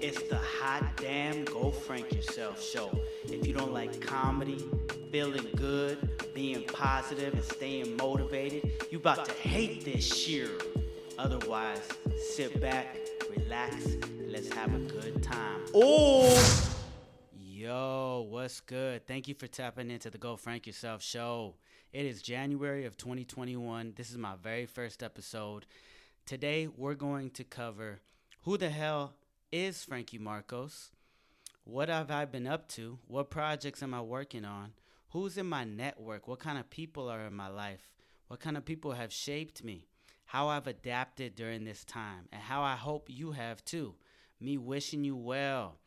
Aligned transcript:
It's 0.00 0.22
the 0.28 0.36
hot 0.36 0.96
damn 0.96 1.44
Go 1.44 1.72
Frank 1.72 2.12
Yourself 2.12 2.62
show. 2.62 2.96
If 3.24 3.44
you 3.44 3.52
don't 3.52 3.72
like 3.72 4.00
comedy, 4.00 4.64
feeling 5.10 5.48
good, 5.56 6.32
being 6.36 6.64
positive, 6.66 7.34
and 7.34 7.42
staying 7.42 7.96
motivated, 7.96 8.70
you 8.92 8.98
about 8.98 9.24
to 9.24 9.32
hate 9.32 9.84
this 9.84 10.06
shit. 10.06 10.50
Otherwise, 11.18 11.82
sit 12.32 12.60
back, 12.60 12.96
relax, 13.36 13.74
and 13.86 14.30
let's 14.30 14.52
have 14.52 14.72
a 14.72 14.78
good 14.78 15.20
time. 15.20 15.62
Oh! 15.74 16.76
Yo, 17.32 18.24
what's 18.30 18.60
good? 18.60 19.04
Thank 19.04 19.26
you 19.26 19.34
for 19.34 19.48
tapping 19.48 19.90
into 19.90 20.10
the 20.10 20.18
Go 20.18 20.36
Frank 20.36 20.68
Yourself 20.68 21.02
show. 21.02 21.56
It 21.92 22.06
is 22.06 22.22
January 22.22 22.84
of 22.84 22.96
2021. 22.96 23.94
This 23.96 24.12
is 24.12 24.16
my 24.16 24.36
very 24.40 24.66
first 24.66 25.02
episode. 25.02 25.66
Today, 26.24 26.68
we're 26.68 26.94
going 26.94 27.30
to 27.30 27.42
cover 27.42 27.98
who 28.42 28.56
the 28.56 28.70
hell 28.70 29.14
is 29.50 29.82
Frankie 29.82 30.18
Marcos? 30.18 30.90
What 31.64 31.88
have 31.88 32.10
I 32.10 32.26
been 32.26 32.46
up 32.46 32.68
to? 32.70 32.98
What 33.06 33.30
projects 33.30 33.82
am 33.82 33.94
I 33.94 34.02
working 34.02 34.44
on? 34.44 34.72
Who's 35.10 35.38
in 35.38 35.46
my 35.46 35.64
network? 35.64 36.28
What 36.28 36.40
kind 36.40 36.58
of 36.58 36.68
people 36.68 37.08
are 37.08 37.26
in 37.26 37.34
my 37.34 37.48
life? 37.48 37.94
What 38.26 38.40
kind 38.40 38.58
of 38.58 38.66
people 38.66 38.92
have 38.92 39.12
shaped 39.12 39.64
me? 39.64 39.86
How 40.26 40.48
I've 40.48 40.66
adapted 40.66 41.34
during 41.34 41.64
this 41.64 41.84
time, 41.84 42.28
and 42.30 42.42
how 42.42 42.62
I 42.62 42.74
hope 42.74 43.08
you 43.08 43.32
have 43.32 43.64
too. 43.64 43.94
Me 44.38 44.58
wishing 44.58 45.02
you 45.02 45.16
well. 45.16 45.78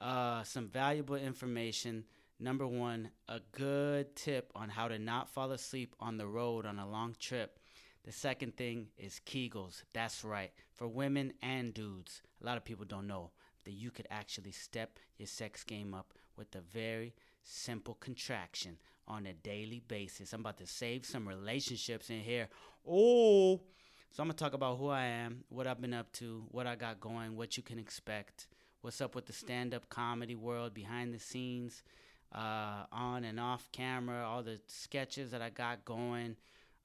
Uh, 0.00 0.42
some 0.44 0.68
valuable 0.68 1.16
information. 1.16 2.04
Number 2.40 2.66
one, 2.66 3.10
a 3.28 3.40
good 3.52 4.16
tip 4.16 4.50
on 4.54 4.70
how 4.70 4.88
to 4.88 4.98
not 4.98 5.28
fall 5.28 5.52
asleep 5.52 5.94
on 6.00 6.16
the 6.16 6.26
road 6.26 6.64
on 6.64 6.78
a 6.78 6.88
long 6.88 7.14
trip. 7.20 7.58
The 8.04 8.12
second 8.12 8.56
thing 8.56 8.88
is 8.98 9.20
Kegels. 9.24 9.84
That's 9.92 10.24
right, 10.24 10.50
for 10.72 10.88
women 10.88 11.34
and 11.40 11.72
dudes. 11.72 12.22
A 12.42 12.46
lot 12.46 12.56
of 12.56 12.64
people 12.64 12.84
don't 12.84 13.06
know 13.06 13.30
that 13.64 13.72
you 13.72 13.92
could 13.92 14.08
actually 14.10 14.50
step 14.50 14.98
your 15.18 15.28
sex 15.28 15.62
game 15.62 15.94
up 15.94 16.12
with 16.36 16.54
a 16.56 16.60
very 16.60 17.14
simple 17.44 17.94
contraction 17.94 18.76
on 19.06 19.26
a 19.26 19.32
daily 19.32 19.82
basis. 19.86 20.32
I'm 20.32 20.40
about 20.40 20.58
to 20.58 20.66
save 20.66 21.04
some 21.04 21.28
relationships 21.28 22.10
in 22.10 22.20
here. 22.20 22.48
Oh, 22.86 23.60
so 24.10 24.22
I'm 24.22 24.26
gonna 24.26 24.34
talk 24.34 24.54
about 24.54 24.78
who 24.78 24.88
I 24.88 25.04
am, 25.04 25.44
what 25.48 25.68
I've 25.68 25.80
been 25.80 25.94
up 25.94 26.12
to, 26.14 26.44
what 26.50 26.66
I 26.66 26.74
got 26.74 27.00
going, 27.00 27.36
what 27.36 27.56
you 27.56 27.62
can 27.62 27.78
expect, 27.78 28.48
what's 28.80 29.00
up 29.00 29.14
with 29.14 29.26
the 29.26 29.32
stand-up 29.32 29.88
comedy 29.88 30.34
world, 30.34 30.74
behind 30.74 31.14
the 31.14 31.20
scenes, 31.20 31.84
uh, 32.34 32.84
on 32.90 33.24
and 33.24 33.38
off 33.38 33.70
camera, 33.70 34.26
all 34.26 34.42
the 34.42 34.60
sketches 34.66 35.30
that 35.30 35.40
I 35.40 35.50
got 35.50 35.84
going 35.84 36.36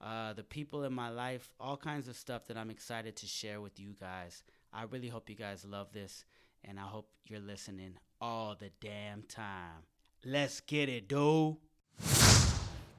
uh, 0.01 0.33
the 0.33 0.43
people 0.43 0.83
in 0.83 0.93
my 0.93 1.09
life, 1.09 1.53
all 1.59 1.77
kinds 1.77 2.07
of 2.07 2.15
stuff 2.15 2.47
that 2.47 2.57
I'm 2.57 2.69
excited 2.69 3.15
to 3.17 3.25
share 3.25 3.61
with 3.61 3.79
you 3.79 3.95
guys. 3.99 4.43
I 4.73 4.83
really 4.83 5.07
hope 5.07 5.29
you 5.29 5.35
guys 5.35 5.65
love 5.65 5.91
this, 5.93 6.25
and 6.63 6.79
I 6.79 6.83
hope 6.83 7.09
you're 7.25 7.39
listening 7.39 7.93
all 8.21 8.55
the 8.59 8.69
damn 8.81 9.23
time. 9.23 9.83
Let's 10.25 10.59
get 10.59 10.89
it, 10.89 11.07
dude. 11.07 11.57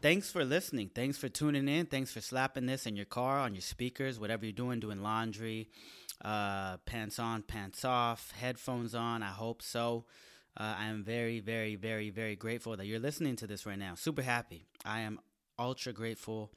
Thanks 0.00 0.30
for 0.30 0.44
listening. 0.44 0.90
Thanks 0.94 1.18
for 1.18 1.28
tuning 1.28 1.66
in. 1.68 1.86
Thanks 1.86 2.12
for 2.12 2.20
slapping 2.20 2.66
this 2.66 2.86
in 2.86 2.94
your 2.94 3.04
car, 3.04 3.40
on 3.40 3.54
your 3.54 3.62
speakers, 3.62 4.20
whatever 4.20 4.46
you're 4.46 4.52
doing, 4.52 4.78
doing 4.78 5.02
laundry, 5.02 5.70
uh, 6.24 6.76
pants 6.78 7.18
on, 7.18 7.42
pants 7.42 7.84
off, 7.84 8.32
headphones 8.32 8.94
on. 8.94 9.24
I 9.24 9.30
hope 9.30 9.60
so. 9.60 10.04
Uh, 10.56 10.74
I 10.78 10.86
am 10.86 11.02
very, 11.02 11.40
very, 11.40 11.74
very, 11.74 12.10
very 12.10 12.36
grateful 12.36 12.76
that 12.76 12.86
you're 12.86 13.00
listening 13.00 13.36
to 13.36 13.46
this 13.46 13.66
right 13.66 13.78
now. 13.78 13.94
Super 13.96 14.22
happy. 14.22 14.66
I 14.84 15.00
am 15.00 15.18
ultra 15.58 15.92
grateful 15.92 16.52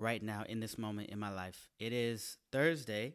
right 0.00 0.22
now 0.22 0.44
in 0.48 0.60
this 0.60 0.78
moment 0.78 1.10
in 1.10 1.18
my 1.18 1.32
life. 1.32 1.68
It 1.78 1.92
is 1.92 2.38
Thursday. 2.50 3.14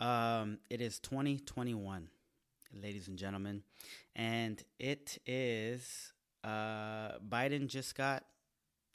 Um, 0.00 0.58
it 0.70 0.80
is 0.80 0.98
2021, 1.00 2.08
ladies 2.80 3.08
and 3.08 3.18
gentlemen, 3.18 3.62
and 4.16 4.62
it 4.78 5.18
is 5.26 6.12
uh, 6.42 7.18
Biden 7.28 7.68
just 7.68 7.94
got 7.94 8.24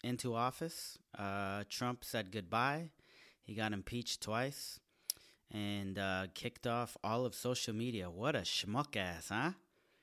into 0.03 0.35
office. 0.35 0.97
Uh, 1.17 1.63
Trump 1.69 2.03
said 2.03 2.31
goodbye. 2.31 2.89
He 3.43 3.53
got 3.53 3.71
impeached 3.71 4.21
twice 4.21 4.79
and 5.51 5.97
uh, 5.97 6.27
kicked 6.33 6.67
off 6.67 6.97
all 7.03 7.25
of 7.25 7.33
social 7.33 7.73
media. 7.73 8.09
What 8.09 8.35
a 8.35 8.39
schmuck 8.39 8.97
ass, 8.97 9.29
huh? 9.29 9.51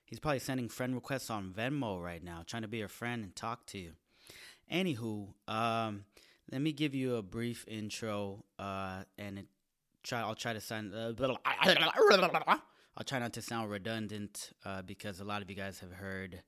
He's 0.06 0.20
probably 0.20 0.38
sending 0.38 0.68
friend 0.68 0.94
requests 0.94 1.28
on 1.28 1.52
Venmo 1.52 2.02
right 2.02 2.22
now, 2.22 2.42
trying 2.46 2.62
to 2.62 2.68
be 2.68 2.78
your 2.78 2.88
friend 2.88 3.24
and 3.24 3.36
talk 3.36 3.66
to 3.66 3.78
you. 3.78 3.92
Anywho, 4.72 5.28
um, 5.48 6.04
let 6.50 6.60
me 6.60 6.72
give 6.72 6.94
you 6.94 7.16
a 7.16 7.22
brief 7.22 7.64
intro, 7.68 8.44
uh, 8.58 9.02
and 9.18 9.38
it, 9.38 9.46
try. 10.02 10.20
I'll 10.20 10.34
try 10.34 10.52
to 10.52 10.60
sound. 10.60 10.92
I'll 10.94 11.14
try 13.04 13.18
not 13.18 13.32
to 13.32 13.42
sound 13.42 13.70
redundant 13.70 14.52
uh, 14.64 14.82
because 14.82 15.20
a 15.20 15.24
lot 15.24 15.42
of 15.42 15.50
you 15.50 15.56
guys 15.56 15.80
have 15.80 15.92
heard, 15.92 16.42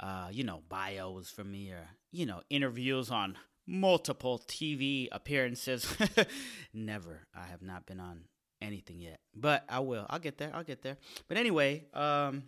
uh, 0.00 0.28
you 0.30 0.44
know, 0.44 0.62
bios 0.68 1.30
from 1.30 1.50
me 1.50 1.70
or 1.70 1.88
you 2.10 2.26
know 2.26 2.40
interviews 2.48 3.10
on 3.10 3.36
multiple 3.66 4.40
TV 4.46 5.08
appearances. 5.10 5.94
Never. 6.72 7.26
I 7.34 7.46
have 7.46 7.62
not 7.62 7.86
been 7.86 8.00
on 8.00 8.24
anything 8.62 9.00
yet, 9.00 9.20
but 9.34 9.64
I 9.68 9.80
will. 9.80 10.06
I'll 10.08 10.18
get 10.18 10.38
there. 10.38 10.50
I'll 10.54 10.64
get 10.64 10.82
there. 10.82 10.96
But 11.28 11.36
anyway, 11.36 11.84
um, 11.92 12.44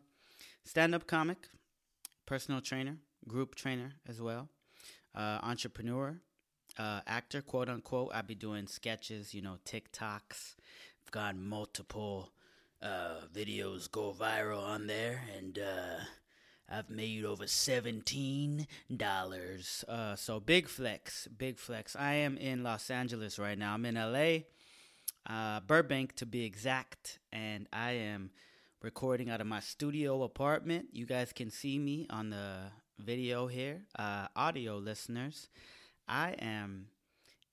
stand-up 0.65 1.07
comic, 1.07 1.49
personal 2.27 2.61
trainer, 2.61 2.97
group 3.29 3.55
trainer 3.55 3.95
as 4.09 4.21
well, 4.21 4.49
uh, 5.15 5.39
entrepreneur, 5.43 6.21
uh, 6.79 7.01
actor, 7.07 7.43
quote 7.43 7.69
unquote. 7.69 8.11
I'd 8.15 8.27
be 8.27 8.35
doing 8.35 8.67
sketches, 8.67 9.35
you 9.35 9.43
know, 9.43 9.59
TikToks. 9.65 10.55
I've 11.05 11.11
got 11.11 11.37
multiple 11.37 12.33
uh, 12.83 13.21
videos 13.35 13.91
go 13.91 14.15
viral 14.19 14.63
on 14.63 14.87
there, 14.87 15.23
and 15.37 15.59
uh, 15.59 16.05
I've 16.69 16.91
made 16.91 17.25
over 17.25 17.47
seventeen 17.47 18.67
dollars. 18.95 19.85
Uh, 19.89 20.17
so 20.17 20.41
big 20.41 20.69
flex, 20.69 21.29
big 21.29 21.59
flex. 21.59 21.97
I 21.97 22.15
am 22.15 22.37
in 22.37 22.63
Los 22.63 22.91
Angeles 22.91 23.39
right 23.39 23.59
now. 23.59 23.75
I'm 23.75 23.85
in 23.85 23.95
LA, 23.95 24.45
uh, 25.33 25.61
Burbank 25.61 26.17
to 26.17 26.27
be 26.27 26.45
exact, 26.45 27.19
and 27.33 27.69
I 27.73 27.93
am 27.93 28.31
recording 28.83 29.31
out 29.31 29.41
of 29.41 29.47
my 29.47 29.61
studio 29.61 30.23
apartment. 30.23 30.89
You 30.93 31.07
guys 31.07 31.33
can 31.33 31.51
see 31.51 31.79
me 31.79 32.07
on 32.11 32.31
the 32.31 32.59
video 32.99 33.47
here, 33.47 33.83
uh, 33.99 34.29
audio 34.35 34.77
listeners. 34.77 35.49
I 36.09 36.33
am 36.39 36.89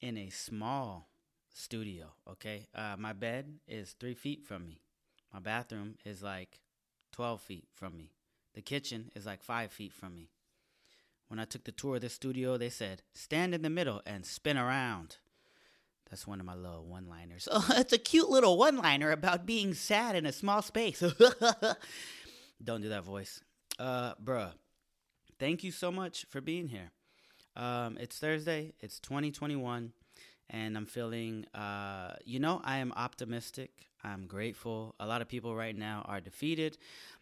in 0.01 0.17
a 0.17 0.29
small 0.29 1.09
studio, 1.53 2.07
okay? 2.29 2.67
Uh, 2.75 2.95
my 2.97 3.13
bed 3.13 3.59
is 3.67 3.95
three 3.99 4.13
feet 4.13 4.43
from 4.43 4.65
me. 4.65 4.81
My 5.33 5.39
bathroom 5.39 5.95
is 6.05 6.21
like 6.21 6.59
12 7.13 7.41
feet 7.41 7.67
from 7.73 7.97
me. 7.97 8.11
The 8.53 8.61
kitchen 8.61 9.11
is 9.15 9.25
like 9.25 9.41
five 9.41 9.71
feet 9.71 9.93
from 9.93 10.13
me. 10.13 10.29
When 11.27 11.39
I 11.39 11.45
took 11.45 11.63
the 11.63 11.71
tour 11.71 11.95
of 11.95 12.01
the 12.01 12.09
studio, 12.09 12.57
they 12.57 12.69
said, 12.69 13.01
stand 13.13 13.55
in 13.55 13.63
the 13.63 13.69
middle 13.69 14.01
and 14.05 14.25
spin 14.25 14.57
around. 14.57 15.17
That's 16.09 16.27
one 16.27 16.39
of 16.39 16.45
my 16.45 16.53
little 16.53 16.85
one 16.85 17.07
liners. 17.07 17.47
Oh, 17.51 17.65
it's 17.71 17.93
a 17.93 17.97
cute 17.97 18.29
little 18.29 18.57
one 18.57 18.77
liner 18.77 19.11
about 19.11 19.47
being 19.47 19.73
sad 19.73 20.15
in 20.15 20.27
a 20.27 20.31
small 20.31 20.61
space. 20.61 20.99
Don't 22.63 22.81
do 22.81 22.89
that 22.89 23.03
voice. 23.03 23.41
Uh, 23.79 24.13
bruh, 24.23 24.51
thank 25.39 25.63
you 25.63 25.71
so 25.71 25.91
much 25.91 26.25
for 26.29 26.39
being 26.39 26.67
here. 26.67 26.91
Um, 27.55 27.97
it's 27.99 28.17
Thursday. 28.17 28.73
It's 28.79 28.99
2021, 28.99 29.93
and 30.49 30.77
I'm 30.77 30.85
feeling, 30.85 31.45
uh, 31.53 32.13
you 32.25 32.39
know, 32.39 32.61
I 32.63 32.77
am 32.77 32.91
optimistic. 32.95 33.71
I'm 34.03 34.25
grateful. 34.25 34.95
A 34.99 35.05
lot 35.05 35.21
of 35.21 35.27
people 35.29 35.55
right 35.55 35.75
now 35.75 36.03
are 36.05 36.19
defeated, 36.19 36.77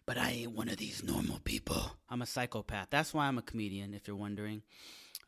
but 0.06 0.18
I 0.18 0.30
ain't 0.30 0.52
one 0.52 0.68
of 0.68 0.78
these 0.78 1.02
normal 1.04 1.38
people. 1.44 1.92
I'm 2.08 2.22
a 2.22 2.26
psychopath. 2.26 2.88
That's 2.90 3.12
why 3.14 3.26
I'm 3.26 3.38
a 3.38 3.42
comedian. 3.42 3.94
If 3.94 4.08
you're 4.08 4.16
wondering 4.16 4.62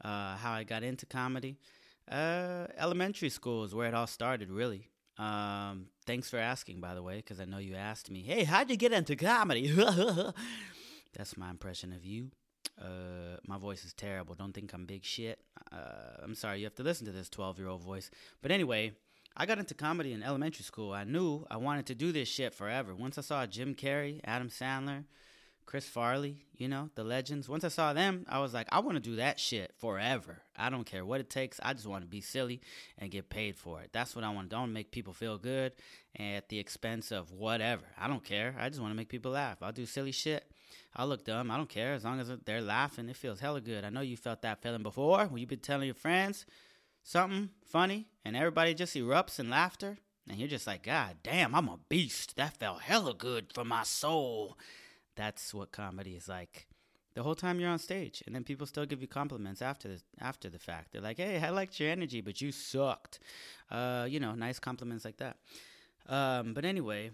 uh, 0.02 0.36
how 0.36 0.52
I 0.52 0.64
got 0.64 0.82
into 0.82 1.06
comedy, 1.06 1.58
uh, 2.10 2.66
elementary 2.76 3.28
school 3.28 3.64
is 3.64 3.74
where 3.74 3.88
it 3.88 3.94
all 3.94 4.06
started. 4.06 4.50
Really. 4.50 4.88
Um, 5.16 5.86
thanks 6.06 6.28
for 6.28 6.38
asking, 6.38 6.80
by 6.80 6.94
the 6.94 7.02
way, 7.02 7.16
because 7.16 7.38
I 7.38 7.44
know 7.44 7.58
you 7.58 7.76
asked 7.76 8.10
me, 8.10 8.22
"Hey, 8.22 8.42
how'd 8.42 8.68
you 8.68 8.76
get 8.76 8.92
into 8.92 9.14
comedy?" 9.14 9.72
That's 11.16 11.36
my 11.36 11.50
impression 11.50 11.92
of 11.92 12.04
you. 12.04 12.30
Uh, 12.80 13.36
my 13.46 13.58
voice 13.58 13.84
is 13.84 13.92
terrible. 13.92 14.34
Don't 14.34 14.52
think 14.52 14.72
I'm 14.72 14.86
big 14.86 15.04
shit. 15.04 15.40
Uh, 15.72 16.22
I'm 16.22 16.34
sorry, 16.34 16.58
you 16.58 16.64
have 16.64 16.74
to 16.76 16.82
listen 16.82 17.06
to 17.06 17.12
this 17.12 17.28
12 17.28 17.58
year 17.58 17.68
old 17.68 17.82
voice. 17.82 18.10
But 18.42 18.50
anyway, 18.50 18.92
I 19.36 19.46
got 19.46 19.58
into 19.58 19.74
comedy 19.74 20.12
in 20.12 20.22
elementary 20.22 20.64
school. 20.64 20.92
I 20.92 21.04
knew 21.04 21.46
I 21.50 21.56
wanted 21.56 21.86
to 21.86 21.94
do 21.94 22.12
this 22.12 22.28
shit 22.28 22.54
forever. 22.54 22.94
Once 22.94 23.18
I 23.18 23.22
saw 23.22 23.46
Jim 23.46 23.74
Carrey, 23.74 24.20
Adam 24.24 24.48
Sandler, 24.48 25.04
Chris 25.66 25.88
Farley, 25.88 26.44
you 26.56 26.68
know, 26.68 26.90
the 26.94 27.04
legends. 27.04 27.48
Once 27.48 27.64
I 27.64 27.68
saw 27.68 27.92
them, 27.92 28.26
I 28.28 28.38
was 28.38 28.52
like, 28.52 28.68
I 28.70 28.80
want 28.80 28.96
to 28.96 29.00
do 29.00 29.16
that 29.16 29.40
shit 29.40 29.72
forever. 29.78 30.42
I 30.56 30.70
don't 30.70 30.84
care 30.84 31.04
what 31.04 31.20
it 31.20 31.30
takes. 31.30 31.58
I 31.62 31.72
just 31.72 31.86
want 31.86 32.02
to 32.02 32.08
be 32.08 32.20
silly 32.20 32.60
and 32.98 33.10
get 33.10 33.30
paid 33.30 33.56
for 33.56 33.80
it. 33.80 33.90
That's 33.92 34.14
what 34.14 34.24
I 34.24 34.30
want. 34.30 34.50
To 34.50 34.56
Don't 34.56 34.72
make 34.72 34.90
people 34.90 35.12
feel 35.12 35.38
good 35.38 35.72
at 36.18 36.48
the 36.48 36.58
expense 36.58 37.10
of 37.10 37.32
whatever. 37.32 37.84
I 37.98 38.08
don't 38.08 38.22
care. 38.22 38.54
I 38.58 38.68
just 38.68 38.80
want 38.80 38.92
to 38.92 38.96
make 38.96 39.08
people 39.08 39.32
laugh. 39.32 39.62
I'll 39.62 39.72
do 39.72 39.86
silly 39.86 40.12
shit 40.12 40.44
I 40.94 41.04
look 41.04 41.24
dumb. 41.24 41.50
I 41.50 41.56
don't 41.56 41.68
care. 41.68 41.94
As 41.94 42.04
long 42.04 42.20
as 42.20 42.30
they're 42.44 42.60
laughing, 42.60 43.08
it 43.08 43.16
feels 43.16 43.40
hella 43.40 43.60
good. 43.60 43.84
I 43.84 43.90
know 43.90 44.00
you 44.00 44.16
felt 44.16 44.42
that 44.42 44.62
feeling 44.62 44.82
before 44.82 45.26
when 45.26 45.38
you've 45.38 45.48
been 45.48 45.58
telling 45.58 45.86
your 45.86 45.94
friends 45.94 46.46
something 47.02 47.50
funny 47.64 48.06
and 48.24 48.36
everybody 48.36 48.74
just 48.74 48.94
erupts 48.94 49.38
in 49.38 49.50
laughter. 49.50 49.98
And 50.28 50.38
you're 50.38 50.48
just 50.48 50.66
like, 50.66 50.84
God 50.84 51.16
damn, 51.22 51.54
I'm 51.54 51.68
a 51.68 51.78
beast. 51.88 52.36
That 52.36 52.56
felt 52.56 52.80
hella 52.80 53.14
good 53.14 53.52
for 53.52 53.64
my 53.64 53.82
soul. 53.82 54.56
That's 55.16 55.52
what 55.52 55.70
comedy 55.70 56.12
is 56.16 56.28
like 56.28 56.66
the 57.14 57.22
whole 57.22 57.34
time 57.34 57.60
you're 57.60 57.70
on 57.70 57.78
stage, 57.78 58.22
and 58.26 58.34
then 58.34 58.42
people 58.42 58.66
still 58.66 58.86
give 58.86 59.00
you 59.00 59.06
compliments 59.06 59.62
after 59.62 59.88
the, 59.88 60.00
after 60.20 60.50
the 60.50 60.58
fact. 60.58 60.92
They're 60.92 61.00
like, 61.00 61.18
"Hey, 61.18 61.38
I 61.40 61.50
liked 61.50 61.78
your 61.78 61.90
energy, 61.90 62.20
but 62.20 62.40
you 62.40 62.50
sucked." 62.50 63.20
Uh, 63.70 64.06
you 64.08 64.20
know, 64.20 64.34
nice 64.34 64.58
compliments 64.58 65.04
like 65.04 65.18
that. 65.18 65.36
Um, 66.08 66.54
but 66.54 66.64
anyway, 66.64 67.12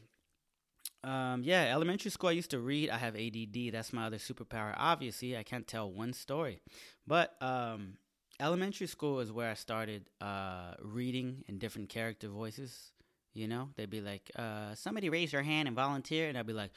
um, 1.03 1.43
yeah, 1.45 1.73
elementary 1.73 2.11
school 2.11 2.29
I 2.29 2.33
used 2.33 2.51
to 2.51 2.59
read. 2.59 2.91
I 2.91 2.99
have 2.99 3.17
ADD. 3.17 3.73
That's 3.73 3.93
my 3.93 4.07
other 4.07 4.19
superpower. 4.19 4.75
Obviously, 4.77 5.37
I 5.37 5.43
can't 5.43 5.67
tell 5.67 5.91
one 5.91 6.13
story, 6.13 6.61
but 7.07 7.37
um, 7.41 7.95
elementary 8.39 8.87
school 8.87 9.21
is 9.21 9.33
where 9.33 9.51
I 9.51 9.55
started 9.55 10.11
uh, 10.21 10.75
reading 10.83 11.45
in 11.49 11.59
different 11.59 11.89
character 11.89 12.29
voices. 12.29 12.93
You 13.33 13.49
know, 13.49 13.71
they'd 13.77 13.89
be 13.89 14.01
like, 14.01 14.31
uh, 14.37 14.75
"Somebody 14.75 15.09
raise 15.09 15.33
your 15.33 15.43
hand 15.43 15.69
and 15.69 15.77
volunteer," 15.77 16.29
and 16.29 16.37
I'd 16.37 16.47
be 16.47 16.53
like, 16.53 16.73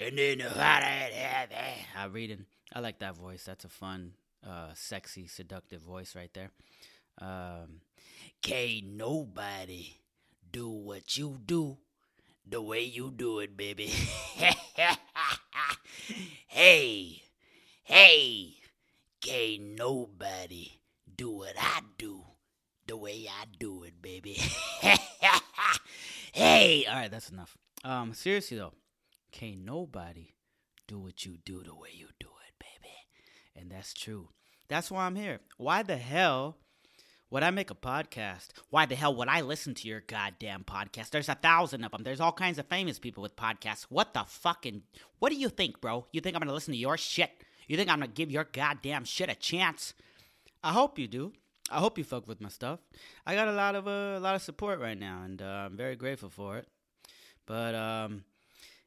"And 0.00 0.16
then 0.16 0.40
I 0.42 2.06
read 2.06 2.30
it." 2.30 2.40
I 2.72 2.80
like 2.80 3.00
that 3.00 3.16
voice. 3.16 3.44
That's 3.44 3.64
a 3.64 3.68
fun, 3.68 4.12
uh, 4.46 4.70
sexy, 4.74 5.26
seductive 5.26 5.82
voice 5.82 6.14
right 6.16 6.32
there. 6.32 6.50
Um, 7.18 7.80
can't 8.42 8.86
nobody 8.86 10.00
do 10.50 10.68
what 10.68 11.16
you 11.18 11.38
do 11.44 11.78
the 12.46 12.62
way 12.62 12.82
you 12.82 13.10
do 13.10 13.40
it, 13.40 13.56
baby. 13.56 13.86
hey, 16.46 17.22
hey, 17.82 18.54
can't 19.20 19.62
nobody 19.76 20.70
do 21.16 21.30
what 21.30 21.54
I 21.58 21.80
do 21.98 22.22
the 22.86 22.96
way 22.96 23.26
I 23.28 23.46
do 23.58 23.82
it, 23.82 24.00
baby. 24.00 24.34
hey, 26.32 26.84
all 26.88 26.94
right, 26.94 27.10
that's 27.10 27.30
enough. 27.30 27.56
Um, 27.84 28.14
seriously 28.14 28.58
though, 28.58 28.74
can't 29.32 29.64
nobody 29.64 30.34
do 30.86 30.98
what 30.98 31.24
you 31.24 31.38
do 31.44 31.62
the 31.64 31.74
way 31.74 31.90
you 31.92 32.06
do 32.20 32.28
it, 32.28 32.54
baby. 32.58 32.94
and 33.56 33.70
that's 33.70 33.92
true. 33.92 34.28
That's 34.68 34.90
why 34.90 35.06
I'm 35.06 35.16
here. 35.16 35.40
Why 35.58 35.82
the 35.82 35.96
hell 35.96 36.58
would 37.30 37.42
I 37.42 37.50
make 37.50 37.70
a 37.70 37.74
podcast? 37.74 38.48
Why 38.70 38.86
the 38.86 38.94
hell 38.94 39.14
would 39.16 39.28
I 39.28 39.40
listen 39.40 39.74
to 39.74 39.88
your 39.88 40.00
goddamn 40.00 40.64
podcast? 40.64 41.10
There's 41.10 41.28
a 41.28 41.34
thousand 41.34 41.82
of 41.82 41.90
them. 41.90 42.02
There's 42.04 42.20
all 42.20 42.32
kinds 42.32 42.58
of 42.58 42.66
famous 42.66 42.98
people 42.98 43.22
with 43.22 43.34
podcasts. 43.34 43.86
What 43.88 44.14
the 44.14 44.24
fucking. 44.26 44.82
What 45.18 45.30
do 45.30 45.36
you 45.36 45.48
think, 45.48 45.80
bro? 45.80 46.06
You 46.12 46.20
think 46.20 46.36
I'm 46.36 46.40
gonna 46.40 46.52
listen 46.52 46.72
to 46.72 46.78
your 46.78 46.96
shit? 46.96 47.30
You 47.66 47.76
think 47.76 47.90
I'm 47.90 47.98
gonna 47.98 48.12
give 48.12 48.30
your 48.30 48.44
goddamn 48.44 49.04
shit 49.04 49.28
a 49.28 49.34
chance? 49.34 49.92
I 50.62 50.72
hope 50.72 50.98
you 50.98 51.08
do. 51.08 51.32
I 51.68 51.78
hope 51.78 51.98
you 51.98 52.04
fuck 52.04 52.28
with 52.28 52.40
my 52.40 52.48
stuff. 52.48 52.78
I 53.26 53.34
got 53.34 53.48
a 53.48 53.52
lot 53.52 53.74
of 53.74 53.88
uh, 53.88 54.14
a 54.16 54.20
lot 54.20 54.36
of 54.36 54.42
support 54.42 54.78
right 54.78 54.98
now, 54.98 55.22
and 55.24 55.42
uh, 55.42 55.66
I'm 55.66 55.76
very 55.76 55.96
grateful 55.96 56.30
for 56.30 56.58
it. 56.58 56.68
But 57.44 57.74
um, 57.74 58.22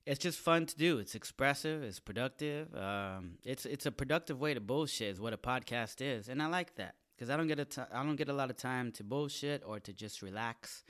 it's 0.05 0.19
just 0.19 0.39
fun 0.39 0.65
to 0.65 0.77
do. 0.77 0.97
It's 0.99 1.13
expressive. 1.13 1.83
It's 1.83 1.99
productive. 1.99 2.73
Um, 2.73 3.31
it's 3.43 3.65
it's 3.65 3.85
a 3.85 3.91
productive 3.91 4.39
way 4.39 4.53
to 4.53 4.61
bullshit. 4.61 5.09
Is 5.09 5.19
what 5.19 5.33
a 5.33 5.37
podcast 5.37 5.97
is, 5.99 6.29
and 6.29 6.41
I 6.41 6.47
like 6.47 6.75
that 6.75 6.95
because 7.19 7.29
I 7.29 7.35
don't 7.35 7.47
get 7.47 7.59
a 7.59 7.65
t- 7.65 7.81
I 7.93 8.01
don't 8.03 8.15
get 8.15 8.29
a 8.29 8.33
lot 8.33 8.49
of 8.49 8.55
time 8.55 8.93
to 8.93 9.03
bullshit 9.03 9.61
or 9.65 9.81
to 9.81 9.91
just 9.91 10.21
relax. 10.21 10.85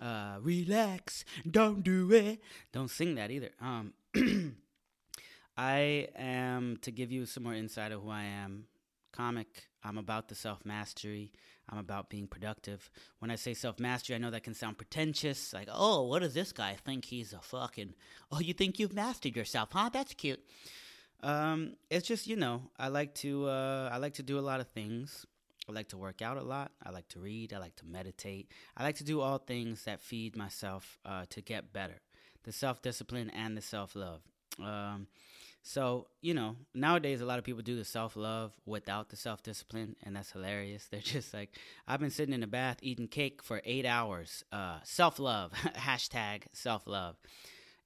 Uh, 0.00 0.36
relax. 0.40 1.22
Don't 1.48 1.84
do 1.84 2.10
it. 2.12 2.40
Don't 2.72 2.90
sing 2.90 3.16
that 3.16 3.30
either. 3.30 3.50
Um, 3.60 3.92
I 5.56 6.08
am 6.16 6.78
to 6.80 6.90
give 6.90 7.12
you 7.12 7.26
some 7.26 7.42
more 7.42 7.52
insight 7.52 7.92
of 7.92 8.02
who 8.02 8.10
I 8.10 8.22
am. 8.22 8.64
Comic. 9.12 9.68
I'm 9.84 9.98
about 9.98 10.28
the 10.28 10.34
self 10.34 10.64
mastery. 10.64 11.32
I'm 11.68 11.78
about 11.78 12.08
being 12.08 12.26
productive. 12.26 12.88
When 13.18 13.30
I 13.30 13.36
say 13.36 13.52
self 13.52 13.78
mastery, 13.78 14.16
I 14.16 14.18
know 14.18 14.30
that 14.30 14.44
can 14.44 14.54
sound 14.54 14.78
pretentious. 14.78 15.52
Like, 15.52 15.68
oh, 15.70 16.04
what 16.04 16.20
does 16.20 16.32
this 16.32 16.52
guy 16.52 16.78
think 16.86 17.04
he's 17.04 17.34
a 17.34 17.40
fucking. 17.40 17.92
Oh, 18.32 18.40
you 18.40 18.54
think 18.54 18.78
you've 18.78 18.94
mastered 18.94 19.36
yourself, 19.36 19.70
huh? 19.72 19.90
That's 19.92 20.14
cute. 20.14 20.40
Um, 21.22 21.74
it's 21.90 22.08
just 22.08 22.26
you 22.26 22.36
know, 22.36 22.62
I 22.78 22.88
like 22.88 23.14
to 23.16 23.46
uh, 23.46 23.90
I 23.92 23.98
like 23.98 24.14
to 24.14 24.22
do 24.22 24.38
a 24.38 24.40
lot 24.40 24.60
of 24.60 24.68
things. 24.68 25.26
I 25.68 25.72
like 25.72 25.88
to 25.88 25.96
work 25.96 26.22
out 26.22 26.36
a 26.36 26.42
lot. 26.42 26.72
I 26.84 26.90
like 26.90 27.08
to 27.08 27.18
read. 27.18 27.52
I 27.52 27.58
like 27.58 27.76
to 27.76 27.86
meditate. 27.86 28.50
I 28.76 28.84
like 28.84 28.96
to 28.96 29.04
do 29.04 29.20
all 29.20 29.38
things 29.38 29.84
that 29.84 30.00
feed 30.00 30.36
myself 30.36 30.98
uh, 31.04 31.24
to 31.30 31.40
get 31.40 31.72
better. 31.72 32.00
The 32.44 32.52
self 32.52 32.82
discipline 32.82 33.30
and 33.30 33.56
the 33.56 33.62
self 33.62 33.96
love. 33.96 34.20
Um, 34.62 35.08
so, 35.68 36.06
you 36.22 36.32
know, 36.32 36.54
nowadays 36.74 37.20
a 37.20 37.26
lot 37.26 37.40
of 37.40 37.44
people 37.44 37.60
do 37.60 37.74
the 37.74 37.84
self 37.84 38.14
love 38.14 38.52
without 38.64 39.08
the 39.08 39.16
self 39.16 39.42
discipline, 39.42 39.96
and 40.04 40.14
that's 40.14 40.30
hilarious. 40.30 40.86
They're 40.90 41.00
just 41.00 41.34
like, 41.34 41.58
I've 41.88 41.98
been 41.98 42.10
sitting 42.10 42.34
in 42.34 42.40
the 42.40 42.46
bath 42.46 42.78
eating 42.82 43.08
cake 43.08 43.42
for 43.42 43.60
eight 43.64 43.84
hours. 43.84 44.44
Uh, 44.52 44.78
self 44.84 45.18
love, 45.18 45.50
hashtag 45.76 46.44
self 46.52 46.86
love. 46.86 47.16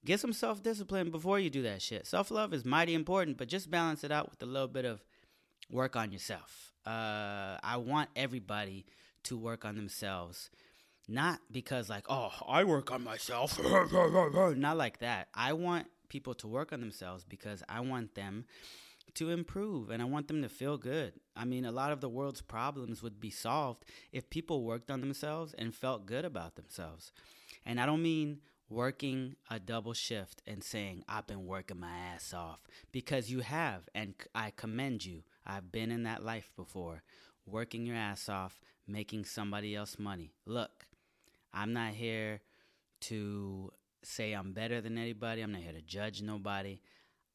Get 0.04 0.20
some 0.20 0.34
self 0.34 0.62
discipline 0.62 1.10
before 1.10 1.38
you 1.38 1.48
do 1.48 1.62
that 1.62 1.80
shit. 1.80 2.06
Self 2.06 2.30
love 2.30 2.52
is 2.52 2.66
mighty 2.66 2.92
important, 2.92 3.38
but 3.38 3.48
just 3.48 3.70
balance 3.70 4.04
it 4.04 4.12
out 4.12 4.30
with 4.30 4.42
a 4.42 4.46
little 4.46 4.68
bit 4.68 4.84
of 4.84 5.02
work 5.70 5.96
on 5.96 6.12
yourself. 6.12 6.72
Uh, 6.86 7.58
I 7.62 7.76
want 7.76 8.10
everybody 8.16 8.86
to 9.24 9.36
work 9.36 9.64
on 9.64 9.76
themselves. 9.76 10.50
Not 11.08 11.40
because, 11.50 11.88
like, 11.88 12.04
oh, 12.08 12.32
I 12.48 12.64
work 12.64 12.92
on 12.92 13.02
myself. 13.02 13.58
Not 14.56 14.76
like 14.76 14.98
that. 15.00 15.28
I 15.34 15.52
want 15.54 15.86
people 16.08 16.34
to 16.34 16.46
work 16.46 16.72
on 16.72 16.80
themselves 16.80 17.24
because 17.24 17.62
I 17.68 17.80
want 17.80 18.14
them 18.14 18.44
to 19.14 19.30
improve 19.30 19.90
and 19.90 20.00
I 20.00 20.04
want 20.04 20.28
them 20.28 20.42
to 20.42 20.48
feel 20.48 20.78
good. 20.78 21.14
I 21.34 21.44
mean, 21.44 21.64
a 21.64 21.72
lot 21.72 21.92
of 21.92 22.00
the 22.00 22.08
world's 22.08 22.42
problems 22.42 23.02
would 23.02 23.20
be 23.20 23.30
solved 23.30 23.84
if 24.12 24.30
people 24.30 24.62
worked 24.62 24.90
on 24.90 25.00
themselves 25.00 25.54
and 25.58 25.74
felt 25.74 26.06
good 26.06 26.24
about 26.24 26.54
themselves. 26.54 27.12
And 27.64 27.80
I 27.80 27.86
don't 27.86 28.02
mean 28.02 28.38
working 28.68 29.34
a 29.50 29.58
double 29.58 29.94
shift 29.94 30.42
and 30.46 30.62
saying, 30.62 31.04
I've 31.08 31.26
been 31.26 31.46
working 31.46 31.80
my 31.80 31.90
ass 32.14 32.32
off 32.32 32.60
because 32.92 33.30
you 33.30 33.40
have, 33.40 33.88
and 33.94 34.14
I 34.34 34.52
commend 34.54 35.04
you. 35.04 35.22
I've 35.46 35.72
been 35.72 35.90
in 35.90 36.04
that 36.04 36.24
life 36.24 36.50
before, 36.56 37.02
working 37.46 37.86
your 37.86 37.96
ass 37.96 38.28
off, 38.28 38.60
making 38.86 39.24
somebody 39.24 39.74
else 39.74 39.98
money. 39.98 40.32
Look, 40.46 40.86
I'm 41.52 41.72
not 41.72 41.94
here 41.94 42.40
to 43.02 43.72
say 44.02 44.32
I'm 44.32 44.52
better 44.52 44.80
than 44.80 44.98
anybody. 44.98 45.42
I'm 45.42 45.52
not 45.52 45.62
here 45.62 45.72
to 45.72 45.82
judge 45.82 46.22
nobody. 46.22 46.80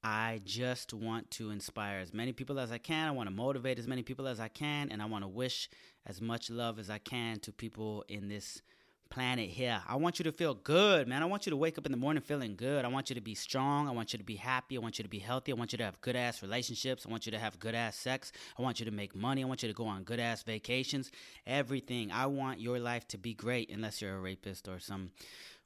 I 0.03 0.41
just 0.45 0.93
want 0.93 1.31
to 1.31 1.49
inspire 1.49 1.99
as 1.99 2.13
many 2.13 2.31
people 2.31 2.59
as 2.59 2.71
I 2.71 2.77
can. 2.77 3.07
I 3.07 3.11
want 3.11 3.27
to 3.27 3.35
motivate 3.35 3.79
as 3.79 3.87
many 3.87 4.03
people 4.03 4.27
as 4.27 4.39
I 4.39 4.49
can. 4.49 4.91
And 4.91 5.01
I 5.01 5.05
want 5.05 5.23
to 5.23 5.27
wish 5.27 5.69
as 6.05 6.21
much 6.21 6.49
love 6.49 6.77
as 6.77 6.89
I 6.89 6.99
can 6.99 7.39
to 7.39 7.51
people 7.51 8.05
in 8.07 8.27
this 8.27 8.61
planet 9.09 9.49
here. 9.49 9.81
I 9.87 9.95
want 9.95 10.19
you 10.19 10.23
to 10.23 10.31
feel 10.31 10.53
good, 10.53 11.07
man. 11.07 11.21
I 11.21 11.25
want 11.25 11.45
you 11.45 11.49
to 11.51 11.57
wake 11.57 11.77
up 11.77 11.85
in 11.85 11.91
the 11.91 11.97
morning 11.97 12.21
feeling 12.21 12.55
good. 12.55 12.85
I 12.85 12.87
want 12.87 13.09
you 13.09 13.15
to 13.15 13.21
be 13.21 13.35
strong. 13.35 13.87
I 13.87 13.91
want 13.91 14.13
you 14.13 14.19
to 14.19 14.25
be 14.25 14.35
happy. 14.35 14.77
I 14.77 14.79
want 14.79 14.97
you 14.97 15.03
to 15.03 15.09
be 15.09 15.19
healthy. 15.19 15.51
I 15.51 15.55
want 15.55 15.71
you 15.71 15.77
to 15.77 15.83
have 15.83 16.00
good 16.01 16.15
ass 16.15 16.41
relationships. 16.41 17.05
I 17.07 17.12
want 17.12 17.25
you 17.25 17.31
to 17.31 17.39
have 17.39 17.59
good 17.59 17.75
ass 17.75 17.95
sex. 17.95 18.31
I 18.57 18.62
want 18.62 18.79
you 18.79 18.85
to 18.85 18.91
make 18.91 19.15
money. 19.15 19.43
I 19.43 19.47
want 19.47 19.63
you 19.63 19.69
to 19.69 19.75
go 19.75 19.85
on 19.85 20.03
good 20.03 20.19
ass 20.19 20.43
vacations. 20.43 21.12
Everything. 21.45 22.12
I 22.12 22.25
want 22.25 22.59
your 22.59 22.79
life 22.79 23.07
to 23.09 23.17
be 23.17 23.33
great, 23.33 23.69
unless 23.69 24.01
you're 24.01 24.15
a 24.15 24.19
rapist 24.19 24.67
or 24.67 24.79
some 24.79 25.12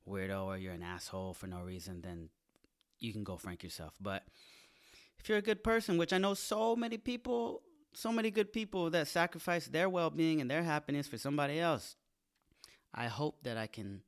weirdo 0.08 0.46
or 0.46 0.58
you're 0.58 0.74
an 0.74 0.84
asshole 0.84 1.34
for 1.34 1.48
no 1.48 1.62
reason, 1.62 2.02
then 2.02 2.30
you 3.00 3.14
can 3.14 3.24
go 3.24 3.38
frank 3.38 3.64
yourself. 3.64 3.94
But 4.00 4.24
if 5.20 5.30
you're 5.30 5.38
a 5.38 5.44
good 5.44 5.64
person, 5.64 5.98
which 5.98 6.14
I 6.14 6.18
know 6.18 6.34
so 6.34 6.76
many 6.76 6.98
people, 6.98 7.62
so 7.94 8.12
many 8.12 8.32
good 8.32 8.54
people 8.54 8.90
that 8.92 9.08
sacrifice 9.08 9.68
their 9.68 9.90
well 9.90 10.10
being 10.10 10.42
and 10.42 10.50
their 10.50 10.64
happiness 10.64 11.08
for 11.08 11.18
somebody 11.18 11.60
else, 11.60 11.96
I 12.94 13.08
hope 13.08 13.44
that 13.44 13.58
I 13.58 13.68
can 13.68 14.02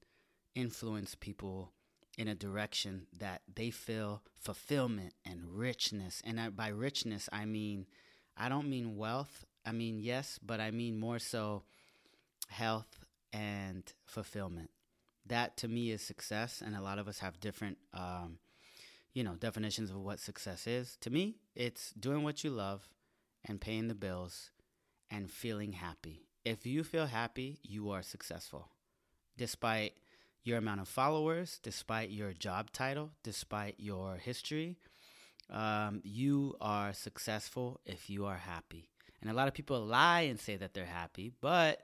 influence 0.56 1.16
people 1.16 1.72
in 2.18 2.28
a 2.28 2.36
direction 2.36 3.08
that 3.18 3.42
they 3.54 3.70
feel 3.70 4.22
fulfillment 4.40 5.14
and 5.26 5.46
richness. 5.46 6.22
And 6.26 6.56
by 6.56 6.68
richness, 6.68 7.30
I 7.32 7.46
mean, 7.46 7.86
I 8.38 8.50
don't 8.50 8.70
mean 8.70 8.98
wealth. 8.98 9.46
I 9.66 9.72
mean, 9.72 10.00
yes, 10.00 10.40
but 10.44 10.60
I 10.60 10.72
mean 10.72 11.00
more 11.00 11.20
so 11.20 11.64
health 12.50 13.06
and 13.32 13.94
fulfillment 14.06 14.70
that 15.26 15.58
to 15.58 15.68
me 15.68 15.92
is 15.92 16.02
success 16.02 16.62
and 16.66 16.76
a 16.76 16.82
lot 16.82 17.00
of 17.00 17.08
us 17.08 17.20
have 17.20 17.40
different 17.40 17.78
um, 17.94 18.38
you 19.14 19.24
know 19.24 19.36
definitions 19.36 19.90
of 19.90 19.98
what 19.98 20.20
success 20.20 20.68
is 20.68 20.98
to 21.02 21.10
me 21.10 21.38
it's 21.56 21.92
doing 21.94 22.24
what 22.24 22.44
you 22.44 22.50
love 22.50 22.90
and 23.46 23.62
paying 23.62 23.88
the 23.88 23.96
bills 23.96 24.52
and 25.10 25.30
feeling 25.30 25.74
happy 25.74 26.22
if 26.44 26.66
you 26.66 26.84
feel 26.84 27.06
happy 27.06 27.60
you 27.64 27.90
are 27.90 28.02
successful 28.02 28.70
despite 29.38 29.94
your 30.44 30.58
amount 30.58 30.82
of 30.82 30.88
followers 30.88 31.60
despite 31.64 32.10
your 32.10 32.34
job 32.34 32.72
title 32.72 33.12
despite 33.24 33.76
your 33.78 34.18
history 34.18 34.78
um, 35.50 36.02
you 36.04 36.56
are 36.62 36.94
successful 36.94 37.80
if 37.86 38.10
you 38.10 38.26
are 38.26 38.38
happy 38.38 38.90
and 39.22 39.30
a 39.30 39.34
lot 39.34 39.48
of 39.48 39.54
people 39.54 39.80
lie 39.86 40.22
and 40.22 40.40
say 40.40 40.56
that 40.56 40.74
they're 40.74 40.86
happy 40.86 41.32
but 41.42 41.82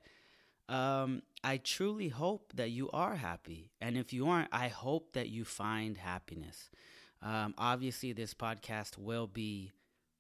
um, 0.70 1.22
I 1.44 1.58
truly 1.58 2.10
hope 2.10 2.52
that 2.56 2.72
you 2.72 2.90
are 2.92 3.16
happy. 3.16 3.72
And 3.80 3.98
if 3.98 4.12
you 4.12 4.28
aren't, 4.28 4.50
I 4.52 4.68
hope 4.68 5.14
that 5.14 5.30
you 5.30 5.46
find 5.46 5.98
happiness. 5.98 6.70
Um, 7.22 7.54
obviously, 7.58 8.14
this 8.14 8.34
podcast 8.34 8.98
will 8.98 9.28
be 9.28 9.72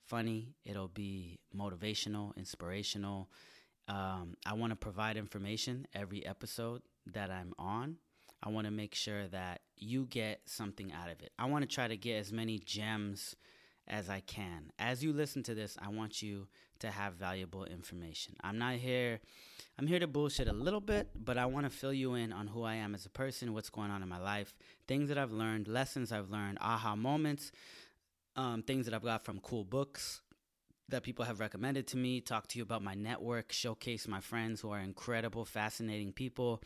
funny, 0.05 0.55
it'll 0.65 0.87
be 0.87 1.39
motivational, 1.55 2.35
inspirational. 2.37 3.29
Um, 3.87 4.35
I 4.45 4.53
want 4.53 4.71
to 4.71 4.75
provide 4.75 5.17
information 5.17 5.87
every 5.93 6.25
episode 6.25 6.81
that 7.13 7.31
I'm 7.31 7.53
on. 7.57 7.97
I 8.43 8.49
want 8.49 8.65
to 8.65 8.71
make 8.71 8.93
sure 8.93 9.27
that 9.29 9.61
you 9.77 10.05
get 10.05 10.41
something 10.45 10.91
out 10.91 11.09
of 11.09 11.21
it. 11.21 11.31
I 11.39 11.45
want 11.45 11.63
to 11.63 11.73
try 11.73 11.87
to 11.87 11.97
get 11.97 12.17
as 12.17 12.31
many 12.31 12.59
gems 12.59 13.35
as 13.87 14.09
I 14.09 14.19
can. 14.19 14.71
As 14.77 15.03
you 15.03 15.13
listen 15.13 15.43
to 15.43 15.55
this, 15.55 15.77
I 15.81 15.89
want 15.89 16.21
you 16.21 16.47
to 16.79 16.91
have 16.91 17.13
valuable 17.13 17.65
information. 17.65 18.35
I'm 18.43 18.57
not 18.57 18.75
here 18.75 19.19
I'm 19.79 19.85
here 19.85 19.99
to 19.99 20.07
bullshit 20.07 20.47
a 20.47 20.53
little 20.53 20.81
bit, 20.81 21.09
but 21.15 21.37
I 21.37 21.45
want 21.45 21.67
to 21.67 21.69
fill 21.69 21.93
you 21.93 22.15
in 22.15 22.33
on 22.33 22.47
who 22.47 22.63
I 22.63 22.75
am 22.75 22.95
as 22.95 23.05
a 23.05 23.11
person, 23.11 23.53
what's 23.53 23.69
going 23.69 23.91
on 23.91 24.01
in 24.01 24.09
my 24.09 24.17
life, 24.17 24.55
things 24.87 25.09
that 25.09 25.19
I've 25.19 25.31
learned, 25.31 25.67
lessons 25.67 26.11
I've 26.11 26.31
learned, 26.31 26.57
aha 26.61 26.95
moments, 26.95 27.51
um, 28.35 28.63
things 28.63 28.85
that 28.85 28.95
I've 28.95 29.03
got 29.03 29.23
from 29.23 29.39
cool 29.39 29.63
books 29.63 30.21
that 30.89 31.03
people 31.03 31.25
have 31.25 31.39
recommended 31.39 31.87
to 31.87 31.97
me, 31.97 32.21
talk 32.21 32.47
to 32.47 32.57
you 32.57 32.63
about 32.63 32.81
my 32.81 32.93
network, 32.93 33.51
showcase 33.51 34.07
my 34.07 34.21
friends 34.21 34.61
who 34.61 34.71
are 34.71 34.79
incredible, 34.79 35.43
fascinating 35.43 36.13
people. 36.13 36.61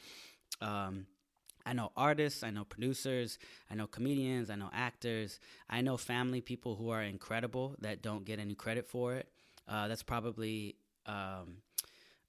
Um, 0.62 1.08
I 1.66 1.74
know 1.74 1.92
artists, 1.96 2.44
I 2.44 2.50
know 2.50 2.64
producers, 2.64 3.38
I 3.70 3.76
know 3.76 3.88
comedians, 3.88 4.50
I 4.50 4.56
know 4.56 4.70
actors, 4.74 5.40
I 5.70 5.82
know 5.82 5.98
family 5.98 6.42
people 6.42 6.76
who 6.76 6.90
are 6.90 7.02
incredible 7.02 7.76
that 7.82 8.02
don't 8.02 8.26
get 8.26 8.40
any 8.40 8.56
credit 8.56 8.88
for 8.88 9.16
it. 9.16 9.30
Uh, 9.68 9.88
that's 9.88 10.04
probably 10.04 10.76
um, 11.06 11.58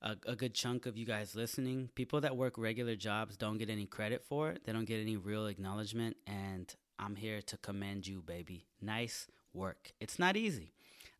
a, 0.03 0.17
a, 0.27 0.37
good 0.37 0.55
chunk 0.55 0.87
of 0.87 0.97
you 0.97 1.07
guys 1.07 1.35
listening. 1.35 1.89
People 1.95 2.21
that 2.21 2.37
work 2.37 2.59
regular 2.59 2.95
jobs 2.95 3.37
don't 3.37 3.59
get 3.59 3.71
any 3.71 3.87
credit 3.87 4.23
for 4.23 4.51
it, 4.51 4.65
they 4.65 4.73
don't 4.73 4.85
get 4.85 5.01
any 5.01 5.17
real 5.17 5.47
acknowledgement. 5.47 6.17
And 6.27 6.73
I'm 6.99 7.17
here 7.17 7.41
to 7.43 7.57
commend 7.57 8.07
you, 8.07 8.23
baby. 8.23 8.67
Nice 8.81 9.27
work. 9.55 9.93
It's 9.99 10.19
not 10.19 10.37
easy. 10.37 10.73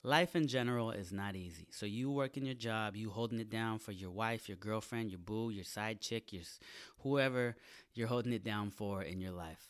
Life 0.05 0.35
in 0.35 0.49
general 0.49 0.91
is 0.91 1.13
not 1.13 1.37
easy. 1.37 1.69
So 1.71 1.87
you 1.87 2.11
working 2.11 2.45
your 2.45 2.57
job, 2.57 2.97
you 2.97 3.11
holding 3.11 3.39
it 3.39 3.51
down 3.51 3.79
for 3.79 3.93
your 3.93 4.11
wife, 4.11 4.49
your 4.49 4.57
girlfriend, 4.57 5.11
your 5.11 5.21
boo, 5.21 5.51
your 5.51 5.65
side 5.65 6.01
chick, 6.01 6.33
your 6.33 6.43
whoever 7.01 7.57
you're 7.95 8.09
holding 8.09 8.33
it 8.33 8.43
down 8.43 8.71
for 8.71 9.03
in 9.03 9.21
your 9.21 9.31
life. 9.31 9.69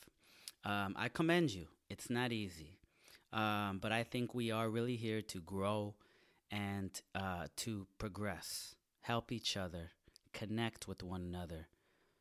Um, 0.65 0.95
I 0.97 1.09
commend 1.09 1.53
you. 1.53 1.67
It's 1.91 2.09
not 2.09 2.33
easy, 2.33 2.79
um, 3.33 3.79
but 3.83 3.93
I 3.93 4.05
think 4.05 4.35
we 4.35 4.51
are 4.51 4.71
really 4.71 4.97
here 4.97 5.21
to 5.21 5.41
grow 5.41 5.95
and 6.51 6.91
uh, 7.15 7.49
to 7.57 7.87
progress 7.99 8.75
help 9.03 9.33
each 9.33 9.57
other, 9.57 9.91
connect 10.33 10.89
with 10.89 11.03
one 11.03 11.23
another, 11.23 11.67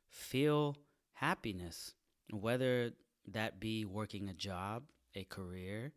feel 0.10 0.76
happiness, 1.14 1.94
whether 2.32 2.92
that 3.28 3.60
be 3.60 3.86
working 3.86 4.28
a 4.28 4.34
job, 4.34 4.84
a 5.16 5.24
career, 5.26 5.94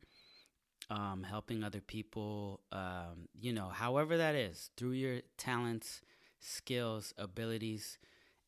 um, 0.90 1.22
helping 1.22 1.64
other 1.64 1.80
people, 1.80 2.60
um, 2.72 3.28
you 3.40 3.52
know, 3.52 3.68
however 3.68 4.16
that 4.16 4.34
is, 4.34 4.70
through 4.76 4.92
your 4.92 5.20
talents, 5.36 6.00
skills, 6.40 7.14
abilities. 7.18 7.98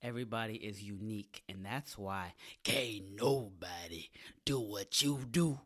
Everybody 0.02 0.54
is 0.56 0.82
unique, 0.82 1.42
and 1.48 1.64
that's 1.64 1.96
why 1.96 2.34
can't 2.62 3.16
nobody 3.18 4.10
do 4.44 4.60
what 4.60 5.02
you 5.02 5.18
do 5.30 5.58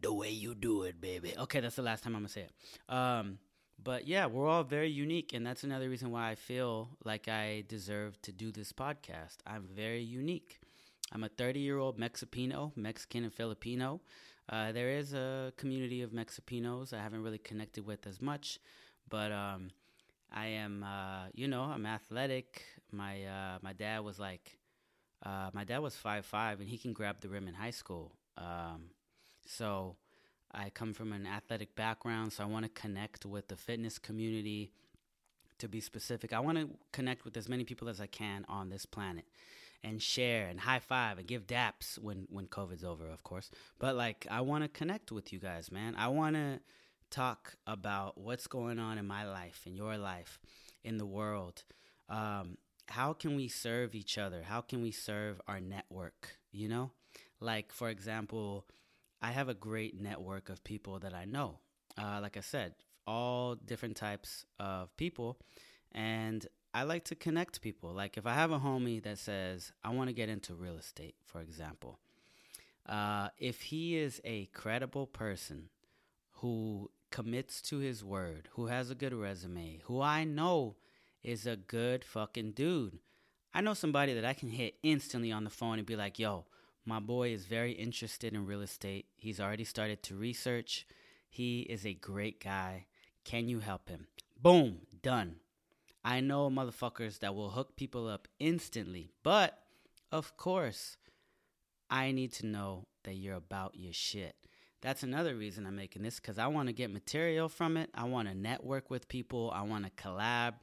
the 0.00 0.12
way 0.12 0.30
you 0.30 0.54
do 0.54 0.82
it, 0.82 1.00
baby. 1.00 1.34
Okay, 1.38 1.60
that's 1.60 1.76
the 1.76 1.82
last 1.82 2.02
time 2.02 2.14
I'm 2.16 2.22
gonna 2.22 2.28
say 2.28 2.42
it. 2.48 2.92
Um, 2.92 3.38
but 3.82 4.06
yeah, 4.06 4.26
we're 4.26 4.48
all 4.48 4.64
very 4.64 4.90
unique, 4.90 5.32
and 5.32 5.46
that's 5.46 5.64
another 5.64 5.88
reason 5.88 6.10
why 6.10 6.30
I 6.30 6.34
feel 6.34 6.90
like 7.04 7.28
I 7.28 7.64
deserve 7.68 8.20
to 8.22 8.32
do 8.32 8.50
this 8.50 8.72
podcast. 8.72 9.36
I'm 9.46 9.66
very 9.74 10.02
unique. 10.02 10.60
I'm 11.12 11.24
a 11.24 11.28
30 11.28 11.60
year 11.60 11.78
old 11.78 11.98
Mexipino, 11.98 12.76
Mexican 12.76 13.24
and 13.24 13.32
Filipino. 13.32 14.00
Uh, 14.50 14.72
there 14.72 14.90
is 14.90 15.14
a 15.14 15.52
community 15.56 16.02
of 16.02 16.10
Mexipinos 16.10 16.92
I 16.92 17.00
haven't 17.00 17.22
really 17.22 17.38
connected 17.38 17.86
with 17.86 18.04
as 18.08 18.20
much, 18.20 18.58
but 19.08 19.30
um, 19.30 19.70
I 20.32 20.46
am, 20.46 20.82
uh, 20.82 21.28
you 21.32 21.46
know, 21.46 21.62
I'm 21.62 21.86
athletic. 21.86 22.64
My 22.90 23.24
uh, 23.24 23.58
my 23.62 23.72
dad 23.72 24.00
was 24.00 24.18
like, 24.18 24.58
uh, 25.24 25.50
my 25.52 25.62
dad 25.62 25.78
was 25.78 25.94
five 25.94 26.26
five, 26.26 26.58
and 26.58 26.68
he 26.68 26.78
can 26.78 26.92
grab 26.92 27.20
the 27.20 27.28
rim 27.28 27.46
in 27.46 27.54
high 27.54 27.70
school. 27.70 28.12
Um, 28.36 28.90
so 29.46 29.94
I 30.52 30.70
come 30.70 30.94
from 30.94 31.12
an 31.12 31.26
athletic 31.26 31.76
background, 31.76 32.32
so 32.32 32.42
I 32.42 32.46
want 32.46 32.64
to 32.64 32.80
connect 32.80 33.24
with 33.24 33.46
the 33.46 33.56
fitness 33.56 33.98
community. 33.98 34.72
To 35.58 35.68
be 35.68 35.80
specific, 35.80 36.32
I 36.32 36.40
want 36.40 36.56
to 36.56 36.70
connect 36.90 37.26
with 37.26 37.36
as 37.36 37.46
many 37.46 37.64
people 37.64 37.88
as 37.90 38.00
I 38.00 38.06
can 38.06 38.46
on 38.48 38.70
this 38.70 38.86
planet 38.86 39.26
and 39.82 40.02
share 40.02 40.48
and 40.48 40.60
high 40.60 40.78
five 40.78 41.18
and 41.18 41.26
give 41.26 41.46
daps 41.46 41.98
when 41.98 42.26
when 42.30 42.46
COVID's 42.46 42.84
over, 42.84 43.08
of 43.08 43.22
course. 43.22 43.50
But 43.78 43.96
like, 43.96 44.26
I 44.30 44.40
want 44.42 44.64
to 44.64 44.68
connect 44.68 45.12
with 45.12 45.32
you 45.32 45.38
guys, 45.38 45.70
man. 45.70 45.94
I 45.96 46.08
want 46.08 46.36
to 46.36 46.60
talk 47.10 47.56
about 47.66 48.18
what's 48.18 48.46
going 48.46 48.78
on 48.78 48.98
in 48.98 49.06
my 49.06 49.26
life, 49.26 49.62
in 49.66 49.74
your 49.76 49.96
life, 49.96 50.38
in 50.84 50.98
the 50.98 51.06
world. 51.06 51.64
Um, 52.08 52.58
how 52.88 53.12
can 53.12 53.36
we 53.36 53.48
serve 53.48 53.94
each 53.94 54.18
other? 54.18 54.42
How 54.42 54.60
can 54.60 54.82
we 54.82 54.90
serve 54.90 55.40
our 55.46 55.60
network? 55.60 56.36
You 56.52 56.68
know, 56.68 56.90
like 57.40 57.72
for 57.72 57.88
example 57.88 58.66
I 59.22 59.32
have 59.32 59.48
a 59.48 59.54
great 59.54 60.00
network 60.00 60.48
of 60.48 60.64
people 60.64 60.98
that 61.00 61.14
I 61.14 61.24
know. 61.24 61.58
Uh, 61.98 62.20
like 62.22 62.36
I 62.36 62.40
said, 62.40 62.74
all 63.06 63.54
different 63.54 63.96
types 63.96 64.46
of 64.58 64.96
people. 64.96 65.38
And 65.92 66.46
I 66.72 66.84
like 66.84 67.04
to 67.06 67.14
connect 67.14 67.60
people. 67.60 67.92
Like 67.92 68.16
if 68.16 68.26
I 68.26 68.34
have 68.34 68.52
a 68.52 68.58
homie 68.58 69.02
that 69.02 69.18
says, 69.18 69.72
I 69.82 69.90
want 69.90 70.08
to 70.08 70.14
get 70.14 70.28
into 70.28 70.54
real 70.54 70.76
estate, 70.76 71.16
for 71.24 71.40
example, 71.40 71.98
uh, 72.86 73.28
if 73.38 73.62
he 73.62 73.96
is 73.96 74.20
a 74.24 74.46
credible 74.46 75.06
person 75.06 75.68
who 76.34 76.90
commits 77.10 77.60
to 77.62 77.78
his 77.78 78.04
word, 78.04 78.48
who 78.52 78.66
has 78.66 78.90
a 78.90 78.94
good 78.94 79.12
resume, 79.12 79.80
who 79.84 80.00
I 80.00 80.24
know 80.24 80.76
is 81.22 81.46
a 81.46 81.56
good 81.56 82.04
fucking 82.04 82.52
dude, 82.52 82.98
I 83.52 83.60
know 83.60 83.74
somebody 83.74 84.14
that 84.14 84.24
I 84.24 84.32
can 84.32 84.50
hit 84.50 84.76
instantly 84.82 85.32
on 85.32 85.42
the 85.42 85.50
phone 85.50 85.78
and 85.78 85.86
be 85.86 85.96
like, 85.96 86.18
yo, 86.18 86.44
my 86.84 87.00
boy 87.00 87.30
is 87.30 87.46
very 87.46 87.72
interested 87.72 88.32
in 88.32 88.46
real 88.46 88.62
estate. 88.62 89.06
He's 89.16 89.40
already 89.40 89.64
started 89.64 90.02
to 90.04 90.14
research. 90.14 90.86
He 91.28 91.62
is 91.62 91.84
a 91.84 91.94
great 91.94 92.42
guy. 92.42 92.86
Can 93.24 93.48
you 93.48 93.58
help 93.58 93.88
him? 93.88 94.06
Boom, 94.40 94.78
done. 95.02 95.36
I 96.04 96.20
know 96.20 96.48
motherfuckers 96.48 97.18
that 97.20 97.34
will 97.34 97.50
hook 97.50 97.76
people 97.76 98.08
up 98.08 98.28
instantly, 98.38 99.10
but 99.22 99.58
of 100.10 100.36
course, 100.36 100.96
I 101.90 102.12
need 102.12 102.32
to 102.34 102.46
know 102.46 102.86
that 103.04 103.14
you're 103.14 103.36
about 103.36 103.74
your 103.74 103.92
shit. 103.92 104.34
That's 104.82 105.02
another 105.02 105.34
reason 105.34 105.66
I'm 105.66 105.76
making 105.76 106.02
this 106.02 106.18
because 106.18 106.38
I 106.38 106.46
want 106.46 106.68
to 106.68 106.72
get 106.72 106.90
material 106.90 107.48
from 107.48 107.76
it. 107.76 107.90
I 107.94 108.04
want 108.04 108.28
to 108.28 108.34
network 108.34 108.90
with 108.90 109.08
people. 109.08 109.52
I 109.54 109.62
want 109.62 109.84
to 109.84 110.02
collab. 110.02 110.54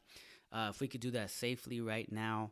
Uh, 0.51 0.67
if 0.69 0.79
we 0.79 0.87
could 0.87 1.01
do 1.01 1.11
that 1.11 1.29
safely 1.29 1.81
right 1.81 2.11
now, 2.11 2.51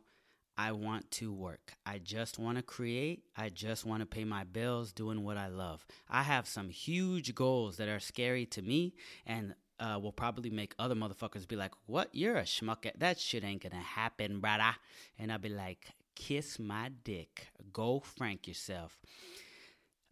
I 0.58 0.72
want 0.72 1.10
to 1.12 1.32
work. 1.32 1.72
I 1.84 1.98
just 1.98 2.38
want 2.38 2.56
to 2.56 2.62
create. 2.62 3.24
I 3.36 3.50
just 3.50 3.84
want 3.84 4.00
to 4.00 4.06
pay 4.06 4.24
my 4.24 4.44
bills 4.44 4.92
doing 4.92 5.22
what 5.24 5.36
I 5.36 5.48
love. 5.48 5.84
I 6.08 6.22
have 6.22 6.46
some 6.46 6.70
huge 6.70 7.34
goals 7.34 7.76
that 7.76 7.88
are 7.88 8.00
scary 8.00 8.46
to 8.46 8.62
me 8.62 8.94
and 9.26 9.54
uh, 9.78 9.98
will 10.02 10.12
probably 10.12 10.50
make 10.50 10.74
other 10.78 10.94
motherfuckers 10.94 11.46
be 11.46 11.56
like, 11.56 11.72
What? 11.86 12.08
You're 12.12 12.36
a 12.36 12.42
schmuck. 12.42 12.90
That 12.98 13.18
shit 13.18 13.44
ain't 13.44 13.62
gonna 13.62 13.82
happen, 13.82 14.40
brother. 14.40 14.76
And 15.18 15.32
I'll 15.32 15.38
be 15.38 15.48
like, 15.48 15.88
Kiss 16.14 16.58
my 16.58 16.90
dick. 17.04 17.48
Go 17.72 18.00
frank 18.00 18.48
yourself. 18.48 18.98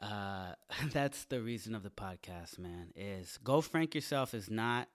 Uh, 0.01 0.55
that's 0.93 1.25
the 1.25 1.41
reason 1.41 1.75
of 1.75 1.83
the 1.83 1.91
podcast, 1.91 2.59
man. 2.59 2.93
Is 2.97 3.39
go 3.43 3.61
frank 3.61 3.95
yourself 3.95 4.35
is 4.35 4.51
not 4.51 4.89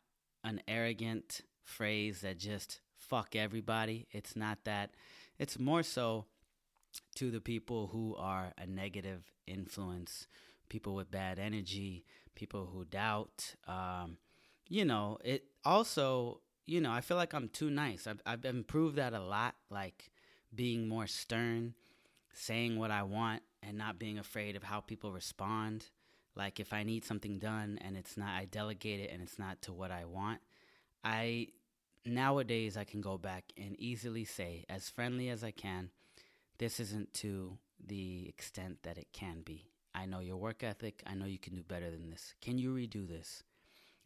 an 0.44 0.62
arrogant 0.68 1.42
phrase 1.64 2.22
that 2.22 2.38
just 2.38 2.82
fuck 2.98 3.36
everybody. 3.36 4.08
It's 4.12 4.36
not 4.36 4.60
that 4.66 4.92
it's 5.38 5.58
more 5.58 5.84
so 5.84 6.26
to 7.16 7.32
the 7.32 7.42
people 7.42 7.88
who 7.88 8.16
are 8.18 8.54
a 8.58 8.66
negative 8.66 9.32
influence, 9.48 10.28
people 10.70 10.96
with 10.96 11.12
bad 11.12 11.40
energy, 11.40 12.06
people 12.36 12.70
who 12.74 12.86
doubt. 12.86 13.56
Um, 13.68 14.18
you 14.70 14.86
know, 14.86 15.18
it 15.24 15.44
also, 15.66 16.42
you 16.66 16.80
know, 16.80 16.92
I 16.92 17.02
feel 17.02 17.18
like 17.18 17.34
I'm 17.34 17.50
too 17.50 17.70
nice. 17.70 18.08
I've, 18.08 18.22
I've 18.26 18.46
improved 18.46 18.96
that 18.98 19.14
a 19.14 19.20
lot, 19.20 19.56
like 19.70 20.12
being 20.54 20.88
more 20.88 21.08
stern, 21.08 21.74
saying 22.34 22.78
what 22.78 22.92
I 22.92 23.04
want, 23.04 23.42
and 23.64 23.78
not 23.78 24.00
being 24.00 24.20
afraid 24.20 24.56
of 24.56 24.64
how 24.64 24.80
people 24.80 25.12
respond. 25.12 25.86
Like 26.36 26.60
if 26.60 26.72
I 26.72 26.84
need 26.84 27.04
something 27.04 27.40
done 27.40 27.80
and 27.82 27.98
it's 27.98 28.16
not, 28.16 28.30
I 28.30 28.46
delegate 28.46 29.02
it 29.02 29.12
and 29.12 29.22
it's 29.22 29.40
not 29.40 29.62
to 29.64 29.74
what 29.74 29.92
I 29.92 30.06
want. 30.06 30.40
I 31.04 31.48
nowadays 32.06 32.78
I 32.78 32.84
can 32.84 33.02
go 33.02 33.18
back 33.18 33.46
and 33.58 33.76
easily 33.80 34.24
say, 34.24 34.66
as 34.70 34.90
friendly 34.90 35.30
as 35.30 35.44
I 35.44 35.52
can, 35.52 35.90
this 36.60 36.80
isn't 36.80 37.14
to 37.16 37.58
the 37.86 38.28
extent 38.30 38.84
that 38.84 38.98
it 38.98 39.08
can 39.12 39.42
be. 39.42 39.72
I 39.96 40.06
know 40.06 40.20
your 40.20 40.38
work 40.38 40.64
ethic. 40.64 41.02
I 41.08 41.16
know 41.16 41.26
you 41.26 41.40
can 41.40 41.56
do 41.56 41.64
better 41.64 41.90
than 41.90 42.10
this. 42.10 42.36
Can 42.42 42.58
you 42.58 42.74
redo 42.74 43.08
this? 43.08 43.44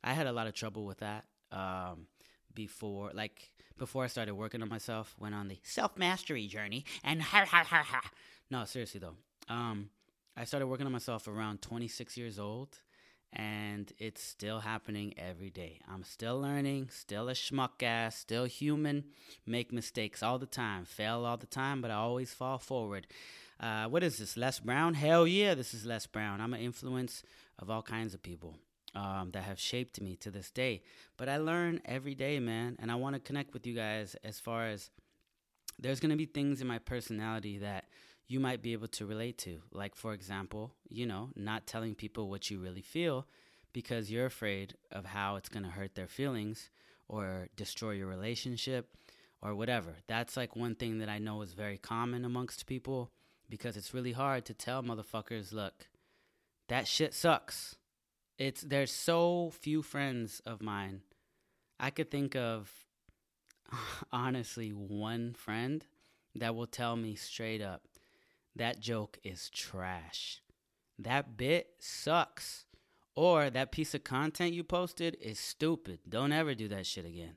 I 0.04 0.14
had 0.14 0.28
a 0.28 0.32
lot 0.32 0.48
of 0.48 0.54
trouble 0.54 0.86
with 0.86 1.00
that 1.00 1.26
um, 1.52 2.08
before, 2.54 3.12
like 3.14 3.50
before 3.78 4.04
I 4.04 4.08
started 4.08 4.34
working 4.36 4.62
on 4.62 4.70
myself. 4.70 5.16
Went 5.20 5.36
on 5.36 5.48
the 5.48 5.60
self 5.64 5.98
mastery 5.98 6.48
journey, 6.48 6.86
and 7.04 7.22
ha 7.22 7.46
ha 7.48 7.64
ha 7.64 7.84
ha. 7.84 8.02
No, 8.50 8.66
seriously 8.66 9.00
though, 9.00 9.16
um, 9.54 9.90
I 10.36 10.44
started 10.44 10.68
working 10.68 10.86
on 10.86 10.92
myself 10.92 11.28
around 11.28 11.62
26 11.62 12.18
years 12.18 12.38
old, 12.38 12.80
and 13.32 13.92
it's 13.98 14.22
still 14.22 14.60
happening 14.60 15.14
every 15.18 15.50
day. 15.50 15.80
I'm 15.90 16.04
still 16.04 16.40
learning, 16.40 16.90
still 16.92 17.30
a 17.30 17.34
schmuck 17.34 17.82
ass, 17.82 18.18
still 18.18 18.46
human, 18.46 19.06
make 19.46 19.72
mistakes 19.72 20.22
all 20.22 20.38
the 20.38 20.46
time, 20.46 20.86
fail 20.86 21.26
all 21.26 21.38
the 21.38 21.48
time, 21.48 21.82
but 21.82 21.92
I 21.92 21.96
always 21.96 22.34
fall 22.34 22.58
forward. 22.58 23.08
Uh, 23.60 23.86
what 23.86 24.04
is 24.04 24.18
this, 24.18 24.36
Les 24.36 24.60
Brown? 24.60 24.96
Hell 24.96 25.26
yeah, 25.26 25.54
this 25.54 25.74
is 25.74 25.86
Les 25.86 26.06
Brown. 26.08 26.42
I'm 26.42 26.54
an 26.54 26.60
influence 26.60 27.24
of 27.60 27.70
all 27.70 27.82
kinds 27.82 28.14
of 28.14 28.22
people 28.22 28.58
um, 28.96 29.32
that 29.32 29.44
have 29.44 29.60
shaped 29.60 30.00
me 30.02 30.16
to 30.18 30.32
this 30.32 30.52
day. 30.52 30.82
But 31.18 31.30
I 31.30 31.38
learn 31.38 31.82
every 31.86 32.16
day, 32.16 32.40
man, 32.40 32.76
and 32.80 32.92
I 32.92 32.96
want 32.96 33.16
to 33.16 33.20
connect 33.20 33.54
with 33.54 33.66
you 33.66 33.74
guys 33.74 34.16
as 34.24 34.40
far 34.40 34.68
as 34.68 34.90
there's 35.80 36.00
going 36.00 36.12
to 36.12 36.16
be 36.16 36.26
things 36.26 36.62
in 36.62 36.68
my 36.68 36.80
personality 36.80 37.58
that 37.60 37.86
you 38.28 38.40
might 38.40 38.62
be 38.62 38.74
able 38.74 38.88
to 38.88 39.06
relate 39.06 39.38
to. 39.40 39.62
Like, 39.72 39.96
for 39.96 40.14
example, 40.14 40.74
you 40.90 41.06
know, 41.06 41.30
not 41.36 41.68
telling 41.68 41.96
people 41.96 42.30
what 42.30 42.50
you 42.50 42.60
really 42.60 42.82
feel 42.82 43.28
because 43.74 44.12
you're 44.12 44.26
afraid 44.26 44.76
of 44.92 45.06
how 45.06 45.36
it's 45.36 45.50
going 45.50 45.64
to 45.64 45.70
hurt 45.70 45.96
their 45.96 46.08
feelings 46.08 46.70
or 47.08 47.50
destroy 47.56 47.92
your 47.92 48.08
relationship 48.08 48.96
or 49.42 49.56
whatever. 49.56 49.96
That's 50.08 50.38
like 50.38 50.56
one 50.56 50.76
thing 50.76 51.00
that 51.00 51.10
I 51.10 51.20
know 51.20 51.42
is 51.42 51.54
very 51.54 51.78
common 51.78 52.24
amongst 52.24 52.66
people 52.66 53.12
because 53.50 53.76
it's 53.76 53.94
really 53.94 54.14
hard 54.14 54.46
to 54.46 54.54
tell 54.54 54.82
motherfuckers, 54.84 55.52
look, 55.52 55.88
that 56.70 56.88
shit 56.88 57.14
sucks. 57.14 57.76
It's 58.38 58.62
there's 58.62 58.92
so 58.92 59.52
few 59.60 59.82
friends 59.82 60.42
of 60.46 60.62
mine. 60.62 61.02
I 61.80 61.90
could 61.90 62.10
think 62.10 62.36
of 62.36 62.72
honestly 64.12 64.70
one 64.70 65.34
friend 65.34 65.86
that 66.36 66.56
will 66.56 66.68
tell 66.68 66.96
me 66.96 67.16
straight 67.16 67.62
up 67.62 67.84
that 68.56 68.80
joke 68.80 69.18
is 69.24 69.50
trash. 69.50 70.42
That 71.00 71.38
bit 71.38 71.76
sucks. 71.80 72.66
Or 73.16 73.52
that 73.52 73.72
piece 73.72 73.94
of 73.94 74.04
content 74.04 74.54
you 74.54 74.64
posted 74.64 75.18
is 75.22 75.38
stupid. 75.38 76.00
Don't 76.10 76.32
ever 76.32 76.56
do 76.56 76.68
that 76.70 76.88
shit 76.88 77.06
again. 77.06 77.36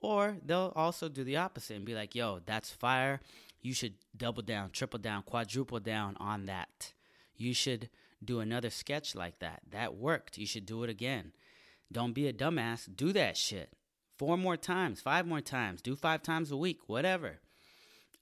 Or 0.00 0.36
they'll 0.44 0.72
also 0.76 1.08
do 1.08 1.24
the 1.24 1.36
opposite 1.36 1.76
and 1.76 1.84
be 1.84 1.94
like, 1.94 2.14
yo, 2.14 2.40
that's 2.44 2.70
fire. 2.70 3.20
You 3.60 3.74
should 3.74 3.94
double 4.16 4.42
down, 4.42 4.70
triple 4.70 5.00
down, 5.00 5.22
quadruple 5.22 5.80
down 5.80 6.16
on 6.18 6.46
that. 6.46 6.92
You 7.36 7.52
should 7.52 7.88
do 8.24 8.40
another 8.40 8.70
sketch 8.70 9.14
like 9.14 9.38
that. 9.40 9.62
That 9.70 9.96
worked. 9.96 10.38
You 10.38 10.46
should 10.46 10.66
do 10.66 10.84
it 10.84 10.90
again. 10.90 11.32
Don't 11.90 12.14
be 12.14 12.26
a 12.26 12.32
dumbass. 12.32 12.88
Do 12.94 13.12
that 13.12 13.36
shit. 13.36 13.72
Four 14.16 14.36
more 14.36 14.56
times, 14.56 15.00
five 15.00 15.26
more 15.26 15.40
times, 15.40 15.82
do 15.82 15.96
five 15.96 16.22
times 16.22 16.50
a 16.50 16.56
week, 16.56 16.80
whatever. 16.86 17.40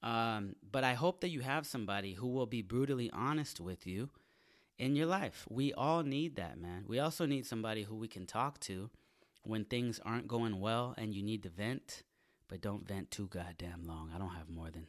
Um, 0.03 0.57
but 0.71 0.83
I 0.83 0.95
hope 0.95 1.21
that 1.21 1.29
you 1.29 1.41
have 1.41 1.67
somebody 1.67 2.15
who 2.15 2.29
will 2.29 2.47
be 2.47 2.63
brutally 2.63 3.11
honest 3.13 3.61
with 3.61 3.87
you 3.87 4.09
in 4.79 4.97
your 4.97 5.07
life. 5.07 5.47
We 5.51 5.75
all 5.75 6.03
need 6.03 6.37
that, 6.37 6.59
man. 6.59 6.85
We 6.89 6.99
also 6.99 7.27
need 7.27 7.45
somebody 7.45 7.83
who 7.83 7.97
we 7.97 8.09
can 8.09 8.25
talk 8.25 8.61
to 8.61 8.89
when 9.43 9.65
things 9.65 10.01
aren't 10.05 10.27
going 10.27 10.59
well 10.59 10.95
and 10.97 11.15
you 11.15 11.23
need 11.23 11.43
to 11.43 11.51
vent, 11.51 12.03
but 12.49 12.63
don't 12.63 12.87
vent 12.89 13.11
too 13.11 13.27
goddamn 13.27 13.85
long. 13.87 14.11
I 14.15 14.19
don't 14.19 14.35
have 14.35 14.49
more 14.49 14.71
than 14.71 14.87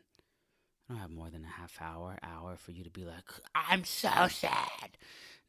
I 0.92 0.94
don't 0.94 1.02
have 1.04 1.12
more 1.12 1.30
than 1.30 1.46
a 1.46 1.48
half 1.62 1.78
hour, 1.80 2.18
hour 2.22 2.58
for 2.58 2.72
you 2.72 2.84
to 2.84 2.90
be 2.90 3.06
like, 3.06 3.24
I'm 3.56 3.86
so 3.86 4.28
sad. 4.28 4.98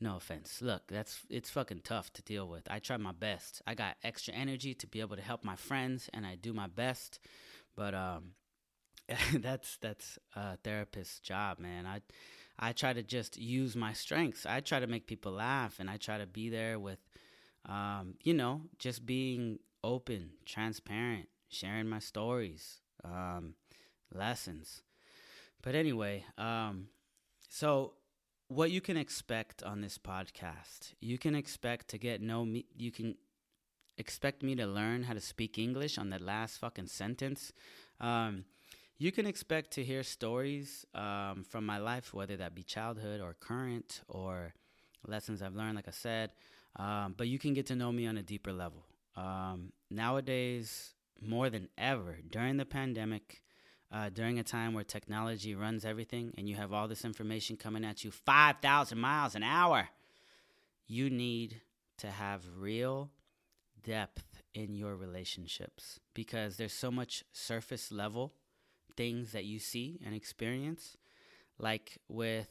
No 0.00 0.16
offense. 0.16 0.62
Look, 0.62 0.82
that's 0.88 1.20
it's 1.28 1.50
fucking 1.50 1.80
tough 1.82 2.12
to 2.12 2.22
deal 2.22 2.46
with. 2.46 2.70
I 2.70 2.78
try 2.78 2.96
my 2.96 3.11
best. 3.11 3.61
I 3.66 3.75
got 3.75 3.96
extra 4.04 4.34
energy 4.34 4.72
to 4.75 4.87
be 4.87 5.00
able 5.00 5.16
to 5.16 5.22
help 5.22 5.42
my 5.42 5.56
friends 5.56 6.08
and 6.14 6.25
I 6.25 6.37
do 6.37 6.52
my 6.52 6.68
best. 6.68 7.18
But 7.75 7.92
um 7.92 8.34
that's 9.34 9.78
that's 9.78 10.16
a 10.37 10.58
therapist's 10.58 11.18
job, 11.18 11.58
man. 11.58 11.87
I 11.87 12.02
I 12.58 12.72
try 12.72 12.92
to 12.92 13.02
just 13.02 13.37
use 13.37 13.75
my 13.75 13.92
strengths. 13.94 14.46
I 14.46 14.61
try 14.61 14.78
to 14.78 14.87
make 14.87 15.08
people 15.08 15.32
laugh, 15.32 15.80
and 15.80 15.90
I 15.90 15.96
try 15.96 16.18
to 16.18 16.26
be 16.26 16.50
there 16.50 16.78
with, 16.78 17.00
um, 17.68 18.14
you 18.22 18.34
know, 18.34 18.62
just 18.78 19.04
being 19.04 19.58
open, 19.82 20.30
transparent, 20.44 21.28
sharing 21.49 21.88
my 21.88 21.99
stories, 21.99 22.80
um, 23.04 23.54
lessons. 24.14 24.82
But 25.62 25.75
anyway, 25.75 26.25
um, 26.37 26.88
so 27.49 27.95
what 28.49 28.71
you 28.71 28.81
can 28.81 28.97
expect 28.97 29.62
on 29.62 29.81
this 29.81 29.97
podcast, 29.97 30.95
you 31.00 31.19
can 31.19 31.35
expect 31.35 31.88
to 31.88 31.99
get 31.99 32.21
know 32.21 32.45
me. 32.45 32.66
You 32.76 32.90
can 32.90 33.16
expect 33.96 34.42
me 34.42 34.55
to 34.57 34.66
learn 34.66 35.05
how 35.05 35.14
to 35.14 35.20
speak 35.20 35.59
English 35.59 35.98
on 35.98 36.11
that 36.11 36.20
last 36.20 36.59
fucking 36.59 36.88
sentence. 36.88 37.53
Um, 38.01 38.44
you 38.98 39.12
can 39.12 39.27
expect 39.27 39.72
to 39.72 39.85
hear 39.85 40.03
stories 40.03 40.87
um, 40.94 41.44
from 41.48 41.64
my 41.64 41.79
life, 41.79 42.12
whether 42.12 42.37
that 42.37 42.55
be 42.55 42.62
childhood 42.62 43.20
or 43.20 43.35
current 43.35 44.03
or 44.09 44.55
lessons 45.07 45.42
I've 45.42 45.55
learned, 45.55 45.77
like 45.77 45.88
I 45.88 45.92
said. 45.92 46.31
Um, 46.77 47.14
but 47.16 47.29
you 47.29 47.38
can 47.38 47.55
get 47.55 47.66
to 47.66 47.75
know 47.75 47.92
me 47.92 48.07
on 48.07 48.16
a 48.16 48.22
deeper 48.22 48.53
level. 48.53 48.87
Um, 49.16 49.72
nowadays, 49.90 50.94
more 51.20 51.51
than 51.51 51.68
ever, 51.77 52.18
during 52.31 52.57
the 52.57 52.64
pandemic, 52.64 53.42
uh, 53.92 54.09
during 54.09 54.38
a 54.38 54.44
time 54.44 54.72
where 54.72 54.85
technology 54.85 55.55
runs 55.55 55.85
everything 55.85 56.33
and 56.38 56.48
you 56.48 56.57
have 56.57 56.72
all 56.72 56.88
this 56.88 57.05
information 57.05 57.57
coming 57.57 57.85
at 57.85 58.05
you 58.05 58.11
5,000 58.11 58.98
miles 58.98 59.35
an 59.35 59.42
hour, 59.42 59.88
you 60.87 61.11
need 61.11 61.61
to 61.98 62.09
have 62.09 62.42
real 62.57 63.11
depth 63.85 64.42
in 64.55 64.74
your 64.74 64.96
relationships 64.96 66.00
because 66.14 66.57
there's 66.57 66.72
so 66.72 66.90
much 66.90 67.24
surface 67.33 67.92
level 67.92 68.33
things 68.96 69.33
that 69.33 69.44
you 69.44 69.59
see 69.59 70.00
and 70.05 70.14
experience, 70.14 70.96
like 71.59 71.98
with, 72.09 72.48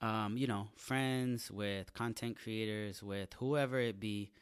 um, 0.00 0.36
you 0.36 0.46
know, 0.46 0.68
friends, 0.76 1.50
with 1.50 1.92
content 1.94 2.38
creators, 2.42 3.02
with 3.02 3.34
whoever 3.34 3.78
it 3.78 4.00
be, 4.00 4.32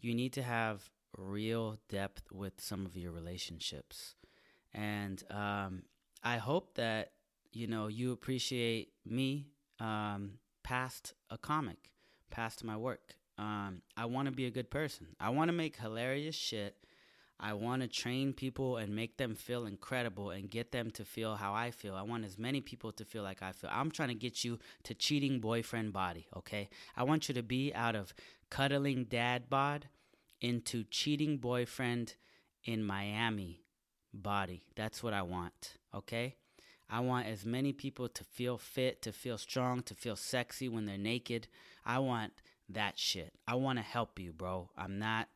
you 0.00 0.14
need 0.14 0.32
to 0.32 0.42
have 0.42 0.90
real 1.16 1.78
depth 1.88 2.30
with 2.32 2.60
some 2.60 2.86
of 2.86 2.96
your 2.96 3.12
relationships. 3.12 4.14
And 4.74 5.22
um, 5.30 5.82
I 6.22 6.38
hope 6.38 6.74
that, 6.74 7.12
you 7.52 7.66
know, 7.66 7.86
you 7.86 8.12
appreciate 8.12 8.92
me 9.06 9.46
um, 9.80 10.32
past 10.62 11.14
a 11.30 11.38
comic, 11.38 11.90
past 12.30 12.64
my 12.64 12.76
work. 12.76 13.14
Um, 13.38 13.82
I 13.96 14.06
want 14.06 14.26
to 14.26 14.32
be 14.32 14.46
a 14.46 14.50
good 14.50 14.70
person. 14.70 15.08
I 15.20 15.30
want 15.30 15.48
to 15.48 15.52
make 15.52 15.76
hilarious 15.76 16.34
shit 16.34 16.76
I 17.40 17.52
want 17.52 17.82
to 17.82 17.88
train 17.88 18.32
people 18.32 18.76
and 18.76 18.94
make 18.94 19.16
them 19.16 19.34
feel 19.34 19.66
incredible 19.66 20.30
and 20.30 20.50
get 20.50 20.72
them 20.72 20.90
to 20.92 21.04
feel 21.04 21.36
how 21.36 21.52
I 21.52 21.72
feel. 21.72 21.94
I 21.94 22.02
want 22.02 22.24
as 22.24 22.38
many 22.38 22.60
people 22.60 22.92
to 22.92 23.04
feel 23.04 23.22
like 23.22 23.42
I 23.42 23.52
feel. 23.52 23.70
I'm 23.72 23.90
trying 23.90 24.08
to 24.08 24.14
get 24.14 24.44
you 24.44 24.58
to 24.84 24.94
cheating 24.94 25.40
boyfriend 25.40 25.92
body, 25.92 26.26
okay? 26.36 26.68
I 26.96 27.02
want 27.02 27.28
you 27.28 27.34
to 27.34 27.42
be 27.42 27.74
out 27.74 27.96
of 27.96 28.14
cuddling 28.50 29.04
dad 29.04 29.50
bod 29.50 29.88
into 30.40 30.84
cheating 30.84 31.38
boyfriend 31.38 32.14
in 32.64 32.84
Miami 32.84 33.63
body. 34.14 34.62
That's 34.76 35.02
what 35.02 35.12
I 35.12 35.22
want, 35.22 35.74
okay? 35.94 36.36
I 36.88 37.00
want 37.00 37.26
as 37.26 37.44
many 37.44 37.72
people 37.72 38.08
to 38.08 38.24
feel 38.24 38.58
fit, 38.58 39.02
to 39.02 39.12
feel 39.12 39.38
strong, 39.38 39.82
to 39.82 39.94
feel 39.94 40.16
sexy 40.16 40.68
when 40.68 40.86
they're 40.86 40.98
naked. 40.98 41.48
I 41.84 41.98
want 41.98 42.32
that 42.68 42.98
shit. 42.98 43.32
I 43.48 43.54
want 43.56 43.78
to 43.78 43.84
help 43.84 44.18
you, 44.18 44.32
bro. 44.32 44.70
I'm 44.76 44.98
not 44.98 45.28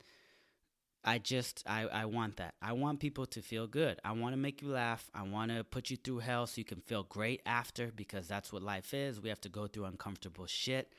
I 1.04 1.18
just 1.18 1.62
I, 1.66 1.86
I 1.86 2.04
want 2.04 2.36
that. 2.36 2.54
I 2.60 2.72
want 2.72 3.00
people 3.00 3.24
to 3.26 3.40
feel 3.40 3.66
good. 3.66 3.98
I 4.04 4.12
want 4.12 4.34
to 4.34 4.36
make 4.36 4.60
you 4.60 4.68
laugh. 4.68 5.10
I 5.14 5.22
want 5.22 5.50
to 5.50 5.64
put 5.64 5.90
you 5.90 5.96
through 5.96 6.18
hell 6.18 6.46
so 6.46 6.58
you 6.58 6.64
can 6.64 6.80
feel 6.80 7.04
great 7.04 7.40
after 7.46 7.92
because 7.94 8.26
that's 8.26 8.52
what 8.52 8.62
life 8.62 8.92
is. 8.92 9.20
We 9.20 9.28
have 9.28 9.40
to 9.42 9.48
go 9.48 9.66
through 9.66 9.86
uncomfortable 9.86 10.46
shit 10.46 10.92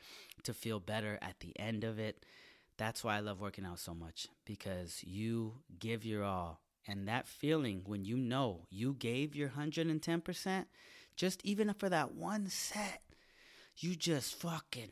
to 0.44 0.54
feel 0.54 0.80
better 0.80 1.18
at 1.22 1.40
the 1.40 1.58
end 1.58 1.84
of 1.84 1.98
it. 1.98 2.24
That's 2.76 3.04
why 3.04 3.18
I 3.18 3.20
love 3.20 3.40
working 3.40 3.66
out 3.66 3.78
so 3.78 3.94
much 3.94 4.26
because 4.46 5.04
you 5.04 5.58
give 5.78 6.04
your 6.04 6.24
all. 6.24 6.60
And 6.90 7.06
that 7.06 7.28
feeling 7.28 7.82
when 7.86 8.04
you 8.04 8.16
know 8.16 8.66
you 8.68 8.94
gave 8.98 9.36
your 9.36 9.50
110%, 9.50 10.64
just 11.14 11.40
even 11.44 11.72
for 11.74 11.88
that 11.88 12.14
one 12.14 12.48
set, 12.48 13.02
you 13.76 13.94
just 13.94 14.34
fucking 14.34 14.90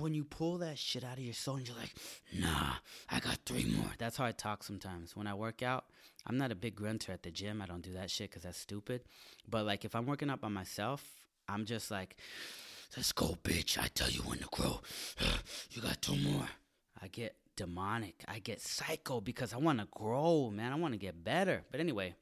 when 0.00 0.12
you 0.12 0.24
pull 0.24 0.58
that 0.58 0.78
shit 0.78 1.04
out 1.04 1.16
of 1.18 1.24
your 1.24 1.32
soul 1.32 1.56
and 1.56 1.68
you're 1.68 1.76
like, 1.76 1.94
nah, 2.34 2.72
I 3.08 3.20
got 3.20 3.38
three 3.46 3.64
more. 3.64 3.92
That's 3.96 4.16
how 4.16 4.24
I 4.24 4.32
talk 4.32 4.64
sometimes. 4.64 5.14
When 5.14 5.28
I 5.28 5.34
work 5.34 5.62
out, 5.62 5.84
I'm 6.26 6.36
not 6.38 6.50
a 6.50 6.56
big 6.56 6.74
grunter 6.74 7.12
at 7.12 7.22
the 7.22 7.30
gym. 7.30 7.62
I 7.62 7.66
don't 7.66 7.80
do 7.80 7.92
that 7.92 8.10
shit 8.10 8.30
because 8.30 8.42
that's 8.42 8.58
stupid. 8.58 9.02
But 9.48 9.64
like 9.64 9.84
if 9.84 9.94
I'm 9.94 10.06
working 10.06 10.28
out 10.28 10.40
by 10.40 10.48
myself, 10.48 11.04
I'm 11.48 11.66
just 11.66 11.92
like, 11.92 12.16
let's 12.96 13.12
go, 13.12 13.38
bitch. 13.44 13.78
I 13.78 13.86
tell 13.94 14.10
you 14.10 14.22
when 14.22 14.38
to 14.38 14.48
grow. 14.50 14.80
you 15.70 15.80
got 15.80 16.02
two 16.02 16.16
more. 16.16 16.48
I 17.00 17.06
get 17.06 17.36
demonic. 17.56 18.24
I 18.26 18.38
get 18.38 18.60
psycho 18.60 19.20
because 19.20 19.52
I 19.52 19.58
want 19.58 19.80
to 19.80 19.88
grow, 19.90 20.50
man. 20.50 20.72
I 20.72 20.76
want 20.76 20.94
to 20.94 20.98
get 20.98 21.24
better. 21.24 21.64
But 21.70 21.80
anyway, 21.80 22.14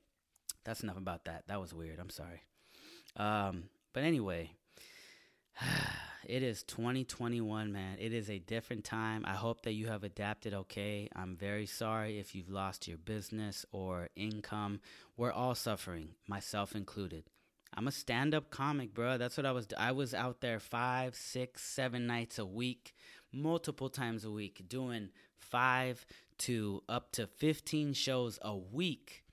that's 0.64 0.82
enough 0.82 0.96
about 0.96 1.24
that. 1.24 1.44
That 1.48 1.60
was 1.60 1.74
weird. 1.74 1.98
I'm 1.98 2.10
sorry. 2.10 2.42
Um, 3.16 3.64
but 3.92 4.04
anyway, 4.04 4.50
it 6.26 6.42
is 6.42 6.62
2021, 6.64 7.72
man. 7.72 7.96
It 7.98 8.12
is 8.12 8.30
a 8.30 8.38
different 8.38 8.84
time. 8.84 9.24
I 9.26 9.34
hope 9.34 9.62
that 9.62 9.72
you 9.72 9.88
have 9.88 10.04
adapted 10.04 10.54
okay. 10.54 11.08
I'm 11.14 11.36
very 11.36 11.66
sorry 11.66 12.18
if 12.18 12.34
you've 12.34 12.50
lost 12.50 12.88
your 12.88 12.98
business 12.98 13.66
or 13.72 14.08
income. 14.16 14.80
We're 15.16 15.32
all 15.32 15.54
suffering, 15.54 16.10
myself 16.26 16.74
included. 16.74 17.24
I'm 17.74 17.88
a 17.88 17.92
stand-up 17.92 18.50
comic, 18.50 18.92
bro. 18.92 19.16
That's 19.16 19.36
what 19.36 19.46
I 19.46 19.52
was. 19.52 19.66
I 19.78 19.92
was 19.92 20.12
out 20.12 20.42
there 20.42 20.60
five, 20.60 21.14
six, 21.14 21.62
seven 21.62 22.06
nights 22.06 22.38
a 22.38 22.44
week, 22.44 22.94
multiple 23.32 23.88
times 23.88 24.24
a 24.24 24.30
week, 24.30 24.64
doing 24.68 25.10
five 25.38 26.04
to 26.38 26.82
up 26.88 27.12
to 27.12 27.26
15 27.26 27.92
shows 27.94 28.38
a 28.42 28.56
week, 28.56 29.24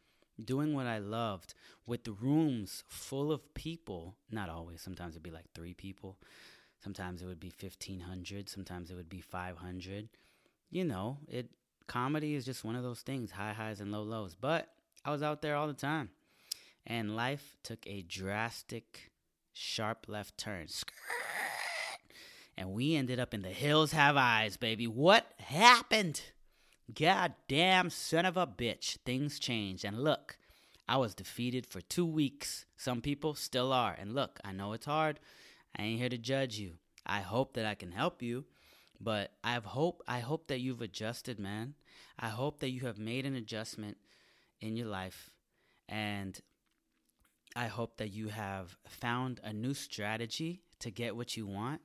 doing 0.43 0.73
what 0.73 0.87
I 0.87 0.99
loved 0.99 1.53
with 1.85 2.07
rooms 2.07 2.83
full 2.87 3.31
of 3.31 3.53
people. 3.53 4.15
Not 4.31 4.49
always. 4.49 4.81
Sometimes 4.81 5.13
it'd 5.13 5.23
be 5.23 5.31
like 5.31 5.51
three 5.53 5.73
people. 5.73 6.17
Sometimes 6.83 7.21
it 7.21 7.25
would 7.25 7.39
be 7.39 7.51
1500. 7.59 8.49
Sometimes 8.49 8.89
it 8.91 8.95
would 8.95 9.09
be 9.09 9.21
500. 9.21 10.09
You 10.69 10.85
know, 10.85 11.17
it 11.27 11.49
comedy 11.87 12.35
is 12.35 12.45
just 12.45 12.63
one 12.63 12.75
of 12.75 12.83
those 12.83 13.01
things, 13.01 13.31
high 13.31 13.53
highs 13.53 13.81
and 13.81 13.91
low 13.91 14.03
lows. 14.03 14.35
But 14.39 14.69
I 15.03 15.11
was 15.11 15.23
out 15.23 15.41
there 15.41 15.55
all 15.55 15.67
the 15.67 15.73
time. 15.73 16.09
And 16.85 17.15
life 17.15 17.57
took 17.63 17.85
a 17.85 18.01
drastic, 18.03 19.11
sharp 19.53 20.05
left 20.07 20.37
turn. 20.37 20.67
And 22.59 22.73
we 22.73 22.97
ended 22.97 23.21
up 23.21 23.33
in 23.33 23.41
the 23.41 23.47
hills 23.47 23.93
have 23.93 24.17
eyes, 24.17 24.57
baby. 24.57 24.85
What 24.85 25.31
happened? 25.37 26.21
God 26.93 27.33
damn 27.47 27.89
son 27.89 28.25
of 28.25 28.35
a 28.35 28.45
bitch. 28.45 28.97
Things 29.05 29.39
changed. 29.39 29.85
And 29.85 30.03
look, 30.03 30.37
I 30.85 30.97
was 30.97 31.15
defeated 31.15 31.65
for 31.65 31.79
two 31.79 32.05
weeks. 32.05 32.65
Some 32.75 32.99
people 32.99 33.33
still 33.33 33.71
are. 33.71 33.95
And 33.97 34.13
look, 34.13 34.41
I 34.43 34.51
know 34.51 34.73
it's 34.73 34.87
hard. 34.87 35.21
I 35.77 35.83
ain't 35.83 36.01
here 36.01 36.09
to 36.09 36.17
judge 36.17 36.59
you. 36.59 36.73
I 37.05 37.21
hope 37.21 37.53
that 37.53 37.65
I 37.65 37.75
can 37.75 37.93
help 37.93 38.21
you. 38.21 38.43
But 38.99 39.31
I 39.41 39.53
have 39.53 39.63
hope 39.63 40.03
I 40.05 40.19
hope 40.19 40.47
that 40.47 40.59
you've 40.59 40.81
adjusted, 40.81 41.39
man. 41.39 41.75
I 42.19 42.27
hope 42.27 42.59
that 42.59 42.71
you 42.71 42.81
have 42.81 42.99
made 42.99 43.25
an 43.25 43.35
adjustment 43.35 43.95
in 44.59 44.75
your 44.75 44.87
life 44.87 45.29
and 45.87 46.37
I 47.55 47.67
hope 47.67 47.95
that 47.97 48.11
you 48.11 48.27
have 48.27 48.75
found 48.85 49.39
a 49.45 49.53
new 49.53 49.73
strategy 49.73 50.61
to 50.79 50.91
get 50.91 51.15
what 51.15 51.37
you 51.37 51.47
want. 51.47 51.79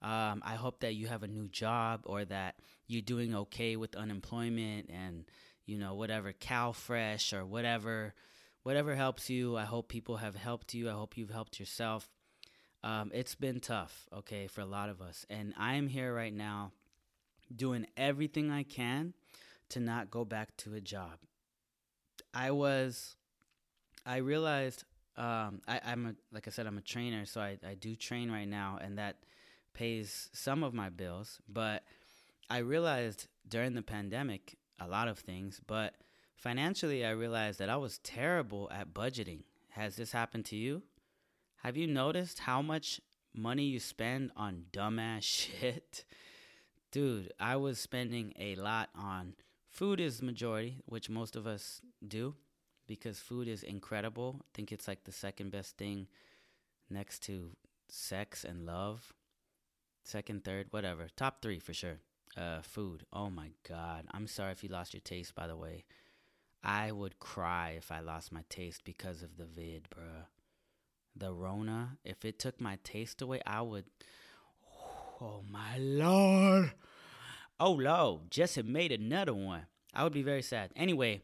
Um, 0.00 0.42
I 0.44 0.54
hope 0.54 0.80
that 0.80 0.94
you 0.94 1.08
have 1.08 1.22
a 1.22 1.28
new 1.28 1.48
job 1.48 2.02
or 2.04 2.24
that 2.24 2.56
you're 2.86 3.02
doing 3.02 3.34
okay 3.34 3.76
with 3.76 3.96
unemployment 3.96 4.90
and 4.90 5.24
you 5.66 5.76
know 5.78 5.94
whatever 5.94 6.32
CalFresh 6.32 7.32
or 7.32 7.44
whatever 7.44 8.14
whatever 8.62 8.94
helps 8.94 9.28
you. 9.30 9.56
I 9.56 9.64
hope 9.64 9.88
people 9.88 10.18
have 10.18 10.36
helped 10.36 10.74
you. 10.74 10.88
I 10.88 10.92
hope 10.92 11.16
you've 11.16 11.30
helped 11.30 11.58
yourself. 11.58 12.08
Um, 12.84 13.10
it's 13.12 13.34
been 13.34 13.58
tough, 13.58 14.06
okay, 14.18 14.46
for 14.46 14.60
a 14.60 14.66
lot 14.66 14.88
of 14.88 15.00
us, 15.00 15.26
and 15.28 15.52
I'm 15.58 15.88
here 15.88 16.14
right 16.14 16.32
now 16.32 16.72
doing 17.54 17.86
everything 17.96 18.50
I 18.50 18.62
can 18.62 19.14
to 19.70 19.80
not 19.80 20.10
go 20.10 20.24
back 20.24 20.56
to 20.58 20.74
a 20.74 20.80
job. 20.80 21.18
I 22.32 22.52
was, 22.52 23.16
I 24.06 24.18
realized, 24.18 24.84
um, 25.16 25.60
I, 25.66 25.80
I'm 25.84 26.06
a, 26.06 26.14
like 26.32 26.46
I 26.46 26.50
said, 26.50 26.66
I'm 26.66 26.78
a 26.78 26.82
trainer, 26.82 27.26
so 27.26 27.40
I, 27.40 27.58
I 27.66 27.74
do 27.74 27.96
train 27.96 28.30
right 28.30 28.48
now, 28.48 28.78
and 28.80 28.98
that 28.98 29.16
pays 29.78 30.28
some 30.32 30.64
of 30.64 30.74
my 30.74 30.88
bills. 30.88 31.38
But 31.48 31.84
I 32.50 32.58
realized 32.58 33.28
during 33.46 33.74
the 33.74 33.82
pandemic 33.82 34.56
a 34.80 34.88
lot 34.88 35.06
of 35.06 35.20
things, 35.20 35.60
but 35.64 35.94
financially, 36.34 37.06
I 37.06 37.10
realized 37.10 37.60
that 37.60 37.70
I 37.70 37.76
was 37.76 37.98
terrible 37.98 38.68
at 38.72 38.92
budgeting. 38.92 39.42
Has 39.70 39.94
this 39.94 40.10
happened 40.10 40.46
to 40.46 40.56
you? 40.56 40.82
Have 41.62 41.76
you 41.76 41.86
noticed 41.86 42.40
how 42.40 42.60
much 42.60 43.00
money 43.32 43.64
you 43.64 43.78
spend 43.78 44.32
on 44.36 44.64
dumbass 44.72 45.22
shit? 45.60 46.04
Dude, 46.90 47.32
I 47.38 47.54
was 47.56 47.78
spending 47.78 48.32
a 48.36 48.56
lot 48.56 48.88
on 48.96 49.34
food 49.70 50.00
is 50.00 50.18
the 50.18 50.26
majority, 50.26 50.78
which 50.86 51.08
most 51.08 51.36
of 51.36 51.46
us 51.46 51.80
do 52.06 52.34
because 52.88 53.20
food 53.20 53.46
is 53.46 53.62
incredible. 53.62 54.40
I 54.40 54.48
think 54.54 54.72
it's 54.72 54.88
like 54.88 55.04
the 55.04 55.12
second 55.12 55.52
best 55.52 55.76
thing 55.76 56.08
next 56.90 57.22
to 57.24 57.50
sex 57.88 58.44
and 58.44 58.66
love. 58.66 59.12
Second, 60.08 60.42
third, 60.42 60.68
whatever. 60.70 61.08
Top 61.16 61.42
3 61.42 61.58
for 61.58 61.74
sure. 61.74 61.98
Uh 62.34 62.62
food. 62.62 63.04
Oh 63.12 63.28
my 63.28 63.50
god. 63.68 64.06
I'm 64.10 64.26
sorry 64.26 64.52
if 64.52 64.62
you 64.62 64.70
lost 64.70 64.94
your 64.94 65.02
taste 65.02 65.34
by 65.34 65.46
the 65.46 65.56
way. 65.56 65.84
I 66.64 66.92
would 66.92 67.18
cry 67.18 67.74
if 67.76 67.92
I 67.92 68.00
lost 68.00 68.32
my 68.32 68.42
taste 68.48 68.84
because 68.84 69.22
of 69.22 69.36
the 69.36 69.44
vid, 69.44 69.88
bruh 69.90 70.24
the 71.14 71.32
Rona, 71.32 71.98
if 72.04 72.24
it 72.24 72.38
took 72.38 72.60
my 72.60 72.78
taste 72.84 73.20
away, 73.22 73.40
I 73.46 73.62
would. 73.62 73.84
Oh 75.20 75.42
my 75.50 75.76
lord! 75.78 76.70
Oh 77.58 77.72
lord, 77.72 78.30
Jesse 78.30 78.62
made 78.62 78.92
another 78.92 79.34
one. 79.34 79.66
I 79.92 80.04
would 80.04 80.12
be 80.12 80.22
very 80.22 80.42
sad. 80.42 80.70
Anyway, 80.76 81.22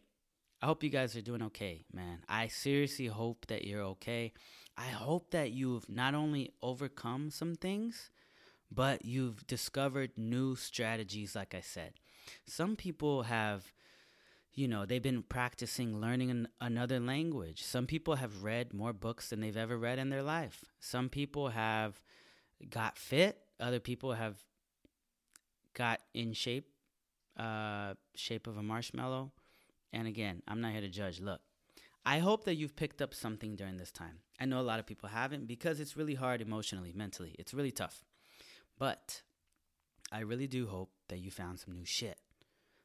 I 0.61 0.67
hope 0.67 0.83
you 0.83 0.91
guys 0.91 1.15
are 1.15 1.21
doing 1.23 1.43
okay, 1.43 1.85
man. 1.93 2.19
I 2.29 2.49
seriously 2.49 3.07
hope 3.07 3.47
that 3.47 3.65
you're 3.65 3.85
okay. 3.95 4.33
I 4.77 4.89
hope 4.89 5.31
that 5.31 5.53
you've 5.53 5.89
not 5.89 6.17
only 6.17 6.51
overcome 6.61 7.31
some 7.31 7.55
things, 7.55 8.11
but 8.75 9.05
you've 9.05 9.47
discovered 9.47 10.13
new 10.17 10.57
strategies, 10.57 11.35
like 11.35 11.55
I 11.55 11.61
said. 11.61 11.95
Some 12.47 12.77
people 12.77 13.25
have 13.25 13.73
you 14.55 14.69
know, 14.69 14.87
they've 14.87 15.03
been 15.03 15.23
practicing 15.23 16.01
learning 16.01 16.31
an, 16.31 16.49
another 16.61 17.01
language. 17.01 17.63
Some 17.63 17.87
people 17.87 18.15
have 18.15 18.45
read 18.45 18.73
more 18.73 18.93
books 18.93 19.31
than 19.31 19.41
they've 19.41 19.57
ever 19.57 19.77
read 19.77 19.99
in 19.99 20.11
their 20.11 20.23
life. 20.23 20.65
Some 20.79 21.09
people 21.09 21.49
have 21.49 22.01
got 22.71 22.97
fit. 22.97 23.39
Other 23.59 23.81
people 23.81 24.13
have 24.13 24.37
got 25.75 26.01
in 26.15 26.33
shape, 26.33 26.69
uh, 27.37 27.95
shape 28.15 28.47
of 28.47 28.57
a 28.57 28.63
marshmallow. 28.63 29.33
And 29.93 30.07
again, 30.07 30.43
I'm 30.47 30.61
not 30.61 30.73
here 30.73 30.81
to 30.81 30.89
judge. 30.89 31.21
Look, 31.21 31.41
I 32.07 32.21
hope 32.21 32.45
that 32.45 32.55
you've 32.55 32.77
picked 32.77 33.03
up 33.03 33.13
something 33.13 33.57
during 33.57 33.77
this 33.77 33.91
time. 33.91 34.21
I 34.39 34.45
know 34.45 34.61
a 34.61 34.63
lot 34.63 34.79
of 34.79 34.87
people 34.87 35.09
haven't 35.09 35.47
because 35.47 35.81
it's 35.81 35.97
really 35.97 36.15
hard 36.15 36.41
emotionally, 36.41 36.93
mentally. 36.95 37.35
It's 37.39 37.55
really 37.55 37.73
tough. 37.73 38.05
But 38.79 39.23
I 40.13 40.21
really 40.21 40.47
do 40.47 40.67
hope 40.67 40.91
that 41.09 41.19
you 41.19 41.31
found 41.31 41.61
some 41.61 41.75
new 41.75 41.85
shit. 41.85 42.19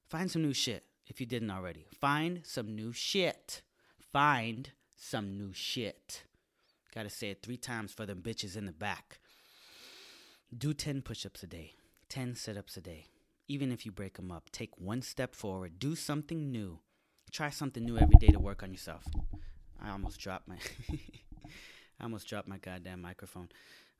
Find 0.09 0.29
some 0.29 0.41
new 0.41 0.53
shit 0.53 0.85
if 1.07 1.19
you 1.19 1.25
didn't 1.25 1.51
already. 1.51 1.85
Find 1.99 2.41
some 2.43 2.75
new 2.75 2.93
shit. 2.93 3.61
Find 4.11 4.71
some 4.95 5.37
new 5.37 5.53
shit. 5.53 6.23
Gotta 6.93 7.09
say 7.09 7.29
it 7.31 7.43
three 7.43 7.57
times 7.57 7.91
for 7.91 8.05
them 8.05 8.21
bitches 8.21 8.57
in 8.57 8.65
the 8.65 8.71
back. 8.71 9.19
Do 10.55 10.73
10 10.73 11.03
push 11.03 11.25
ups 11.25 11.43
a 11.43 11.47
day, 11.47 11.73
10 12.09 12.35
sit 12.35 12.57
ups 12.57 12.75
a 12.77 12.81
day. 12.81 13.05
Even 13.47 13.71
if 13.71 13.85
you 13.85 13.91
break 13.91 14.15
them 14.15 14.31
up, 14.31 14.49
take 14.51 14.71
one 14.77 15.01
step 15.01 15.35
forward. 15.35 15.79
Do 15.79 15.95
something 15.95 16.51
new. 16.51 16.79
Try 17.31 17.49
something 17.49 17.83
new 17.83 17.97
every 17.97 18.15
day 18.19 18.27
to 18.27 18.39
work 18.39 18.63
on 18.63 18.71
yourself. 18.71 19.03
I 19.81 19.91
almost 19.91 20.19
dropped 20.19 20.47
my. 20.47 20.57
I 21.99 22.03
almost 22.03 22.27
dropped 22.27 22.47
my 22.47 22.57
goddamn 22.57 23.01
microphone. 23.01 23.49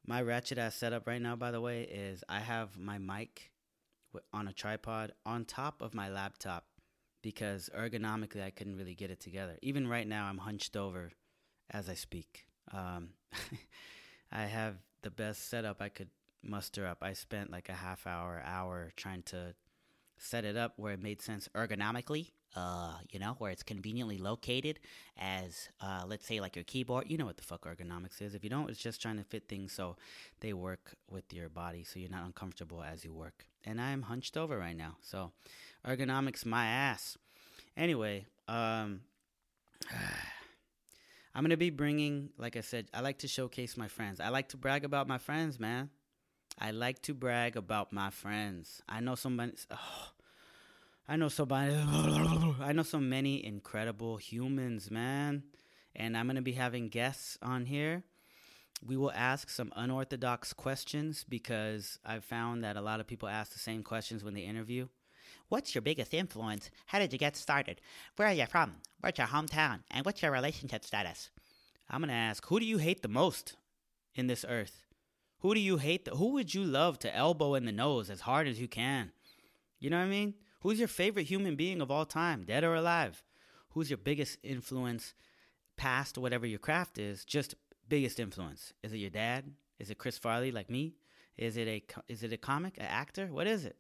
My 0.10 0.24
ratchet 0.24 0.58
ass 0.58 0.74
setup 0.74 1.06
right 1.06 1.22
now, 1.22 1.36
by 1.36 1.52
the 1.52 1.62
way, 1.62 1.84
is 1.84 2.24
I 2.28 2.40
have 2.40 2.76
my 2.80 2.98
mic 2.98 3.52
on 4.34 4.48
a 4.48 4.54
tripod 4.54 5.12
on 5.24 5.46
top 5.46 5.84
of 5.84 5.94
my 5.94 6.10
laptop 6.10 6.66
because 7.22 7.70
ergonomically 7.78 8.44
I 8.44 8.50
couldn't 8.50 8.76
really 8.76 8.96
get 8.96 9.12
it 9.12 9.20
together. 9.20 9.60
Even 9.62 9.88
right 9.88 10.08
now, 10.08 10.26
I'm 10.26 10.40
hunched 10.40 10.76
over 10.76 11.12
as 11.70 11.88
I 11.90 11.94
speak. 11.94 12.48
Um, 12.72 13.10
I 14.32 14.46
have 14.46 14.78
the 15.04 15.12
best 15.12 15.48
setup 15.48 15.80
I 15.80 15.90
could 15.90 16.10
muster 16.42 16.88
up. 16.88 17.04
I 17.04 17.14
spent 17.14 17.52
like 17.52 17.70
a 17.70 17.74
half 17.74 18.08
hour, 18.08 18.42
hour 18.44 18.92
trying 18.96 19.22
to 19.28 19.54
set 20.18 20.44
it 20.44 20.58
up 20.58 20.74
where 20.78 20.94
it 20.94 21.04
made 21.04 21.22
sense 21.22 21.48
ergonomically. 21.54 22.32
Uh, 22.56 22.94
you 23.12 23.20
know, 23.20 23.36
where 23.38 23.52
it's 23.52 23.62
conveniently 23.62 24.18
located 24.18 24.80
as, 25.18 25.70
uh, 25.82 26.04
let's 26.08 26.26
say, 26.26 26.40
like 26.40 26.56
your 26.56 26.64
keyboard. 26.66 27.06
You 27.08 27.18
know 27.18 27.26
what 27.26 27.38
the 27.38 27.44
fuck 27.44 27.66
ergonomics 27.66 28.22
is. 28.22 28.34
If 28.34 28.44
you 28.44 28.50
don't, 28.50 28.70
it's 28.70 28.80
just 28.80 29.02
trying 29.02 29.18
to 29.18 29.24
fit 29.24 29.48
things 29.48 29.72
so 29.72 29.98
they 30.40 30.54
work 30.54 30.96
with 31.10 31.32
your 31.32 31.50
body, 31.50 31.84
so 31.84 32.00
you're 32.00 32.10
not 32.10 32.26
uncomfortable 32.26 32.82
as 32.82 33.06
you 33.06 33.14
work. 33.14 33.46
And 33.66 33.80
I'm 33.80 34.02
hunched 34.04 34.36
over 34.36 34.58
right 34.58 34.76
now, 34.76 34.98
so 35.02 35.32
ergonomics 35.86 36.46
my 36.46 36.66
ass. 36.66 37.18
Anyway, 37.78 38.26
um, 38.48 39.02
I'm 41.36 41.44
gonna 41.44 41.56
be 41.58 41.70
bringing, 41.70 42.30
like 42.38 42.58
I 42.58 42.62
said, 42.62 42.88
I 42.94 43.02
like 43.02 43.20
to 43.20 43.28
showcase 43.28 43.78
my 43.78 43.88
friends. 43.88 44.20
I 44.20 44.30
like 44.30 44.50
to 44.50 44.58
brag 44.58 44.84
about 44.84 45.08
my 45.08 45.18
friends, 45.18 45.60
man. 45.60 45.90
I 46.60 46.72
like 46.72 47.02
to 47.04 47.14
brag 47.14 47.56
about 47.56 47.94
my 47.94 48.10
friends. 48.10 48.82
I 48.88 49.00
know 49.00 49.16
somebody. 49.16 49.54
Oh, 49.72 50.12
I 51.10 51.16
know 51.16 51.28
somebody. 51.28 51.74
I 52.62 52.72
know 52.72 52.84
so 52.84 53.00
many 53.00 53.44
incredible 53.44 54.18
humans, 54.18 54.92
man. 54.92 55.42
And 55.96 56.16
I'm 56.16 56.28
gonna 56.28 56.44
be 56.44 56.52
having 56.52 56.88
guests 56.90 57.36
on 57.42 57.66
here. 57.66 58.04
We 58.86 58.96
will 58.96 59.12
ask 59.14 59.50
some 59.50 59.74
unorthodox 59.76 60.54
questions 60.54 61.26
because 61.28 61.98
I've 62.06 62.24
found 62.24 62.64
that 62.64 62.78
a 62.78 62.82
lot 62.82 63.00
of 63.00 63.08
people 63.08 63.28
ask 63.28 63.54
the 63.54 63.60
same 63.60 63.82
questions 63.82 64.24
when 64.24 64.36
they 64.36 64.42
interview. 64.42 64.88
What's 65.48 65.74
your 65.74 65.82
biggest 65.82 66.14
influence? 66.14 66.70
How 66.86 67.00
did 67.00 67.12
you 67.12 67.18
get 67.18 67.36
started? 67.36 67.82
Where 68.16 68.28
are 68.28 68.34
you 68.34 68.46
from? 68.46 68.76
Where's 69.00 69.18
your 69.18 69.26
hometown? 69.26 69.80
And 69.90 70.06
what's 70.06 70.22
your 70.22 70.32
relationship 70.32 70.86
status? 70.86 71.32
I'm 71.90 72.04
to 72.04 72.12
ask, 72.12 72.46
who 72.46 72.60
do 72.60 72.68
you 72.68 72.78
hate 72.78 73.02
the 73.02 73.08
most 73.08 73.56
in 74.14 74.28
this 74.28 74.46
earth? 74.48 74.84
Who 75.40 75.56
do 75.56 75.60
you 75.60 75.78
hate? 75.78 76.06
The, 76.06 76.12
who 76.12 76.34
would 76.34 76.54
you 76.54 76.64
love 76.64 77.00
to 77.00 77.16
elbow 77.16 77.56
in 77.56 77.66
the 77.66 77.72
nose 77.72 78.12
as 78.12 78.22
hard 78.22 78.48
as 78.48 78.62
you 78.62 78.68
can? 78.68 79.12
You 79.80 79.90
know 79.90 79.98
what 79.98 80.06
I 80.06 80.10
mean? 80.10 80.36
Who's 80.62 80.80
your 80.80 80.88
favorite 80.88 81.28
human 81.28 81.56
being 81.56 81.82
of 81.82 81.90
all 81.90 82.06
time, 82.06 82.44
dead 82.44 82.64
or 82.64 82.76
alive? 82.76 83.24
Who's 83.72 83.90
your 83.90 83.98
biggest 83.98 84.38
influence 84.44 85.14
past 85.78 86.18
whatever 86.18 86.46
your 86.46 86.60
craft 86.60 86.98
is? 86.98 87.24
Just 87.24 87.56
biggest 87.88 88.20
influence? 88.20 88.74
Is 88.84 88.94
it 88.94 88.98
your 88.98 89.10
dad? 89.10 89.52
Is 89.80 89.90
it 89.90 89.98
Chris 89.98 90.18
Farley 90.18 90.52
like 90.52 90.70
me? 90.70 90.96
Is 91.38 91.56
it 91.56 91.68
a 91.68 91.84
is 92.10 92.24
it 92.24 92.34
a 92.34 92.38
comic, 92.38 92.78
an 92.78 92.86
actor? 92.86 93.28
What 93.28 93.48
is 93.48 93.64
it? 93.64 93.78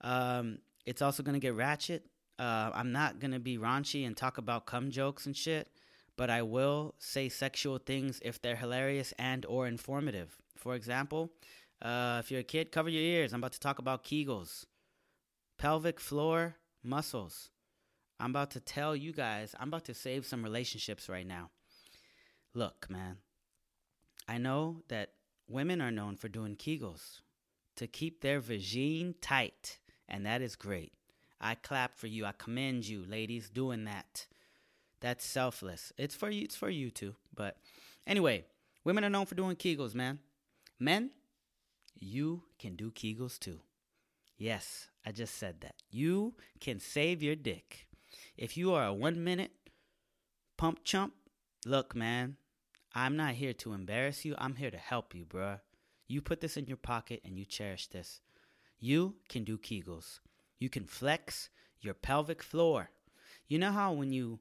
Um, 0.00 0.58
it's 0.84 1.02
also 1.02 1.22
gonna 1.22 1.38
get 1.38 1.54
ratchet. 1.54 2.06
Uh, 2.38 2.70
I'm 2.74 2.90
not 2.90 3.20
gonna 3.20 3.38
be 3.38 3.56
raunchy 3.56 4.04
and 4.04 4.16
talk 4.16 4.38
about 4.38 4.66
cum 4.66 4.90
jokes 4.90 5.26
and 5.26 5.36
shit, 5.36 5.68
but 6.16 6.28
I 6.28 6.42
will 6.42 6.96
say 6.98 7.28
sexual 7.28 7.78
things 7.78 8.20
if 8.24 8.42
they're 8.42 8.56
hilarious 8.56 9.14
and 9.18 9.46
or 9.46 9.68
informative. 9.68 10.36
For 10.56 10.74
example, 10.74 11.30
uh, 11.80 12.20
if 12.24 12.32
you're 12.32 12.40
a 12.40 12.44
kid, 12.44 12.72
cover 12.72 12.88
your 12.88 13.02
ears. 13.02 13.32
I'm 13.32 13.40
about 13.40 13.52
to 13.52 13.60
talk 13.60 13.78
about 13.78 14.02
Kegels, 14.02 14.66
pelvic 15.62 16.00
floor 16.00 16.56
muscles. 16.82 17.48
I'm 18.18 18.30
about 18.30 18.50
to 18.50 18.58
tell 18.58 18.96
you 18.96 19.12
guys. 19.12 19.54
I'm 19.60 19.68
about 19.68 19.84
to 19.84 19.94
save 19.94 20.26
some 20.26 20.42
relationships 20.42 21.08
right 21.08 21.24
now. 21.24 21.50
Look, 22.52 22.90
man. 22.90 23.18
I 24.26 24.38
know 24.38 24.82
that 24.88 25.10
women 25.48 25.80
are 25.80 25.92
known 25.92 26.16
for 26.16 26.26
doing 26.26 26.56
Kegels 26.56 27.20
to 27.76 27.86
keep 27.86 28.22
their 28.22 28.40
vagine 28.40 29.14
tight, 29.20 29.78
and 30.08 30.26
that 30.26 30.42
is 30.42 30.56
great. 30.56 30.94
I 31.40 31.54
clap 31.54 31.96
for 31.96 32.08
you. 32.08 32.26
I 32.26 32.32
commend 32.36 32.88
you, 32.88 33.04
ladies, 33.08 33.48
doing 33.48 33.84
that. 33.84 34.26
That's 34.98 35.24
selfless. 35.24 35.92
It's 35.96 36.16
for 36.16 36.28
you. 36.28 36.42
It's 36.42 36.56
for 36.56 36.70
you 36.70 36.90
too. 36.90 37.14
But 37.32 37.56
anyway, 38.04 38.46
women 38.82 39.04
are 39.04 39.10
known 39.10 39.26
for 39.26 39.36
doing 39.36 39.54
Kegels, 39.54 39.94
man. 39.94 40.18
Men, 40.80 41.12
you 42.00 42.42
can 42.58 42.74
do 42.74 42.90
Kegels 42.90 43.38
too. 43.38 43.60
Yes, 44.42 44.88
I 45.06 45.12
just 45.12 45.36
said 45.36 45.60
that. 45.60 45.76
You 45.92 46.34
can 46.58 46.80
save 46.80 47.22
your 47.22 47.36
dick. 47.36 47.86
If 48.36 48.56
you 48.56 48.74
are 48.74 48.86
a 48.86 48.92
one 48.92 49.22
minute 49.22 49.52
pump 50.56 50.80
chump, 50.82 51.12
look, 51.64 51.94
man, 51.94 52.38
I'm 52.92 53.16
not 53.16 53.34
here 53.34 53.52
to 53.52 53.72
embarrass 53.72 54.24
you. 54.24 54.34
I'm 54.36 54.56
here 54.56 54.72
to 54.72 54.76
help 54.76 55.14
you, 55.14 55.26
bruh. 55.26 55.60
You 56.08 56.20
put 56.22 56.40
this 56.40 56.56
in 56.56 56.66
your 56.66 56.76
pocket 56.76 57.20
and 57.24 57.38
you 57.38 57.44
cherish 57.44 57.86
this. 57.86 58.20
You 58.80 59.14
can 59.28 59.44
do 59.44 59.56
Kegels. 59.56 60.18
You 60.58 60.68
can 60.68 60.86
flex 60.86 61.48
your 61.80 61.94
pelvic 61.94 62.42
floor. 62.42 62.90
You 63.46 63.60
know 63.60 63.70
how 63.70 63.92
when 63.92 64.10
you 64.10 64.40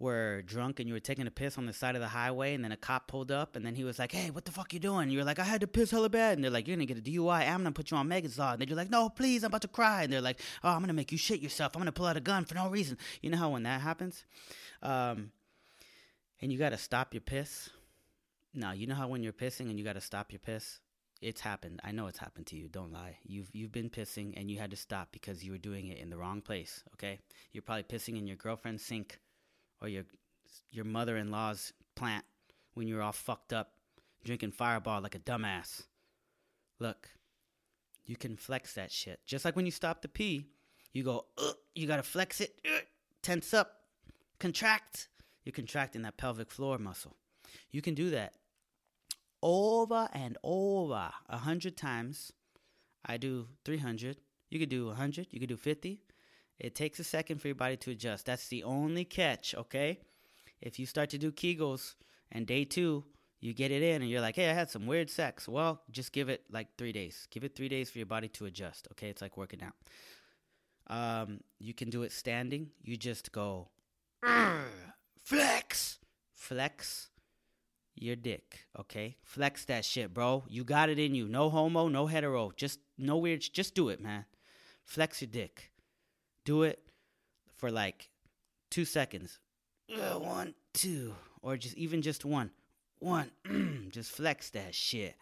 were 0.00 0.42
drunk 0.46 0.80
and 0.80 0.88
you 0.88 0.94
were 0.94 1.00
taking 1.00 1.26
a 1.26 1.30
piss 1.30 1.58
on 1.58 1.66
the 1.66 1.72
side 1.72 1.94
of 1.94 2.00
the 2.00 2.08
highway 2.08 2.54
and 2.54 2.64
then 2.64 2.72
a 2.72 2.76
cop 2.76 3.06
pulled 3.06 3.30
up 3.30 3.54
and 3.54 3.64
then 3.64 3.74
he 3.74 3.84
was 3.84 3.98
like, 3.98 4.10
Hey, 4.10 4.30
what 4.30 4.46
the 4.46 4.50
fuck 4.50 4.72
you 4.72 4.80
doing? 4.80 5.10
You're 5.10 5.24
like, 5.24 5.38
I 5.38 5.44
had 5.44 5.60
to 5.60 5.66
piss 5.66 5.90
hella 5.90 6.08
bad. 6.08 6.38
And 6.38 6.42
they're 6.42 6.50
like, 6.50 6.66
You're 6.66 6.76
gonna 6.76 6.86
get 6.86 6.98
a 6.98 7.02
DUI. 7.02 7.46
I'm 7.46 7.58
gonna 7.58 7.72
put 7.72 7.90
you 7.90 7.98
on 7.98 8.08
Megazord. 8.08 8.54
And 8.54 8.62
then 8.62 8.68
you're 8.68 8.78
like, 8.78 8.90
No, 8.90 9.10
please, 9.10 9.44
I'm 9.44 9.48
about 9.48 9.62
to 9.62 9.68
cry. 9.68 10.04
And 10.04 10.12
they're 10.12 10.22
like, 10.22 10.40
Oh, 10.64 10.70
I'm 10.70 10.80
gonna 10.80 10.94
make 10.94 11.12
you 11.12 11.18
shit 11.18 11.40
yourself. 11.40 11.76
I'm 11.76 11.80
gonna 11.80 11.92
pull 11.92 12.06
out 12.06 12.16
a 12.16 12.20
gun 12.20 12.46
for 12.46 12.54
no 12.54 12.70
reason. 12.70 12.96
You 13.20 13.30
know 13.30 13.36
how 13.36 13.50
when 13.50 13.62
that 13.64 13.82
happens? 13.82 14.24
Um, 14.82 15.32
and 16.40 16.50
you 16.50 16.58
gotta 16.58 16.78
stop 16.78 17.12
your 17.12 17.20
piss. 17.20 17.68
No, 18.54 18.72
you 18.72 18.86
know 18.86 18.94
how 18.94 19.06
when 19.06 19.22
you're 19.22 19.34
pissing 19.34 19.68
and 19.68 19.78
you 19.78 19.84
gotta 19.84 20.00
stop 20.00 20.32
your 20.32 20.40
piss? 20.40 20.80
It's 21.20 21.42
happened. 21.42 21.80
I 21.84 21.92
know 21.92 22.06
it's 22.06 22.18
happened 22.18 22.46
to 22.46 22.56
you. 22.56 22.68
Don't 22.68 22.90
lie. 22.90 23.18
You've 23.26 23.50
you've 23.52 23.72
been 23.72 23.90
pissing 23.90 24.32
and 24.38 24.50
you 24.50 24.58
had 24.58 24.70
to 24.70 24.76
stop 24.78 25.08
because 25.12 25.44
you 25.44 25.52
were 25.52 25.58
doing 25.58 25.88
it 25.88 25.98
in 25.98 26.08
the 26.08 26.16
wrong 26.16 26.40
place. 26.40 26.82
Okay, 26.94 27.18
you're 27.52 27.60
probably 27.60 27.82
pissing 27.82 28.16
in 28.16 28.26
your 28.26 28.36
girlfriend's 28.36 28.82
sink 28.82 29.18
or 29.80 29.88
your 29.88 30.04
your 30.70 30.84
mother-in-law's 30.84 31.72
plant 31.96 32.24
when 32.74 32.86
you're 32.86 33.02
all 33.02 33.12
fucked 33.12 33.52
up 33.52 33.72
drinking 34.24 34.52
fireball 34.52 35.00
like 35.00 35.14
a 35.14 35.18
dumbass. 35.18 35.82
Look, 36.78 37.08
you 38.06 38.16
can 38.16 38.36
flex 38.36 38.74
that 38.74 38.90
shit. 38.90 39.20
Just 39.26 39.44
like 39.44 39.56
when 39.56 39.66
you 39.66 39.72
stop 39.72 40.02
to 40.02 40.08
pee, 40.08 40.46
you 40.92 41.02
go, 41.02 41.26
you 41.74 41.86
gotta 41.86 42.02
flex 42.02 42.40
it, 42.40 42.60
tense 43.22 43.54
up, 43.54 43.80
contract. 44.38 45.08
You're 45.44 45.52
contracting 45.52 46.02
that 46.02 46.16
pelvic 46.18 46.50
floor 46.50 46.78
muscle. 46.78 47.16
You 47.70 47.82
can 47.82 47.94
do 47.94 48.10
that 48.10 48.34
over 49.42 50.08
and 50.12 50.36
over 50.44 51.10
a 51.28 51.38
hundred 51.38 51.76
times. 51.76 52.32
I 53.04 53.16
do 53.16 53.48
300. 53.64 54.18
You 54.50 54.58
could 54.58 54.68
do 54.68 54.86
100. 54.86 55.28
You 55.30 55.40
could 55.40 55.48
do 55.48 55.56
50. 55.56 56.00
It 56.60 56.74
takes 56.74 56.98
a 57.00 57.04
second 57.04 57.40
for 57.40 57.48
your 57.48 57.54
body 57.54 57.76
to 57.78 57.90
adjust. 57.90 58.26
That's 58.26 58.48
the 58.48 58.64
only 58.64 59.04
catch, 59.04 59.54
okay? 59.54 59.98
If 60.60 60.78
you 60.78 60.84
start 60.84 61.08
to 61.10 61.18
do 61.18 61.32
Kegels 61.32 61.94
and 62.30 62.46
day 62.46 62.64
two, 62.64 63.04
you 63.40 63.54
get 63.54 63.70
it 63.70 63.82
in 63.82 64.02
and 64.02 64.10
you're 64.10 64.20
like, 64.20 64.36
hey, 64.36 64.50
I 64.50 64.52
had 64.52 64.70
some 64.70 64.86
weird 64.86 65.08
sex. 65.08 65.48
Well, 65.48 65.80
just 65.90 66.12
give 66.12 66.28
it 66.28 66.42
like 66.50 66.68
three 66.76 66.92
days. 66.92 67.26
Give 67.30 67.44
it 67.44 67.56
three 67.56 67.70
days 67.70 67.88
for 67.88 67.98
your 67.98 68.06
body 68.06 68.28
to 68.28 68.44
adjust, 68.44 68.88
okay? 68.92 69.08
It's 69.08 69.22
like 69.22 69.38
working 69.38 69.62
out. 69.62 69.74
Um, 70.94 71.40
you 71.58 71.72
can 71.72 71.88
do 71.88 72.02
it 72.02 72.12
standing. 72.12 72.70
You 72.82 72.98
just 72.98 73.32
go, 73.32 73.68
flex, 75.24 75.98
flex 76.34 77.08
your 77.94 78.16
dick, 78.16 78.66
okay? 78.78 79.16
Flex 79.22 79.64
that 79.66 79.86
shit, 79.86 80.12
bro. 80.12 80.44
You 80.48 80.64
got 80.64 80.90
it 80.90 80.98
in 80.98 81.14
you. 81.14 81.26
No 81.26 81.48
homo, 81.48 81.88
no 81.88 82.06
hetero. 82.06 82.52
Just 82.54 82.80
no 82.98 83.16
weird. 83.16 83.40
Just 83.40 83.74
do 83.74 83.88
it, 83.88 84.00
man. 84.00 84.26
Flex 84.84 85.22
your 85.22 85.30
dick. 85.30 85.70
Do 86.44 86.62
it 86.62 86.80
for 87.56 87.70
like 87.70 88.10
two 88.70 88.84
seconds. 88.84 89.38
one, 89.88 90.54
two, 90.72 91.14
or 91.42 91.56
just 91.56 91.76
even 91.76 92.02
just 92.02 92.24
one. 92.24 92.50
One. 92.98 93.30
just 93.90 94.10
flex 94.10 94.50
that 94.50 94.74
shit. 94.74 95.16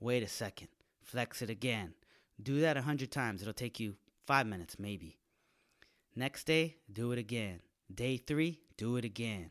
Wait 0.00 0.22
a 0.22 0.28
second. 0.28 0.68
Flex 1.02 1.42
it 1.42 1.50
again. 1.50 1.94
Do 2.40 2.60
that 2.60 2.76
a 2.76 2.82
hundred 2.82 3.10
times. 3.10 3.42
It'll 3.42 3.54
take 3.54 3.80
you 3.80 3.96
five 4.26 4.46
minutes, 4.46 4.78
maybe. 4.78 5.16
Next 6.14 6.44
day, 6.44 6.76
do 6.92 7.12
it 7.12 7.18
again. 7.18 7.60
Day 7.92 8.16
three, 8.16 8.60
do 8.76 8.96
it 8.96 9.04
again. 9.04 9.50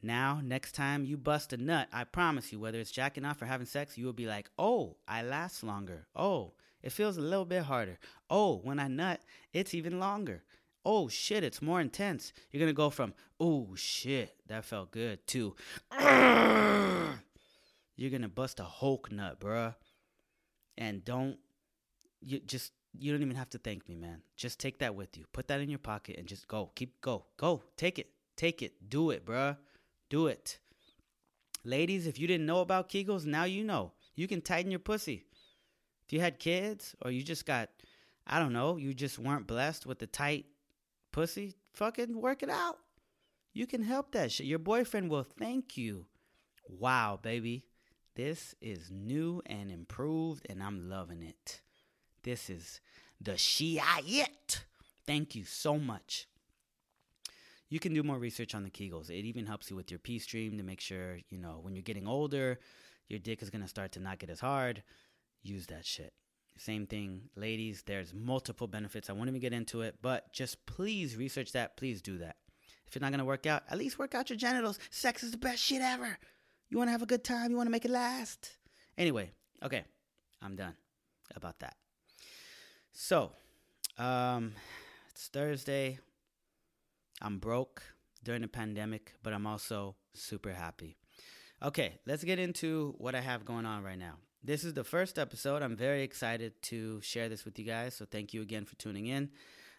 Now, 0.00 0.40
next 0.42 0.74
time 0.74 1.04
you 1.04 1.16
bust 1.16 1.52
a 1.52 1.56
nut, 1.56 1.88
I 1.92 2.04
promise 2.04 2.52
you, 2.52 2.58
whether 2.58 2.80
it's 2.80 2.90
jacking 2.90 3.24
off 3.24 3.40
or 3.42 3.46
having 3.46 3.66
sex, 3.66 3.96
you 3.96 4.06
will 4.06 4.12
be 4.12 4.26
like, 4.26 4.50
oh, 4.58 4.96
I 5.06 5.22
last 5.22 5.62
longer. 5.62 6.06
Oh, 6.16 6.54
it 6.82 6.92
feels 6.92 7.16
a 7.16 7.22
little 7.22 7.44
bit 7.44 7.62
harder. 7.64 7.98
Oh, 8.28 8.60
when 8.62 8.78
I 8.78 8.88
nut, 8.88 9.20
it's 9.52 9.74
even 9.74 10.00
longer. 10.00 10.42
Oh 10.84 11.08
shit, 11.08 11.44
it's 11.44 11.62
more 11.62 11.80
intense. 11.80 12.32
You're 12.50 12.60
gonna 12.60 12.72
go 12.72 12.90
from, 12.90 13.14
oh 13.38 13.74
shit, 13.76 14.34
that 14.48 14.64
felt 14.64 14.90
good, 14.90 15.24
to, 15.28 15.54
you're 17.96 18.10
gonna 18.10 18.28
bust 18.28 18.58
a 18.58 18.64
Hulk 18.64 19.12
nut, 19.12 19.38
bruh. 19.38 19.74
And 20.76 21.04
don't, 21.04 21.38
you 22.20 22.40
just, 22.40 22.72
you 22.98 23.12
don't 23.12 23.22
even 23.22 23.36
have 23.36 23.50
to 23.50 23.58
thank 23.58 23.88
me, 23.88 23.94
man. 23.94 24.22
Just 24.36 24.58
take 24.58 24.78
that 24.78 24.94
with 24.94 25.16
you. 25.16 25.24
Put 25.32 25.48
that 25.48 25.60
in 25.60 25.68
your 25.68 25.78
pocket 25.78 26.16
and 26.18 26.26
just 26.26 26.48
go. 26.48 26.70
Keep, 26.74 27.00
go, 27.00 27.26
go. 27.36 27.62
Take 27.76 27.98
it. 27.98 28.08
Take 28.36 28.62
it. 28.62 28.88
Do 28.88 29.10
it, 29.10 29.24
bruh. 29.24 29.56
Do 30.10 30.26
it. 30.26 30.58
Ladies, 31.64 32.06
if 32.06 32.18
you 32.18 32.26
didn't 32.26 32.46
know 32.46 32.60
about 32.60 32.88
Kegels, 32.88 33.24
now 33.24 33.44
you 33.44 33.62
know. 33.62 33.92
You 34.14 34.26
can 34.26 34.40
tighten 34.40 34.70
your 34.70 34.80
pussy. 34.80 35.26
You 36.12 36.20
had 36.20 36.38
kids 36.38 36.94
or 37.02 37.10
you 37.10 37.22
just 37.22 37.46
got, 37.46 37.70
I 38.26 38.38
don't 38.38 38.52
know, 38.52 38.76
you 38.76 38.94
just 38.94 39.18
weren't 39.18 39.46
blessed 39.46 39.86
with 39.86 39.98
the 39.98 40.06
tight 40.06 40.46
pussy, 41.10 41.54
fucking 41.72 42.20
work 42.20 42.42
it 42.42 42.50
out. 42.50 42.78
You 43.52 43.66
can 43.66 43.82
help 43.82 44.12
that 44.12 44.30
shit. 44.30 44.46
Your 44.46 44.58
boyfriend 44.58 45.10
will 45.10 45.24
thank 45.24 45.76
you. 45.76 46.06
Wow, 46.68 47.18
baby. 47.20 47.64
This 48.14 48.54
is 48.60 48.90
new 48.90 49.42
and 49.46 49.70
improved, 49.70 50.46
and 50.48 50.62
I'm 50.62 50.88
loving 50.88 51.22
it. 51.22 51.62
This 52.22 52.48
is 52.48 52.80
the 53.20 53.36
shit. 53.36 54.64
Thank 55.06 55.34
you 55.34 55.44
so 55.44 55.78
much 55.78 56.28
you 57.72 57.80
can 57.80 57.94
do 57.94 58.02
more 58.02 58.18
research 58.18 58.54
on 58.54 58.64
the 58.64 58.70
Kegels. 58.70 59.08
It 59.08 59.24
even 59.24 59.46
helps 59.46 59.70
you 59.70 59.76
with 59.76 59.90
your 59.90 59.98
P 59.98 60.18
stream 60.18 60.58
to 60.58 60.62
make 60.62 60.78
sure, 60.78 61.20
you 61.30 61.38
know, 61.38 61.58
when 61.62 61.74
you're 61.74 61.82
getting 61.82 62.06
older, 62.06 62.60
your 63.08 63.18
dick 63.18 63.40
is 63.40 63.48
going 63.48 63.62
to 63.62 63.68
start 63.68 63.92
to 63.92 64.00
not 64.00 64.18
get 64.18 64.28
as 64.28 64.40
hard. 64.40 64.82
Use 65.42 65.66
that 65.66 65.84
shit. 65.84 66.12
Same 66.58 66.86
thing, 66.86 67.22
ladies, 67.34 67.82
there's 67.86 68.14
multiple 68.14 68.66
benefits. 68.66 69.10
I 69.10 69.14
won't 69.14 69.28
even 69.28 69.40
get 69.40 69.52
into 69.52 69.80
it, 69.82 69.96
but 70.02 70.32
just 70.32 70.64
please 70.66 71.16
research 71.16 71.52
that. 71.52 71.76
Please 71.76 72.02
do 72.02 72.18
that. 72.18 72.36
If 72.86 72.94
you're 72.94 73.10
not 73.10 73.16
to 73.16 73.24
work 73.24 73.46
out, 73.46 73.62
at 73.70 73.78
least 73.78 73.98
work 73.98 74.14
out 74.14 74.28
your 74.28 74.36
genitals. 74.36 74.78
Sex 74.90 75.22
is 75.22 75.30
the 75.30 75.38
best 75.38 75.62
shit 75.62 75.80
ever. 75.80 76.18
You 76.68 76.78
want 76.78 76.88
to 76.88 76.92
have 76.92 77.02
a 77.02 77.06
good 77.06 77.24
time, 77.24 77.50
you 77.50 77.56
want 77.56 77.66
to 77.66 77.72
make 77.72 77.84
it 77.84 77.90
last. 77.90 78.50
Anyway, 78.96 79.30
okay, 79.62 79.84
I'm 80.42 80.56
done 80.56 80.74
about 81.34 81.58
that. 81.60 81.74
So, 82.92 83.32
um, 83.98 84.52
it's 85.10 85.28
Thursday. 85.28 85.98
I'm 87.20 87.38
broke 87.38 87.82
during 88.22 88.42
the 88.42 88.48
pandemic, 88.48 89.14
but 89.22 89.32
I'm 89.32 89.46
also 89.46 89.96
super 90.14 90.52
happy. 90.52 90.96
Okay, 91.62 91.98
let's 92.06 92.24
get 92.24 92.38
into 92.38 92.94
what 92.98 93.14
I 93.14 93.20
have 93.20 93.44
going 93.44 93.66
on 93.66 93.82
right 93.82 93.98
now. 93.98 94.16
This 94.44 94.64
is 94.64 94.74
the 94.74 94.82
first 94.82 95.20
episode. 95.20 95.62
I'm 95.62 95.76
very 95.76 96.02
excited 96.02 96.60
to 96.62 97.00
share 97.00 97.28
this 97.28 97.44
with 97.44 97.60
you 97.60 97.64
guys. 97.64 97.94
So 97.94 98.04
thank 98.04 98.34
you 98.34 98.42
again 98.42 98.64
for 98.64 98.74
tuning 98.74 99.06
in. 99.06 99.30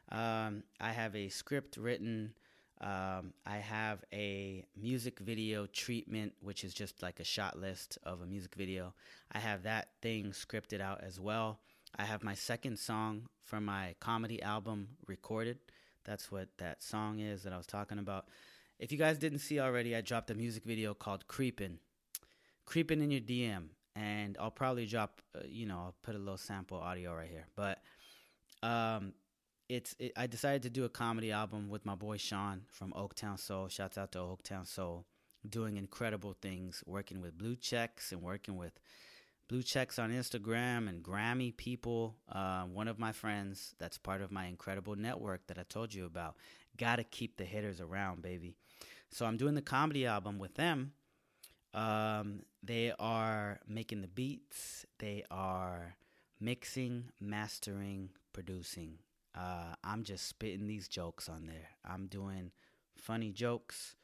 Um, 0.09 0.63
I 0.79 0.93
have 0.93 1.17
a 1.17 1.27
script 1.27 1.75
written. 1.75 2.33
Um, 2.79 3.33
I 3.45 3.57
have 3.57 4.05
a 4.13 4.63
music 4.81 5.19
video 5.19 5.65
treatment, 5.65 6.31
which 6.39 6.63
is 6.63 6.73
just 6.73 7.03
like 7.03 7.19
a 7.19 7.25
shot 7.25 7.59
list 7.59 7.97
of 8.03 8.21
a 8.21 8.25
music 8.25 8.55
video. 8.55 8.93
I 9.33 9.39
have 9.39 9.63
that 9.63 9.89
thing 10.01 10.31
scripted 10.31 10.79
out 10.79 11.03
as 11.03 11.19
well. 11.19 11.59
I 11.97 12.05
have 12.05 12.23
my 12.23 12.33
second 12.33 12.79
song 12.79 13.23
for 13.43 13.59
my 13.59 13.95
comedy 13.99 14.41
album 14.41 14.87
recorded. 15.07 15.57
That's 16.05 16.31
what 16.31 16.47
that 16.59 16.81
song 16.81 17.19
is 17.19 17.43
that 17.43 17.51
I 17.51 17.57
was 17.57 17.67
talking 17.67 17.99
about. 17.99 18.29
if 18.79 18.93
you 18.93 18.97
guys 18.97 19.17
didn't 19.17 19.39
see 19.39 19.59
already, 19.59 19.93
I 19.93 19.99
dropped 19.99 20.31
a 20.31 20.35
music 20.35 20.63
video 20.63 20.93
called 20.93 21.27
"Creepin'," 21.27 21.79
"Creepin' 22.65 23.01
in 23.01 23.11
your 23.11 23.21
DM," 23.21 23.71
and 23.95 24.37
I'll 24.39 24.51
probably 24.51 24.85
drop, 24.85 25.21
uh, 25.35 25.41
you 25.47 25.65
know, 25.65 25.75
I'll 25.75 25.95
put 26.03 26.15
a 26.15 26.19
little 26.19 26.37
sample 26.37 26.77
audio 26.77 27.13
right 27.13 27.29
here. 27.29 27.45
But 27.55 27.79
um, 28.61 29.13
it's 29.69 29.95
it, 29.99 30.13
I 30.15 30.27
decided 30.27 30.63
to 30.63 30.69
do 30.69 30.85
a 30.85 30.89
comedy 30.89 31.31
album 31.31 31.69
with 31.69 31.85
my 31.85 31.95
boy 31.95 32.17
Sean 32.17 32.61
from 32.69 32.91
Oaktown 32.93 33.39
Soul. 33.39 33.67
Shouts 33.67 33.97
out 33.97 34.11
to 34.13 34.19
Oaktown 34.19 34.67
Soul, 34.67 35.05
doing 35.47 35.77
incredible 35.77 36.35
things, 36.41 36.83
working 36.85 37.21
with 37.21 37.37
blue 37.37 37.55
checks 37.55 38.11
and 38.11 38.21
working 38.21 38.57
with 38.57 38.79
blue 39.47 39.63
checks 39.63 39.99
on 39.99 40.11
Instagram 40.11 40.89
and 40.89 41.03
Grammy 41.03 41.55
people. 41.55 42.15
Uh, 42.31 42.63
one 42.63 42.87
of 42.87 42.97
my 42.99 43.11
friends 43.11 43.75
that's 43.79 43.97
part 43.97 44.21
of 44.21 44.31
my 44.31 44.45
incredible 44.45 44.95
network 44.95 45.45
that 45.47 45.59
I 45.59 45.63
told 45.63 45.93
you 45.93 46.05
about. 46.05 46.35
Got 46.77 46.95
to 46.95 47.03
keep 47.03 47.37
the 47.37 47.45
hitters 47.45 47.79
around, 47.79 48.23
baby. 48.23 48.55
So 49.11 49.27
I'm 49.27 49.37
doing 49.37 49.53
the 49.53 49.61
comedy 49.61 50.07
album 50.07 50.39
with 50.39 50.55
them. 50.55 50.93
Um, 51.73 52.43
they 52.61 52.93
are 52.99 53.59
making 53.67 54.01
the 54.01 54.07
beats. 54.07 54.85
They 54.99 55.23
are 55.31 55.95
mixing, 56.39 57.05
mastering, 57.19 58.09
producing. 58.31 58.99
Uh, 59.35 59.73
I'm 59.83 60.03
just 60.03 60.27
spitting 60.27 60.67
these 60.67 60.87
jokes 60.87 61.27
on 61.27 61.45
there. 61.47 61.69
I'm 61.83 62.07
doing 62.07 62.51
funny 62.97 63.31
jokes. 63.31 63.95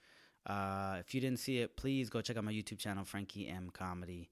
Uh, 0.46 0.98
if 1.00 1.14
you 1.14 1.22
didn't 1.22 1.40
see 1.40 1.60
it, 1.60 1.78
please 1.78 2.10
go 2.10 2.22
check 2.22 2.38
out 2.38 2.44
my 2.44 2.52
YouTube 2.52 2.80
channel, 2.80 3.04
Frankie 3.04 3.48
M 3.48 3.70
Comedy, 3.72 4.30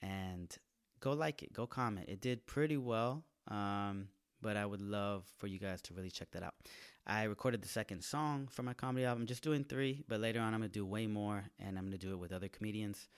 and 0.00 0.56
go 0.98 1.12
like 1.12 1.42
it, 1.42 1.52
go 1.52 1.66
comment. 1.66 2.08
It 2.08 2.20
did 2.20 2.46
pretty 2.46 2.76
well, 2.76 3.24
um, 3.48 4.08
but 4.42 4.56
I 4.56 4.66
would 4.66 4.82
love 4.82 5.24
for 5.38 5.46
you 5.46 5.58
guys 5.58 5.80
to 5.82 5.94
really 5.94 6.10
check 6.10 6.30
that 6.32 6.42
out. 6.42 6.54
I 7.06 7.24
recorded 7.24 7.62
the 7.62 7.68
second 7.68 8.02
song 8.02 8.48
for 8.50 8.62
my 8.62 8.74
comedy 8.74 9.04
album, 9.04 9.26
just 9.26 9.42
doing 9.42 9.64
three, 9.64 10.04
but 10.08 10.20
later 10.20 10.40
on 10.40 10.52
I'm 10.52 10.60
gonna 10.60 10.68
do 10.68 10.84
way 10.84 11.06
more, 11.06 11.44
and 11.58 11.78
I'm 11.78 11.84
gonna 11.84 11.98
do 11.98 12.12
it 12.12 12.18
with 12.18 12.32
other 12.32 12.48
comedians. 12.48 13.08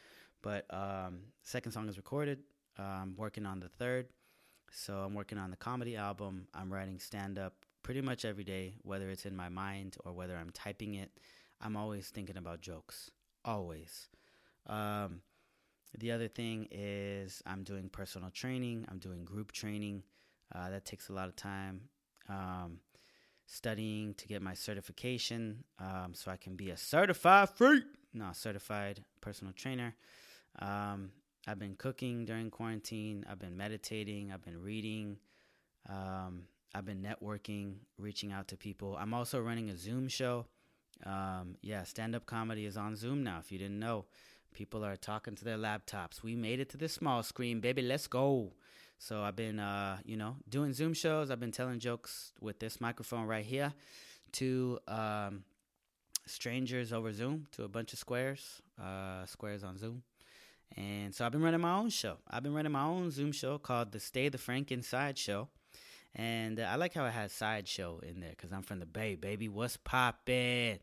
But 0.43 0.67
um, 0.71 1.21
second 1.43 1.73
song 1.73 1.89
is 1.89 1.97
recorded. 1.97 2.41
Uh, 2.79 2.83
I'm 2.83 3.17
working 3.17 3.47
on 3.47 3.61
the 3.61 3.69
third. 3.69 4.07
So 4.71 4.95
I'm 4.99 5.15
working 5.15 5.39
on 5.39 5.51
the 5.51 5.57
comedy 5.57 5.97
album. 5.97 6.49
I'm 6.53 6.73
writing 6.73 6.99
stand 6.99 7.39
up 7.39 7.55
pretty 7.83 8.01
much 8.01 8.25
every 8.25 8.45
day, 8.45 8.75
whether 8.83 9.09
it's 9.09 9.25
in 9.25 9.37
my 9.37 9.49
mind 9.49 9.97
or 10.05 10.13
whether 10.13 10.37
I'm 10.37 10.51
typing 10.51 10.95
it. 10.95 11.11
I'm 11.61 11.77
always 11.77 12.09
thinking 12.09 12.37
about 12.37 12.61
jokes. 12.61 13.11
Always. 13.45 14.09
Um, 14.67 15.21
the 15.97 16.11
other 16.11 16.27
thing 16.27 16.67
is 16.73 17.41
I'm 17.47 17.63
doing 17.63 17.89
personal 17.89 18.31
training. 18.31 18.85
I'm 18.91 18.99
doing 18.99 19.25
group 19.25 19.53
training. 19.53 20.03
Uh, 20.52 20.70
that 20.70 20.85
takes 20.85 21.09
a 21.09 21.12
lot 21.12 21.28
of 21.28 21.37
time. 21.37 21.83
Um, 22.28 22.78
studying 23.46 24.14
to 24.14 24.26
get 24.26 24.42
my 24.42 24.54
certification 24.54 25.64
um, 25.78 26.12
so 26.14 26.30
I 26.30 26.37
can 26.37 26.57
be 26.57 26.70
a 26.70 26.76
certified 26.76 27.50
freak. 27.50 27.85
No, 28.12 28.30
certified 28.33 29.04
personal 29.20 29.52
trainer. 29.52 29.94
Um, 30.59 31.11
I've 31.46 31.59
been 31.59 31.74
cooking 31.76 32.24
during 32.24 32.50
quarantine. 32.50 33.24
I've 33.28 33.38
been 33.38 33.57
meditating. 33.57 34.33
I've 34.33 34.42
been 34.42 34.62
reading. 34.62 35.18
Um, 35.88 36.44
I've 36.74 36.87
been 36.87 37.02
networking, 37.02 37.74
reaching 37.98 38.33
out 38.33 38.48
to 38.48 38.57
people. 38.57 38.96
I'm 38.98 39.12
also 39.12 39.40
running 39.40 39.70
a 39.70 39.76
Zoom 39.76 40.09
show. 40.09 40.46
Um, 41.04 41.57
yeah, 41.61 41.83
stand 41.85 42.14
up 42.14 42.24
comedy 42.24 42.66
is 42.66 42.76
on 42.76 42.96
Zoom 42.96 43.22
now. 43.22 43.38
If 43.40 43.52
you 43.52 43.59
didn't 43.59 43.78
know, 43.78 44.07
people 44.54 44.85
are 44.85 44.96
talking 44.96 45.35
to 45.35 45.44
their 45.44 45.59
laptops. 45.59 46.22
We 46.22 46.35
made 46.35 46.61
it 46.61 46.70
to 46.70 46.76
the 46.76 46.88
small 46.88 47.22
screen, 47.22 47.61
baby. 47.61 47.83
Let's 47.83 48.07
go. 48.07 48.52
So 49.05 49.23
I've 49.23 49.37
been, 49.37 49.61
uh, 49.61 49.99
you 50.07 50.17
know, 50.17 50.37
doing 50.49 50.73
Zoom 50.73 50.95
shows. 50.95 51.31
I've 51.31 51.38
been 51.38 51.53
telling 51.53 51.79
jokes 51.79 52.33
with 52.40 52.59
this 52.59 52.81
microphone 52.81 53.27
right 53.27 53.45
here 53.45 53.75
to 54.33 54.79
um, 54.88 55.45
strangers 56.25 56.90
over 56.90 57.12
Zoom, 57.12 57.47
to 57.53 57.64
a 57.64 57.69
bunch 57.69 57.93
of 57.93 57.99
squares, 57.99 58.62
uh, 58.83 59.27
squares 59.27 59.62
on 59.62 59.77
Zoom. 59.77 60.03
And 60.75 61.14
so 61.14 61.27
I've 61.27 61.33
been 61.33 61.43
running 61.43 61.61
my 61.61 61.75
own 61.75 61.90
show. 61.90 62.17
I've 62.31 62.43
been 62.43 62.55
running 62.55 62.73
my 62.73 62.85
own 62.85 63.11
Zoom 63.11 63.31
show 63.33 63.59
called 63.59 63.93
the 63.93 64.01
Stay 64.01 64.31
the 64.31 64.38
Frank 64.38 64.73
Inside 64.73 65.19
Show. 65.19 65.49
And 66.14 66.59
uh, 66.59 66.62
I 66.62 66.77
like 66.77 66.95
how 66.95 67.05
it 67.05 67.12
has 67.12 67.31
sideshow 67.31 68.01
in 68.03 68.21
there 68.21 68.31
because 68.31 68.55
I'm 68.55 68.62
from 68.62 68.81
the 68.81 68.87
Bay, 68.87 69.17
baby. 69.17 69.51
What's 69.51 69.77
poppin'? 69.77 70.79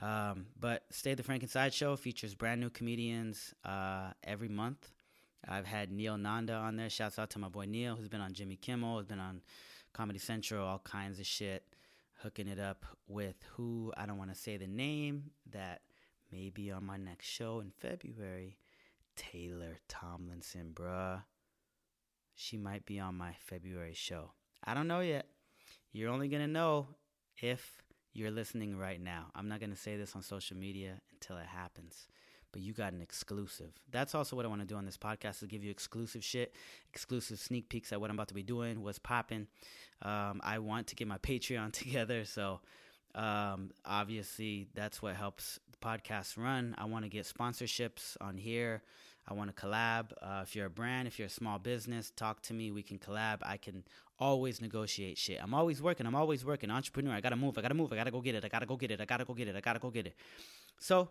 Um, 0.00 0.46
but 0.60 0.84
Stay 0.90 1.14
the 1.14 1.24
Frank 1.24 1.42
Inside 1.42 1.74
Show 1.74 1.96
features 1.96 2.36
brand 2.36 2.60
new 2.60 2.70
comedians 2.70 3.54
uh, 3.64 4.12
every 4.22 4.48
month. 4.48 4.92
I've 5.48 5.66
had 5.66 5.90
Neil 5.90 6.16
Nanda 6.18 6.54
on 6.54 6.76
there. 6.76 6.90
Shouts 6.90 7.18
out 7.18 7.30
to 7.30 7.38
my 7.38 7.48
boy 7.48 7.66
Neil, 7.66 7.96
who's 7.96 8.08
been 8.08 8.20
on 8.20 8.32
Jimmy 8.32 8.56
Kimmel, 8.56 8.98
who's 8.98 9.06
been 9.06 9.20
on 9.20 9.42
Comedy 9.92 10.18
Central, 10.18 10.66
all 10.66 10.80
kinds 10.80 11.18
of 11.18 11.26
shit. 11.26 11.64
Hooking 12.22 12.48
it 12.48 12.58
up 12.58 12.84
with 13.06 13.36
who 13.54 13.92
I 13.96 14.06
don't 14.06 14.18
want 14.18 14.32
to 14.32 14.40
say 14.40 14.56
the 14.56 14.66
name 14.66 15.30
that 15.52 15.82
may 16.32 16.50
be 16.50 16.70
on 16.70 16.84
my 16.84 16.96
next 16.96 17.26
show 17.26 17.60
in 17.60 17.70
February. 17.78 18.56
Taylor 19.16 19.76
Tomlinson, 19.88 20.72
bruh. 20.74 21.22
She 22.34 22.56
might 22.56 22.84
be 22.84 22.98
on 23.00 23.16
my 23.16 23.34
February 23.38 23.94
show. 23.94 24.32
I 24.64 24.74
don't 24.74 24.88
know 24.88 25.00
yet. 25.00 25.26
You're 25.92 26.10
only 26.10 26.28
going 26.28 26.42
to 26.42 26.48
know 26.48 26.88
if 27.38 27.82
you're 28.12 28.30
listening 28.30 28.76
right 28.76 29.00
now. 29.00 29.26
I'm 29.34 29.48
not 29.48 29.60
going 29.60 29.70
to 29.70 29.76
say 29.76 29.96
this 29.96 30.16
on 30.16 30.22
social 30.22 30.56
media 30.56 31.00
until 31.12 31.36
it 31.36 31.46
happens. 31.46 32.06
But 32.56 32.62
you 32.62 32.72
got 32.72 32.94
an 32.94 33.02
exclusive. 33.02 33.70
That's 33.90 34.14
also 34.14 34.34
what 34.34 34.46
I 34.46 34.48
want 34.48 34.62
to 34.62 34.66
do 34.66 34.76
on 34.76 34.86
this 34.86 34.96
podcast 34.96 35.42
is 35.42 35.48
give 35.48 35.62
you 35.62 35.70
exclusive 35.70 36.24
shit, 36.24 36.54
exclusive 36.90 37.38
sneak 37.38 37.68
peeks 37.68 37.92
at 37.92 38.00
what 38.00 38.08
I'm 38.08 38.16
about 38.16 38.28
to 38.28 38.34
be 38.34 38.42
doing, 38.42 38.82
what's 38.82 38.98
popping. 38.98 39.46
Um, 40.00 40.40
I 40.42 40.58
want 40.60 40.86
to 40.86 40.94
get 40.94 41.06
my 41.06 41.18
Patreon 41.22 41.74
together, 41.74 42.24
so 42.24 42.60
um, 43.14 43.72
obviously 43.84 44.68
that's 44.72 45.02
what 45.02 45.16
helps 45.16 45.60
the 45.70 45.76
podcast 45.86 46.42
run. 46.42 46.74
I 46.78 46.86
want 46.86 47.04
to 47.04 47.10
get 47.10 47.26
sponsorships 47.26 48.16
on 48.22 48.38
here. 48.38 48.80
I 49.28 49.34
want 49.34 49.54
to 49.54 49.62
collab. 49.62 50.12
Uh, 50.22 50.40
if 50.42 50.56
you're 50.56 50.64
a 50.64 50.70
brand, 50.70 51.06
if 51.08 51.18
you're 51.18 51.26
a 51.26 51.28
small 51.28 51.58
business, 51.58 52.10
talk 52.16 52.40
to 52.44 52.54
me. 52.54 52.70
We 52.70 52.82
can 52.82 52.98
collab. 52.98 53.40
I 53.42 53.58
can 53.58 53.84
always 54.18 54.62
negotiate 54.62 55.18
shit. 55.18 55.40
I'm 55.42 55.52
always 55.52 55.82
working. 55.82 56.06
I'm 56.06 56.14
always 56.14 56.42
working. 56.42 56.70
Entrepreneur. 56.70 57.12
I 57.12 57.20
gotta 57.20 57.36
move. 57.36 57.58
I 57.58 57.60
gotta 57.60 57.74
move. 57.74 57.92
I 57.92 57.96
gotta 57.96 58.10
go 58.10 58.22
get 58.22 58.34
it. 58.34 58.46
I 58.46 58.48
gotta 58.48 58.64
go 58.64 58.76
get 58.76 58.92
it. 58.92 58.98
I 59.02 59.04
gotta 59.04 59.26
go 59.26 59.34
get 59.34 59.46
it. 59.46 59.56
I 59.56 59.60
gotta 59.60 59.78
go 59.78 59.90
get 59.90 60.06
it. 60.06 60.14
So 60.78 61.10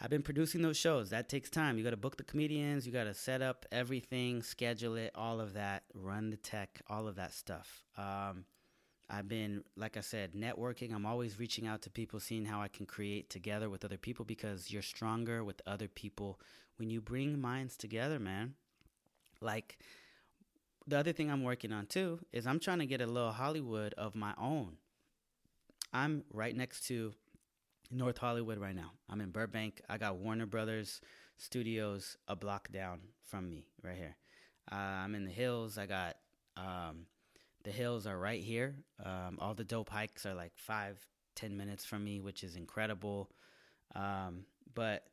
I've 0.00 0.10
been 0.10 0.22
producing 0.22 0.60
those 0.62 0.76
shows. 0.76 1.10
That 1.10 1.28
takes 1.28 1.48
time. 1.48 1.78
You 1.78 1.84
got 1.84 1.90
to 1.90 1.96
book 1.96 2.16
the 2.16 2.24
comedians. 2.24 2.86
You 2.86 2.92
got 2.92 3.04
to 3.04 3.14
set 3.14 3.40
up 3.40 3.64
everything, 3.72 4.42
schedule 4.42 4.96
it, 4.96 5.10
all 5.14 5.40
of 5.40 5.54
that, 5.54 5.84
run 5.94 6.30
the 6.30 6.36
tech, 6.36 6.82
all 6.88 7.08
of 7.08 7.16
that 7.16 7.32
stuff. 7.32 7.84
Um, 7.96 8.44
I've 9.08 9.28
been, 9.28 9.62
like 9.76 9.96
I 9.96 10.00
said, 10.00 10.34
networking. 10.34 10.92
I'm 10.92 11.06
always 11.06 11.38
reaching 11.38 11.66
out 11.66 11.82
to 11.82 11.90
people, 11.90 12.20
seeing 12.20 12.44
how 12.44 12.60
I 12.60 12.68
can 12.68 12.84
create 12.84 13.30
together 13.30 13.70
with 13.70 13.84
other 13.84 13.96
people 13.96 14.24
because 14.24 14.70
you're 14.70 14.82
stronger 14.82 15.44
with 15.44 15.62
other 15.66 15.88
people 15.88 16.40
when 16.76 16.90
you 16.90 17.00
bring 17.00 17.40
minds 17.40 17.76
together, 17.76 18.18
man. 18.18 18.54
Like, 19.40 19.78
the 20.86 20.98
other 20.98 21.12
thing 21.12 21.30
I'm 21.30 21.42
working 21.42 21.72
on 21.72 21.86
too 21.86 22.20
is 22.32 22.46
I'm 22.46 22.60
trying 22.60 22.80
to 22.80 22.86
get 22.86 23.00
a 23.00 23.06
little 23.06 23.32
Hollywood 23.32 23.94
of 23.94 24.14
my 24.14 24.34
own. 24.38 24.76
I'm 25.92 26.24
right 26.32 26.54
next 26.54 26.86
to 26.88 27.14
North 27.90 28.18
Hollywood 28.18 28.58
right 28.58 28.74
now. 28.74 28.92
I'm 29.08 29.20
in 29.20 29.30
Burbank. 29.30 29.80
I 29.88 29.98
got 29.98 30.16
Warner 30.16 30.46
Brothers 30.46 31.00
Studios 31.38 32.16
a 32.28 32.36
block 32.36 32.70
down 32.72 33.00
from 33.22 33.48
me 33.48 33.66
right 33.82 33.96
here. 33.96 34.16
Uh, 34.70 34.74
I'm 34.74 35.14
in 35.14 35.24
the 35.24 35.30
hills. 35.30 35.78
I 35.78 35.86
got 35.86 36.16
um, 36.56 37.06
the 37.64 37.70
hills 37.70 38.06
are 38.06 38.18
right 38.18 38.42
here. 38.42 38.76
Um, 39.04 39.38
all 39.40 39.54
the 39.54 39.64
dope 39.64 39.90
hikes 39.90 40.24
are 40.26 40.34
like 40.34 40.52
five, 40.56 40.98
ten 41.34 41.56
minutes 41.56 41.84
from 41.84 42.04
me, 42.04 42.20
which 42.20 42.42
is 42.42 42.56
incredible. 42.56 43.30
Um, 43.94 44.44
but 44.74 45.04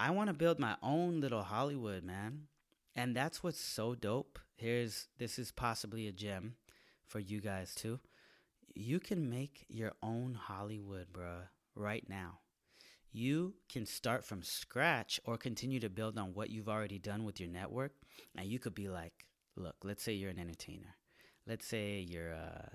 I 0.00 0.10
want 0.10 0.28
to 0.28 0.34
build 0.34 0.58
my 0.58 0.76
own 0.82 1.20
little 1.20 1.42
Hollywood, 1.42 2.04
man. 2.04 2.42
And 2.94 3.14
that's 3.14 3.42
what's 3.42 3.60
so 3.60 3.94
dope. 3.94 4.38
Here's 4.56 5.08
this 5.18 5.38
is 5.38 5.52
possibly 5.52 6.08
a 6.08 6.12
gem 6.12 6.54
for 7.06 7.20
you 7.20 7.40
guys 7.40 7.74
too. 7.74 8.00
You 8.74 9.00
can 9.00 9.30
make 9.30 9.64
your 9.68 9.92
own 10.02 10.34
Hollywood, 10.34 11.06
bruh, 11.12 11.48
right 11.78 12.04
now. 12.08 12.40
You 13.10 13.54
can 13.70 13.86
start 13.86 14.24
from 14.24 14.42
scratch 14.42 15.18
or 15.24 15.38
continue 15.38 15.80
to 15.80 15.88
build 15.88 16.18
on 16.18 16.34
what 16.34 16.50
you've 16.50 16.68
already 16.68 16.98
done 16.98 17.24
with 17.24 17.40
your 17.40 17.48
network. 17.48 17.92
And 18.36 18.46
you 18.46 18.58
could 18.58 18.74
be 18.74 18.88
like, 18.88 19.26
look, 19.56 19.76
let's 19.82 20.02
say 20.02 20.12
you're 20.12 20.30
an 20.30 20.38
entertainer 20.38 20.98
let's 21.48 21.66
say 21.66 22.04
you're 22.06 22.30
a, 22.30 22.70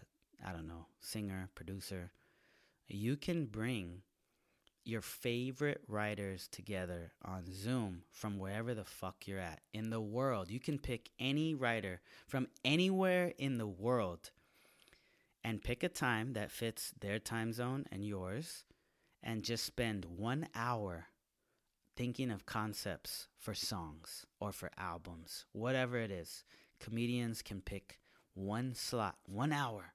I 0.46 0.52
don't 0.52 0.68
know, 0.68 0.88
singer, 1.00 1.50
producer, 1.56 2.12
you 2.88 3.16
can 3.16 3.46
bring 3.46 4.02
your 4.84 5.02
favorite 5.02 5.82
writers 5.88 6.50
together 6.52 7.14
on 7.24 7.46
Zoom 7.54 8.02
from 8.12 8.38
wherever 8.38 8.74
the 8.74 8.84
fuck 8.84 9.28
you're 9.28 9.40
at 9.40 9.62
in 9.74 9.92
the 9.92 10.02
world. 10.02 10.50
You 10.50 10.60
can 10.60 10.78
pick 10.78 11.10
any 11.20 11.56
writer 11.56 12.02
from 12.28 12.48
anywhere 12.66 13.32
in 13.38 13.58
the 13.58 13.68
world 13.68 14.32
and 15.46 15.64
pick 15.64 15.84
a 15.84 15.90
time 15.90 16.34
that 16.34 16.52
fits 16.52 16.92
their 17.00 17.20
time 17.20 17.54
zone 17.54 17.86
and 17.92 18.04
yours 18.04 18.66
and 19.24 19.44
just 19.44 19.66
spend 19.66 20.06
one 20.06 20.48
hour 20.54 21.08
thinking 21.96 22.32
of 22.32 22.46
concepts 22.46 23.28
for 23.38 23.54
songs 23.54 24.26
or 24.40 24.52
for 24.52 24.70
albums, 24.78 25.46
whatever 25.52 25.98
it 25.98 26.12
is. 26.12 26.44
Comedians 26.80 27.42
can 27.42 27.62
pick 27.62 28.00
one 28.34 28.74
slot, 28.74 29.16
one 29.26 29.54
hour, 29.54 29.94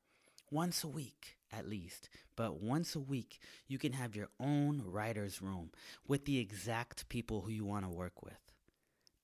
once 0.50 0.82
a 0.84 0.88
week, 0.88 1.36
at 1.52 1.68
least, 1.68 2.08
but 2.36 2.60
once 2.60 2.94
a 2.94 3.00
week, 3.00 3.40
you 3.66 3.78
can 3.78 3.92
have 3.92 4.16
your 4.16 4.28
own 4.40 4.82
writer's 4.84 5.42
room 5.42 5.70
with 6.06 6.24
the 6.24 6.38
exact 6.38 7.08
people 7.08 7.42
who 7.42 7.50
you 7.50 7.64
want 7.64 7.84
to 7.84 7.90
work 7.90 8.22
with. 8.22 8.38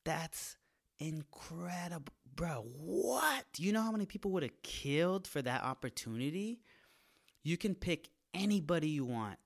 That's 0.04 0.56
incredible. 0.98 2.12
Bro, 2.34 2.66
what? 2.76 3.44
You 3.56 3.72
know 3.72 3.82
how 3.82 3.92
many 3.92 4.06
people 4.06 4.32
would 4.32 4.42
have 4.42 4.62
killed 4.62 5.26
for 5.26 5.40
that 5.40 5.62
opportunity? 5.62 6.60
You 7.42 7.56
can 7.56 7.74
pick 7.74 8.08
anybody 8.34 8.88
you 8.88 9.04
want 9.04 9.38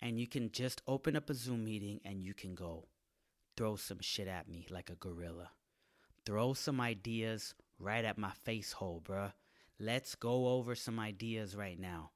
and 0.00 0.18
you 0.20 0.26
can 0.26 0.50
just 0.50 0.82
open 0.86 1.16
up 1.16 1.30
a 1.30 1.34
Zoom 1.34 1.64
meeting 1.64 2.00
and 2.04 2.22
you 2.22 2.34
can 2.34 2.54
go 2.54 2.86
throw 3.56 3.76
some 3.76 4.00
shit 4.00 4.28
at 4.28 4.48
me 4.48 4.66
like 4.70 4.90
a 4.90 4.94
gorilla. 4.96 5.50
Throw 6.24 6.54
some 6.54 6.80
ideas 6.80 7.54
right 7.78 8.04
at 8.04 8.18
my 8.18 8.32
face 8.44 8.72
hole, 8.72 9.02
bruh. 9.04 9.32
Let's 9.78 10.14
go 10.14 10.48
over 10.48 10.74
some 10.74 10.98
ideas 10.98 11.54
right 11.54 11.78
now. 11.78 12.10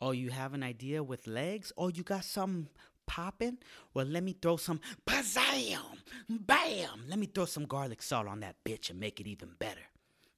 Oh, 0.00 0.12
you 0.12 0.30
have 0.30 0.54
an 0.54 0.62
idea 0.62 1.02
with 1.02 1.26
legs? 1.26 1.72
Oh, 1.76 1.88
you 1.88 2.02
got 2.02 2.24
some 2.24 2.68
popping? 3.06 3.58
Well, 3.92 4.06
let 4.06 4.22
me 4.22 4.34
throw 4.40 4.56
some 4.56 4.80
bazam, 5.06 5.98
bam. 6.28 7.04
Let 7.08 7.18
me 7.18 7.26
throw 7.26 7.44
some 7.44 7.66
garlic 7.66 8.00
salt 8.02 8.26
on 8.26 8.40
that 8.40 8.56
bitch 8.64 8.90
and 8.90 8.98
make 8.98 9.20
it 9.20 9.26
even 9.26 9.50
better. 9.58 9.82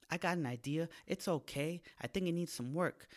I 0.09 0.17
got 0.17 0.37
an 0.37 0.45
idea. 0.45 0.89
It's 1.07 1.27
okay. 1.27 1.81
I 2.01 2.07
think 2.07 2.27
it 2.27 2.33
needs 2.33 2.51
some 2.51 2.73
work. 2.73 3.07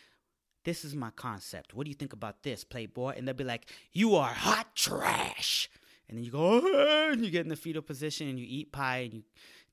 This 0.67 0.83
is 0.83 0.93
my 0.93 1.11
concept. 1.11 1.73
What 1.73 1.85
do 1.85 1.89
you 1.89 1.95
think 1.95 2.11
about 2.11 2.43
this, 2.43 2.65
Playboy? 2.65 3.13
And 3.15 3.25
they'll 3.25 3.33
be 3.33 3.45
like, 3.45 3.71
You 3.93 4.15
are 4.15 4.33
hot 4.33 4.75
trash. 4.75 5.69
And 6.09 6.17
then 6.17 6.25
you 6.25 6.31
go, 6.31 7.09
and 7.09 7.23
you 7.23 7.31
get 7.31 7.43
in 7.43 7.47
the 7.47 7.55
fetal 7.55 7.81
position 7.81 8.27
and 8.27 8.37
you 8.37 8.45
eat 8.45 8.73
pie 8.73 8.97
and 8.97 9.13
you 9.13 9.23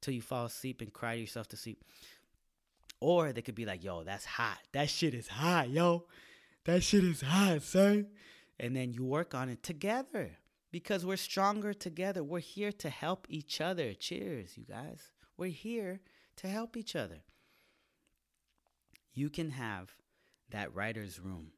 till 0.01 0.15
you 0.15 0.23
fall 0.23 0.45
asleep 0.45 0.81
and 0.81 0.93
cry 0.93 1.15
yourself 1.15 1.49
to 1.49 1.57
sleep. 1.57 1.83
Or 3.01 3.33
they 3.33 3.43
could 3.43 3.57
be 3.57 3.67
like, 3.67 3.83
yo, 3.83 4.05
that's 4.05 4.25
hot. 4.25 4.61
That 4.71 4.89
shit 4.89 5.15
is 5.15 5.27
hot, 5.27 5.69
yo. 5.69 6.05
That 6.65 6.85
shit 6.85 7.03
is 7.03 7.23
hot, 7.23 7.63
son. 7.63 8.07
And 8.61 8.77
then 8.77 8.93
you 8.93 9.05
work 9.05 9.35
on 9.35 9.49
it 9.49 9.65
together 9.65 10.31
because 10.71 11.05
we're 11.05 11.17
stronger 11.17 11.75
together. 11.75 12.23
We're 12.23 12.39
here 12.39 12.71
to 12.71 12.89
help 12.89 13.27
each 13.29 13.61
other. 13.61 13.95
Cheers, 13.95 14.57
you 14.57 14.63
guys. 14.63 15.11
We're 15.37 15.51
here 15.51 16.03
to 16.37 16.47
help 16.47 16.77
each 16.77 16.95
other. 16.95 17.23
You 19.13 19.29
can 19.29 19.51
have 19.51 19.97
that 20.55 20.75
writer's 20.75 21.21
room. 21.21 21.49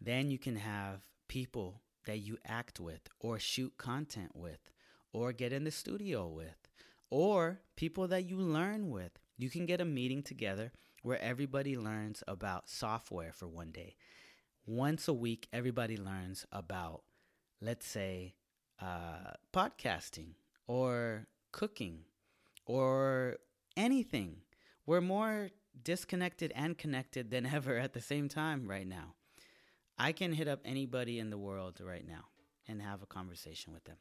Then 0.00 0.30
you 0.30 0.38
can 0.38 0.56
have 0.56 1.00
people 1.28 1.80
that 2.06 2.18
you 2.18 2.36
act 2.46 2.78
with 2.78 3.00
or 3.18 3.38
shoot 3.38 3.72
content 3.78 4.32
with 4.34 4.70
or 5.12 5.32
get 5.32 5.52
in 5.52 5.64
the 5.64 5.70
studio 5.70 6.28
with 6.28 6.68
or 7.10 7.60
people 7.76 8.06
that 8.08 8.24
you 8.24 8.36
learn 8.36 8.90
with 8.90 9.12
you 9.40 9.48
can 9.48 9.64
get 9.64 9.80
a 9.80 9.86
meeting 9.86 10.22
together 10.22 10.70
where 11.02 11.18
everybody 11.22 11.74
learns 11.74 12.22
about 12.28 12.68
software 12.68 13.32
for 13.32 13.48
one 13.48 13.70
day. 13.70 13.96
Once 14.66 15.08
a 15.08 15.14
week, 15.14 15.48
everybody 15.50 15.96
learns 15.96 16.44
about, 16.52 17.04
let's 17.62 17.86
say, 17.86 18.34
uh, 18.82 19.32
podcasting 19.50 20.34
or 20.66 21.26
cooking 21.52 22.00
or 22.66 23.38
anything. 23.78 24.42
We're 24.84 25.00
more 25.00 25.48
disconnected 25.84 26.52
and 26.54 26.76
connected 26.76 27.30
than 27.30 27.46
ever 27.54 27.76
at 27.76 27.92
the 27.92 28.00
same 28.00 28.28
time 28.28 28.66
right 28.68 28.86
now. 28.86 29.14
I 29.98 30.12
can 30.12 30.32
hit 30.32 30.48
up 30.48 30.60
anybody 30.64 31.18
in 31.18 31.30
the 31.30 31.38
world 31.38 31.80
right 31.82 32.06
now 32.06 32.24
and 32.66 32.80
have 32.80 33.02
a 33.02 33.06
conversation 33.06 33.72
with 33.72 33.84
them. 33.84 33.96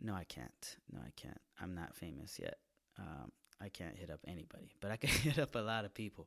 No, 0.00 0.14
I 0.14 0.24
can't. 0.24 0.76
No, 0.92 1.00
I 1.00 1.10
can't. 1.16 1.40
I'm 1.60 1.74
not 1.74 1.96
famous 1.96 2.38
yet. 2.38 2.58
Um, 2.98 3.32
I 3.60 3.68
can't 3.68 3.96
hit 3.96 4.10
up 4.10 4.20
anybody, 4.26 4.72
but 4.80 4.90
I 4.90 4.96
can 4.96 5.08
hit 5.22 5.38
up 5.38 5.54
a 5.54 5.60
lot 5.60 5.84
of 5.84 5.94
people. 5.94 6.26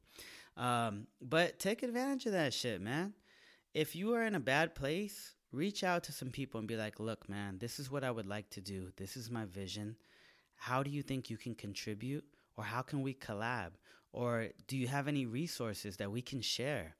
Um, 0.57 1.07
but 1.21 1.59
take 1.59 1.83
advantage 1.83 2.25
of 2.25 2.33
that 2.33 2.53
shit, 2.53 2.81
man. 2.81 3.13
If 3.73 3.95
you 3.95 4.13
are 4.15 4.25
in 4.25 4.35
a 4.35 4.39
bad 4.39 4.73
place, 4.75 5.35
reach 5.51 5.83
out 5.83 6.03
to 6.03 6.11
some 6.11 6.29
people 6.31 6.59
and 6.59 6.67
be 6.67 6.75
like, 6.75 6.99
look, 6.99 7.29
man, 7.29 7.59
this 7.59 7.79
is 7.79 7.91
what 7.91 8.03
I 8.03 8.11
would 8.11 8.27
like 8.27 8.49
to 8.51 8.61
do. 8.61 8.91
This 8.97 9.15
is 9.15 9.29
my 9.29 9.45
vision. 9.45 9.95
How 10.55 10.83
do 10.83 10.89
you 10.89 11.01
think 11.01 11.29
you 11.29 11.37
can 11.37 11.55
contribute? 11.55 12.25
Or 12.57 12.63
how 12.63 12.81
can 12.81 13.01
we 13.01 13.13
collab? 13.13 13.71
Or 14.11 14.47
do 14.67 14.77
you 14.77 14.87
have 14.87 15.07
any 15.07 15.25
resources 15.25 15.97
that 15.97 16.11
we 16.11 16.21
can 16.21 16.41
share? 16.41 16.95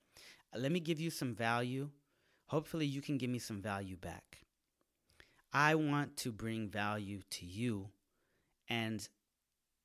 Let 0.55 0.71
me 0.71 0.79
give 0.79 0.99
you 0.99 1.09
some 1.09 1.33
value. 1.33 1.89
Hopefully, 2.47 2.85
you 2.85 3.01
can 3.01 3.17
give 3.17 3.29
me 3.29 3.39
some 3.39 3.61
value 3.61 3.97
back. 3.97 4.39
I 5.51 5.75
want 5.75 6.17
to 6.17 6.31
bring 6.31 6.69
value 6.69 7.21
to 7.31 7.45
you. 7.45 7.89
And 8.67 9.07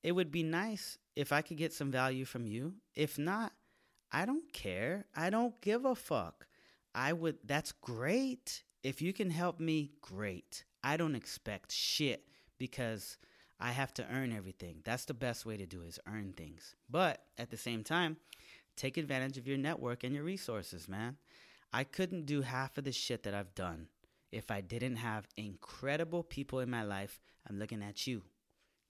it 0.02 0.12
would 0.12 0.30
be 0.30 0.42
nice 0.42 0.98
if 1.16 1.32
I 1.32 1.40
could 1.40 1.56
get 1.56 1.72
some 1.72 1.90
value 1.90 2.24
from 2.24 2.46
you. 2.46 2.74
If 2.94 3.18
not, 3.18 3.52
I 4.12 4.26
don't 4.26 4.52
care. 4.52 5.06
I 5.16 5.30
don't 5.30 5.58
give 5.60 5.84
a 5.84 5.94
fuck. 5.94 6.46
I 6.94 7.12
would, 7.12 7.38
that's 7.44 7.72
great. 7.72 8.62
If 8.82 9.00
you 9.00 9.12
can 9.12 9.30
help 9.30 9.58
me, 9.58 9.92
great. 10.02 10.64
I 10.82 10.96
don't 10.98 11.14
expect 11.14 11.72
shit 11.72 12.28
because 12.58 13.16
I 13.64 13.70
have 13.70 13.94
to 13.94 14.06
earn 14.12 14.30
everything. 14.30 14.82
That's 14.84 15.06
the 15.06 15.14
best 15.14 15.46
way 15.46 15.56
to 15.56 15.64
do 15.64 15.84
is 15.84 15.98
earn 16.06 16.34
things. 16.36 16.74
But 16.90 17.22
at 17.38 17.48
the 17.48 17.56
same 17.56 17.82
time, 17.82 18.18
take 18.76 18.98
advantage 18.98 19.38
of 19.38 19.48
your 19.48 19.56
network 19.56 20.04
and 20.04 20.14
your 20.14 20.22
resources, 20.22 20.86
man. 20.86 21.16
I 21.72 21.84
couldn't 21.84 22.26
do 22.26 22.42
half 22.42 22.76
of 22.76 22.84
the 22.84 22.92
shit 22.92 23.22
that 23.22 23.32
I've 23.32 23.54
done 23.54 23.86
if 24.30 24.50
I 24.50 24.60
didn't 24.60 24.96
have 24.96 25.26
incredible 25.38 26.22
people 26.22 26.60
in 26.60 26.68
my 26.68 26.82
life. 26.82 27.22
I'm 27.48 27.58
looking 27.58 27.82
at 27.82 28.06
you. 28.06 28.24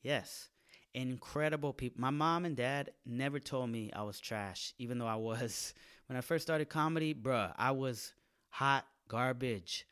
Yes, 0.03 0.49
incredible 0.93 1.73
people. 1.73 2.01
My 2.01 2.11
mom 2.11 2.45
and 2.45 2.57
dad 2.57 2.91
never 3.07 3.39
told 3.39 3.71
me 3.71 3.93
I 3.95 4.03
was 4.03 4.19
trash, 4.19 4.75
even 4.79 4.99
though 4.99 5.07
I 5.07 5.17
was. 5.17 5.73
When 6.09 6.19
I 6.19 6.21
first 6.21 6.45
started 6.45 6.69
comedy, 6.69 7.15
bruh, 7.15 7.55
I 7.57 7.71
was 7.71 8.13
hot 8.51 8.87
garbage. 9.07 9.87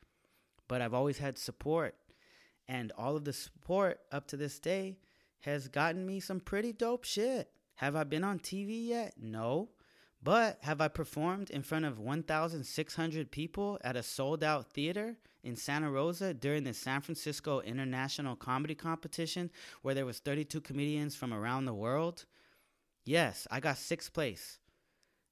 But 0.69 0.83
I've 0.83 0.93
always 0.93 1.19
had 1.19 1.39
support. 1.39 1.95
And 2.73 2.91
all 2.97 3.17
of 3.17 3.27
the 3.27 3.35
support 3.35 4.01
up 4.11 4.27
to 4.29 4.37
this 4.39 4.59
day 4.59 4.97
has 5.41 5.69
gotten 5.69 6.07
me 6.07 6.21
some 6.21 6.41
pretty 6.41 6.73
dope 6.73 7.05
shit. 7.05 7.51
Have 7.75 7.95
I 7.95 8.05
been 8.05 8.25
on 8.25 8.39
TV 8.39 8.87
yet? 8.87 9.13
No. 9.21 9.69
But 10.23 10.57
have 10.63 10.81
I 10.81 10.89
performed 10.89 11.51
in 11.51 11.63
front 11.63 11.85
of 11.85 11.99
1,600 11.99 13.31
people 13.31 13.79
at 13.85 13.95
a 13.95 14.03
sold 14.03 14.43
out 14.43 14.73
theater 14.73 15.19
in 15.45 15.55
Santa 15.55 15.91
Rosa 15.91 16.33
during 16.33 16.65
the 16.65 16.73
San 16.73 17.03
Francisco 17.03 17.61
International 17.61 18.37
Comedy 18.37 18.75
Competition 18.75 19.51
where 19.83 19.95
there 19.95 20.07
was 20.07 20.21
32 20.21 20.63
comedians 20.63 21.15
from 21.15 21.35
around 21.35 21.67
the 21.67 21.75
world? 21.75 22.25
Yes, 23.05 23.47
I 23.51 23.61
got 23.61 23.77
sixth 23.77 24.15
place. 24.15 24.61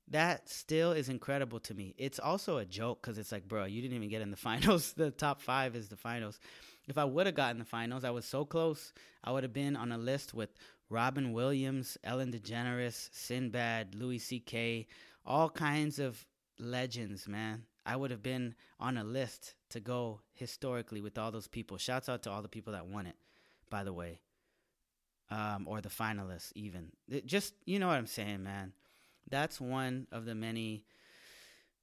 That 0.08 0.50
still 0.50 0.92
is 0.92 1.08
incredible 1.08 1.60
to 1.60 1.72
me. 1.72 1.94
It's 1.96 2.18
also 2.18 2.58
a 2.58 2.66
joke 2.66 3.00
because 3.00 3.16
it's 3.16 3.32
like, 3.32 3.48
bro, 3.48 3.64
you 3.64 3.80
didn't 3.80 3.96
even 3.96 4.10
get 4.10 4.20
in 4.20 4.30
the 4.30 4.36
finals. 4.48 4.92
the 4.92 5.10
top 5.10 5.40
five 5.40 5.74
is 5.74 5.88
the 5.88 5.96
finals. 5.96 6.38
If 6.90 6.98
I 6.98 7.04
would 7.04 7.26
have 7.26 7.36
gotten 7.36 7.60
the 7.60 7.64
finals, 7.64 8.02
I 8.02 8.10
was 8.10 8.24
so 8.24 8.44
close. 8.44 8.92
I 9.22 9.30
would 9.30 9.44
have 9.44 9.52
been 9.52 9.76
on 9.76 9.92
a 9.92 9.96
list 9.96 10.34
with 10.34 10.50
Robin 10.88 11.32
Williams, 11.32 11.96
Ellen 12.02 12.32
DeGeneres, 12.32 13.10
Sinbad, 13.12 13.94
Louis 13.94 14.18
C.K., 14.18 14.88
all 15.24 15.48
kinds 15.48 16.00
of 16.00 16.26
legends, 16.58 17.28
man. 17.28 17.62
I 17.86 17.94
would 17.94 18.10
have 18.10 18.24
been 18.24 18.56
on 18.80 18.96
a 18.96 19.04
list 19.04 19.54
to 19.68 19.78
go 19.78 20.22
historically 20.32 21.00
with 21.00 21.16
all 21.16 21.30
those 21.30 21.46
people. 21.46 21.78
Shouts 21.78 22.08
out 22.08 22.24
to 22.24 22.30
all 22.32 22.42
the 22.42 22.48
people 22.48 22.72
that 22.72 22.88
won 22.88 23.06
it, 23.06 23.14
by 23.70 23.84
the 23.84 23.92
way, 23.92 24.18
um, 25.30 25.68
or 25.68 25.80
the 25.80 25.88
finalists, 25.88 26.50
even. 26.56 26.90
It 27.08 27.24
just, 27.24 27.54
you 27.66 27.78
know 27.78 27.86
what 27.86 27.98
I'm 27.98 28.06
saying, 28.08 28.42
man. 28.42 28.72
That's 29.30 29.60
one 29.60 30.08
of 30.10 30.24
the 30.24 30.34
many 30.34 30.86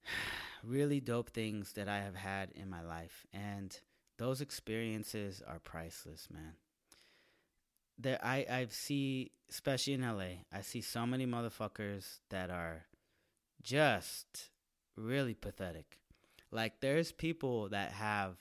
really 0.65 0.99
dope 0.99 1.29
things 1.29 1.71
that 1.73 1.87
I 1.87 1.99
have 1.99 2.15
had 2.15 2.51
in 2.51 2.69
my 2.69 2.81
life. 2.81 3.25
And 3.31 3.79
those 4.17 4.41
experiences 4.41 5.41
are 5.47 5.59
priceless, 5.59 6.27
man 6.31 6.53
there 7.97 8.19
I 8.23 8.45
I 8.49 8.67
see 8.69 9.31
especially 9.49 9.93
in 9.93 10.01
LA, 10.01 10.43
I 10.51 10.61
see 10.61 10.81
so 10.81 11.05
many 11.05 11.25
motherfuckers 11.25 12.19
that 12.29 12.49
are 12.49 12.85
just 13.61 14.49
really 14.95 15.33
pathetic. 15.33 15.99
Like 16.51 16.79
there's 16.79 17.11
people 17.11 17.69
that 17.69 17.91
have 17.91 18.35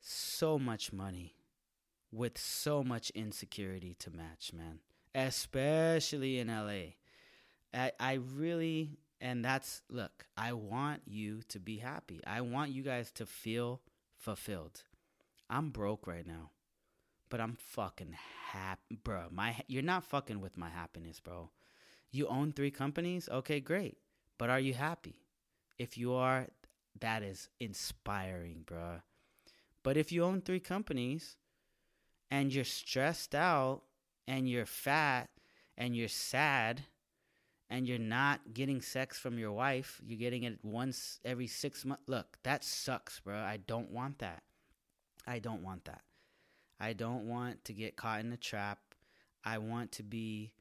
so 0.00 0.58
much 0.58 0.92
money 0.92 1.34
with 2.10 2.36
so 2.36 2.82
much 2.82 3.10
insecurity 3.10 3.94
to 4.00 4.10
match, 4.10 4.52
man. 4.52 4.80
Especially 5.14 6.38
in 6.38 6.48
LA. 6.48 6.94
I 7.72 7.92
I 7.98 8.14
really 8.14 8.98
and 9.20 9.44
that's 9.44 9.82
look, 9.88 10.26
I 10.36 10.52
want 10.52 11.02
you 11.06 11.42
to 11.48 11.58
be 11.58 11.78
happy. 11.78 12.20
I 12.26 12.40
want 12.42 12.72
you 12.72 12.82
guys 12.82 13.10
to 13.12 13.26
feel 13.26 13.80
fulfilled. 14.22 14.84
I'm 15.50 15.70
broke 15.70 16.06
right 16.06 16.26
now 16.26 16.50
but 17.32 17.40
I'm 17.40 17.56
fucking 17.56 18.14
happy, 18.50 18.98
bro. 19.02 19.28
My 19.30 19.56
you're 19.66 19.82
not 19.82 20.04
fucking 20.04 20.42
with 20.42 20.58
my 20.58 20.68
happiness, 20.68 21.18
bro. 21.18 21.48
You 22.10 22.28
own 22.28 22.52
three 22.52 22.70
companies, 22.70 23.26
okay, 23.26 23.58
great. 23.58 23.96
But 24.36 24.50
are 24.50 24.60
you 24.60 24.74
happy? 24.74 25.14
If 25.78 25.96
you 25.96 26.12
are, 26.12 26.48
that 27.00 27.22
is 27.22 27.48
inspiring, 27.58 28.64
bro. 28.66 29.00
But 29.82 29.96
if 29.96 30.12
you 30.12 30.24
own 30.24 30.42
three 30.42 30.60
companies 30.60 31.38
and 32.30 32.52
you're 32.52 32.64
stressed 32.64 33.34
out 33.34 33.80
and 34.28 34.46
you're 34.46 34.66
fat 34.66 35.30
and 35.78 35.96
you're 35.96 36.08
sad 36.08 36.82
and 37.72 37.88
you're 37.88 37.98
not 37.98 38.52
getting 38.52 38.82
sex 38.82 39.18
from 39.18 39.38
your 39.38 39.50
wife, 39.50 39.98
you're 40.06 40.18
getting 40.18 40.42
it 40.42 40.58
once 40.62 41.18
every 41.24 41.46
six 41.46 41.86
months. 41.86 42.02
Look, 42.06 42.36
that 42.42 42.62
sucks, 42.62 43.18
bro. 43.20 43.34
I 43.34 43.60
don't 43.66 43.90
want 43.90 44.18
that. 44.18 44.42
I 45.26 45.38
don't 45.38 45.62
want 45.62 45.86
that. 45.86 46.02
I 46.78 46.92
don't 46.92 47.26
want 47.26 47.64
to 47.64 47.72
get 47.72 47.96
caught 47.96 48.20
in 48.20 48.30
a 48.30 48.36
trap. 48.36 48.78
I 49.42 49.56
want 49.56 49.90
to 49.92 50.02
be, 50.02 50.52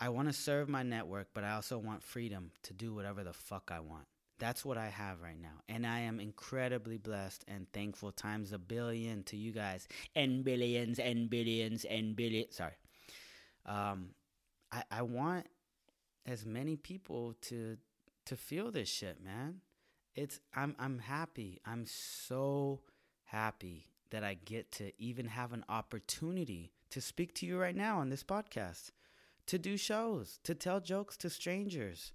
I 0.00 0.08
want 0.08 0.28
to 0.28 0.32
serve 0.32 0.66
my 0.66 0.82
network, 0.82 1.28
but 1.34 1.44
I 1.44 1.52
also 1.52 1.76
want 1.76 2.02
freedom 2.02 2.52
to 2.62 2.72
do 2.72 2.94
whatever 2.94 3.22
the 3.22 3.34
fuck 3.34 3.70
I 3.70 3.80
want. 3.80 4.06
That's 4.38 4.64
what 4.64 4.78
I 4.78 4.88
have 4.88 5.20
right 5.20 5.38
now. 5.38 5.60
And 5.68 5.86
I 5.86 6.00
am 6.00 6.20
incredibly 6.20 6.96
blessed 6.96 7.44
and 7.48 7.70
thankful 7.74 8.12
times 8.12 8.52
a 8.52 8.58
billion 8.58 9.24
to 9.24 9.36
you 9.36 9.52
guys 9.52 9.86
and 10.16 10.42
billions 10.42 10.98
and 10.98 11.28
billions 11.28 11.84
and 11.84 12.16
billions. 12.16 12.56
Sorry. 12.56 12.78
Um, 13.66 14.14
I, 14.72 14.84
I 14.90 15.02
want 15.02 15.46
as 16.26 16.44
many 16.46 16.76
people 16.76 17.34
to 17.42 17.78
to 18.26 18.36
feel 18.36 18.70
this 18.70 18.88
shit, 18.88 19.22
man. 19.22 19.60
It's 20.14 20.40
I'm 20.54 20.74
I'm 20.78 20.98
happy. 20.98 21.60
I'm 21.64 21.86
so 21.86 22.80
happy 23.24 23.86
that 24.10 24.24
I 24.24 24.34
get 24.34 24.72
to 24.72 24.92
even 25.00 25.26
have 25.26 25.52
an 25.52 25.64
opportunity 25.68 26.72
to 26.90 27.00
speak 27.00 27.34
to 27.34 27.46
you 27.46 27.58
right 27.58 27.76
now 27.76 27.98
on 27.98 28.08
this 28.08 28.24
podcast, 28.24 28.90
to 29.46 29.58
do 29.58 29.76
shows, 29.76 30.40
to 30.42 30.54
tell 30.54 30.80
jokes 30.80 31.16
to 31.18 31.30
strangers. 31.30 32.12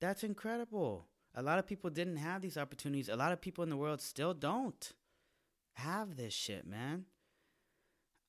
That's 0.00 0.24
incredible. 0.24 1.06
A 1.34 1.42
lot 1.42 1.58
of 1.58 1.66
people 1.66 1.90
didn't 1.90 2.16
have 2.16 2.42
these 2.42 2.56
opportunities. 2.56 3.08
A 3.08 3.16
lot 3.16 3.32
of 3.32 3.40
people 3.40 3.62
in 3.62 3.70
the 3.70 3.76
world 3.76 4.00
still 4.00 4.34
don't 4.34 4.92
have 5.74 6.16
this 6.16 6.34
shit, 6.34 6.66
man. 6.66 7.04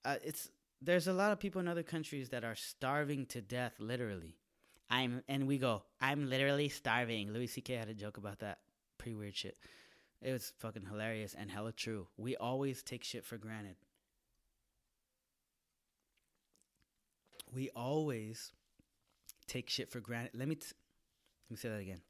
Uh, 0.05 0.17
it's 0.23 0.49
there's 0.81 1.07
a 1.07 1.13
lot 1.13 1.31
of 1.31 1.39
people 1.39 1.61
in 1.61 1.67
other 1.67 1.83
countries 1.83 2.29
that 2.29 2.43
are 2.43 2.55
starving 2.55 3.25
to 3.27 3.41
death, 3.41 3.73
literally. 3.79 4.37
I'm 4.91 5.23
and 5.29 5.47
we 5.47 5.57
go, 5.57 5.83
I'm 6.01 6.29
literally 6.29 6.67
starving. 6.67 7.31
Louis 7.31 7.47
C.K. 7.47 7.75
had 7.75 7.87
a 7.87 7.93
joke 7.93 8.17
about 8.17 8.39
that. 8.39 8.59
Pretty 8.97 9.15
weird 9.15 9.35
shit. 9.35 9.57
It 10.21 10.33
was 10.33 10.51
fucking 10.59 10.85
hilarious 10.85 11.33
and 11.33 11.49
hella 11.49 11.71
true. 11.71 12.07
We 12.17 12.35
always 12.35 12.83
take 12.83 13.05
shit 13.05 13.25
for 13.25 13.37
granted. 13.37 13.77
We 17.55 17.69
always 17.73 18.51
take 19.47 19.69
shit 19.69 19.89
for 19.89 20.01
granted. 20.01 20.37
Let 20.37 20.49
me 20.49 20.55
t- 20.55 20.67
let 21.49 21.51
me 21.51 21.57
say 21.57 21.69
that 21.69 21.79
again. 21.79 22.01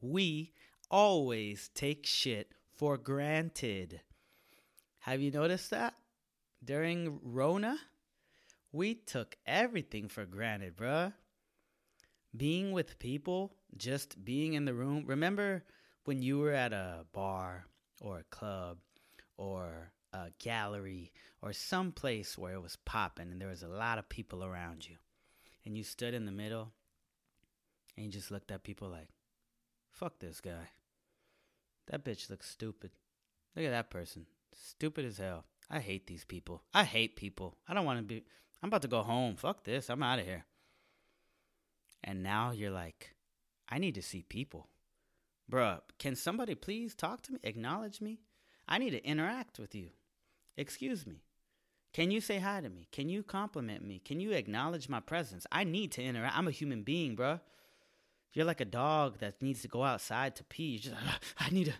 We 0.00 0.52
always 0.90 1.68
take 1.74 2.06
shit 2.06 2.52
for 2.74 2.96
granted. 2.96 4.00
Have 5.00 5.20
you 5.20 5.30
noticed 5.30 5.70
that? 5.70 5.94
During 6.64 7.20
Rona, 7.22 7.76
we 8.72 8.94
took 8.94 9.36
everything 9.46 10.08
for 10.08 10.24
granted, 10.24 10.76
bruh 10.76 11.12
being 12.36 12.72
with 12.72 12.98
people, 12.98 13.54
just 13.76 14.24
being 14.24 14.54
in 14.54 14.64
the 14.64 14.74
room. 14.74 15.04
Remember 15.06 15.64
when 16.04 16.22
you 16.22 16.38
were 16.38 16.52
at 16.52 16.72
a 16.72 17.06
bar 17.12 17.66
or 18.00 18.18
a 18.18 18.24
club 18.24 18.78
or 19.36 19.92
a 20.12 20.30
gallery 20.38 21.12
or 21.42 21.52
some 21.52 21.92
place 21.92 22.36
where 22.36 22.54
it 22.54 22.62
was 22.62 22.76
popping 22.84 23.30
and 23.30 23.40
there 23.40 23.48
was 23.48 23.62
a 23.62 23.68
lot 23.68 23.98
of 23.98 24.08
people 24.08 24.44
around 24.44 24.88
you 24.88 24.96
and 25.64 25.76
you 25.76 25.84
stood 25.84 26.14
in 26.14 26.24
the 26.24 26.32
middle 26.32 26.72
and 27.96 28.06
you 28.06 28.12
just 28.12 28.30
looked 28.30 28.50
at 28.50 28.62
people 28.64 28.88
like, 28.88 29.08
fuck 29.90 30.18
this 30.18 30.40
guy. 30.40 30.70
That 31.88 32.04
bitch 32.04 32.30
looks 32.30 32.48
stupid. 32.48 32.90
Look 33.56 33.64
at 33.64 33.70
that 33.70 33.90
person. 33.90 34.26
Stupid 34.54 35.04
as 35.04 35.18
hell. 35.18 35.44
I 35.70 35.80
hate 35.80 36.06
these 36.06 36.24
people. 36.24 36.62
I 36.72 36.84
hate 36.84 37.16
people. 37.16 37.56
I 37.68 37.74
don't 37.74 37.84
want 37.84 37.98
to 37.98 38.04
be. 38.04 38.24
I'm 38.62 38.68
about 38.68 38.82
to 38.82 38.88
go 38.88 39.02
home. 39.02 39.36
Fuck 39.36 39.64
this. 39.64 39.90
I'm 39.90 40.02
out 40.02 40.18
of 40.18 40.26
here. 40.26 40.44
And 42.02 42.22
now 42.22 42.52
you're 42.52 42.70
like, 42.70 43.14
I 43.68 43.78
need 43.78 43.94
to 43.96 44.02
see 44.02 44.22
people. 44.22 44.68
Bruh, 45.50 45.80
can 45.98 46.14
somebody 46.14 46.54
please 46.54 46.94
talk 46.94 47.22
to 47.22 47.32
me? 47.32 47.38
Acknowledge 47.42 48.00
me? 48.00 48.20
I 48.68 48.78
need 48.78 48.90
to 48.90 49.04
interact 49.04 49.58
with 49.58 49.74
you. 49.74 49.90
Excuse 50.56 51.06
me. 51.06 51.22
Can 51.92 52.10
you 52.10 52.20
say 52.20 52.38
hi 52.38 52.60
to 52.60 52.68
me? 52.68 52.86
Can 52.92 53.08
you 53.08 53.22
compliment 53.22 53.84
me? 53.84 54.00
Can 54.04 54.20
you 54.20 54.32
acknowledge 54.32 54.88
my 54.88 55.00
presence? 55.00 55.46
I 55.50 55.64
need 55.64 55.92
to 55.92 56.02
interact. 56.02 56.36
I'm 56.36 56.48
a 56.48 56.52
human 56.52 56.82
being, 56.82 57.16
bruh. 57.16 57.40
You're 58.34 58.44
like 58.44 58.60
a 58.60 58.66
dog 58.66 59.18
that 59.20 59.40
needs 59.40 59.62
to 59.62 59.68
go 59.68 59.82
outside 59.82 60.36
to 60.36 60.44
pee. 60.44 60.78
You're 60.82 60.92
just, 60.92 60.96
I 61.38 61.48
need 61.50 61.66
to, 61.66 61.72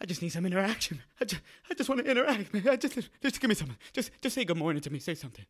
I 0.00 0.04
just 0.04 0.20
need 0.20 0.30
some 0.30 0.44
interaction. 0.44 1.00
I 1.20 1.24
just, 1.24 1.42
I 1.70 1.74
just 1.74 1.88
want 1.88 2.04
to 2.04 2.10
interact, 2.10 2.52
man. 2.52 2.68
I 2.68 2.76
just, 2.76 2.98
just 3.22 3.40
give 3.40 3.48
me 3.48 3.54
something. 3.54 3.76
Just, 3.92 4.10
just 4.20 4.34
say 4.34 4.44
good 4.44 4.58
morning 4.58 4.82
to 4.82 4.90
me. 4.90 4.98
Say 4.98 5.14
something. 5.14 5.46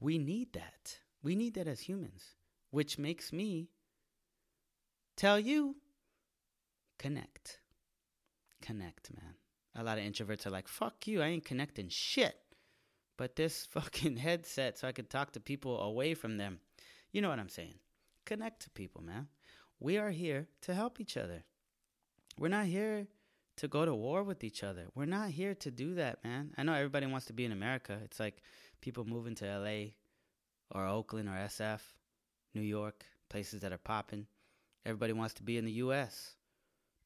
We 0.00 0.18
need 0.18 0.52
that. 0.52 0.98
We 1.22 1.34
need 1.34 1.54
that 1.54 1.66
as 1.66 1.80
humans 1.80 2.34
which 2.70 2.98
makes 2.98 3.32
me 3.32 3.68
tell 5.16 5.38
you 5.38 5.76
connect. 6.98 7.60
Connect, 8.62 9.10
man. 9.14 9.34
A 9.74 9.82
lot 9.82 9.98
of 9.98 10.04
introverts 10.04 10.46
are 10.46 10.50
like, 10.50 10.68
fuck 10.68 11.06
you, 11.06 11.22
I 11.22 11.26
ain't 11.26 11.44
connecting 11.44 11.88
shit. 11.88 12.36
But 13.16 13.36
this 13.36 13.66
fucking 13.70 14.16
headset, 14.16 14.78
so 14.78 14.88
I 14.88 14.92
could 14.92 15.10
talk 15.10 15.32
to 15.32 15.40
people 15.40 15.80
away 15.80 16.14
from 16.14 16.36
them. 16.36 16.60
You 17.12 17.22
know 17.22 17.28
what 17.28 17.38
I'm 17.38 17.48
saying? 17.48 17.74
Connect 18.26 18.62
to 18.62 18.70
people, 18.70 19.02
man. 19.02 19.28
We 19.80 19.96
are 19.96 20.10
here 20.10 20.48
to 20.62 20.74
help 20.74 21.00
each 21.00 21.16
other. 21.16 21.44
We're 22.38 22.48
not 22.48 22.66
here 22.66 23.06
to 23.56 23.68
go 23.68 23.84
to 23.84 23.94
war 23.94 24.22
with 24.22 24.44
each 24.44 24.62
other. 24.62 24.86
We're 24.94 25.06
not 25.06 25.30
here 25.30 25.54
to 25.54 25.70
do 25.70 25.94
that, 25.94 26.22
man. 26.24 26.52
I 26.56 26.62
know 26.62 26.74
everybody 26.74 27.06
wants 27.06 27.26
to 27.26 27.32
be 27.32 27.44
in 27.44 27.52
America. 27.52 27.98
It's 28.04 28.20
like 28.20 28.42
people 28.80 29.04
moving 29.04 29.34
to 29.36 29.58
LA 29.58 29.92
or 30.70 30.86
Oakland 30.86 31.28
or 31.28 31.32
SF 31.32 31.80
New 32.58 32.66
York, 32.66 33.04
places 33.28 33.60
that 33.60 33.72
are 33.72 33.78
popping. 33.78 34.26
Everybody 34.84 35.12
wants 35.12 35.34
to 35.34 35.42
be 35.42 35.58
in 35.58 35.64
the 35.64 35.72
U.S. 35.72 36.34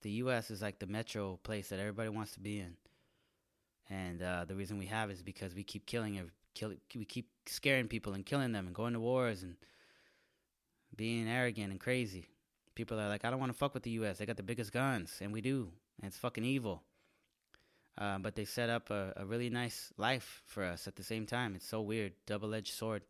The 0.00 0.10
U.S. 0.10 0.50
is 0.50 0.62
like 0.62 0.78
the 0.78 0.86
metro 0.86 1.38
place 1.42 1.68
that 1.68 1.78
everybody 1.78 2.08
wants 2.08 2.32
to 2.32 2.40
be 2.40 2.60
in, 2.60 2.76
and 3.90 4.22
uh, 4.22 4.44
the 4.46 4.54
reason 4.54 4.78
we 4.78 4.86
have 4.86 5.10
is 5.10 5.22
because 5.22 5.54
we 5.54 5.62
keep 5.62 5.86
killing. 5.86 6.20
Kill, 6.54 6.72
we 6.94 7.04
keep 7.04 7.28
scaring 7.46 7.88
people 7.88 8.12
and 8.12 8.26
killing 8.26 8.52
them 8.52 8.66
and 8.66 8.74
going 8.74 8.92
to 8.92 9.00
wars 9.00 9.42
and 9.42 9.56
being 10.94 11.28
arrogant 11.28 11.70
and 11.70 11.80
crazy. 11.80 12.26
People 12.74 12.98
are 13.00 13.08
like, 13.08 13.24
I 13.24 13.30
don't 13.30 13.40
want 13.40 13.52
to 13.52 13.58
fuck 13.58 13.74
with 13.74 13.82
the 13.82 13.90
U.S. 13.90 14.18
They 14.18 14.26
got 14.26 14.36
the 14.36 14.42
biggest 14.42 14.72
guns, 14.72 15.18
and 15.20 15.32
we 15.32 15.40
do, 15.40 15.68
and 16.00 16.08
it's 16.08 16.18
fucking 16.18 16.44
evil. 16.44 16.82
Uh, 17.98 18.18
but 18.18 18.34
they 18.34 18.46
set 18.46 18.70
up 18.70 18.90
a, 18.90 19.12
a 19.16 19.26
really 19.26 19.50
nice 19.50 19.92
life 19.98 20.42
for 20.46 20.64
us 20.64 20.86
at 20.86 20.96
the 20.96 21.02
same 21.02 21.26
time. 21.26 21.54
It's 21.54 21.68
so 21.68 21.82
weird, 21.82 22.12
double-edged 22.26 22.74
sword. 22.74 23.02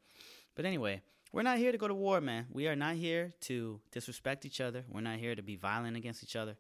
But 0.57 0.65
anyway, 0.65 1.03
we're 1.33 1.43
not 1.43 1.59
here 1.59 1.73
to 1.73 1.79
go 1.79 1.89
to 1.89 1.95
war, 1.95 2.21
man. 2.21 2.47
We 2.51 2.69
are 2.69 2.77
not 2.77 2.97
here 2.97 3.33
to 3.43 3.81
disrespect 3.91 4.45
each 4.45 4.61
other. 4.61 4.85
We're 4.89 5.01
not 5.01 5.19
here 5.19 5.35
to 5.35 5.43
be 5.43 5.57
violent 5.57 5.97
against 5.97 6.23
each 6.23 6.37
other. 6.37 6.57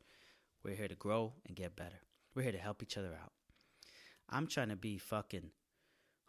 We're 0.64 0.74
here 0.74 0.88
to 0.88 0.94
grow 0.94 1.34
and 1.46 1.56
get 1.56 1.76
better. 1.76 2.00
We're 2.34 2.42
here 2.42 2.52
to 2.52 2.58
help 2.58 2.82
each 2.82 2.96
other 2.96 3.14
out. 3.22 3.32
I'm 4.30 4.46
trying 4.46 4.70
to 4.70 4.76
be 4.76 4.96
fucking 4.96 5.50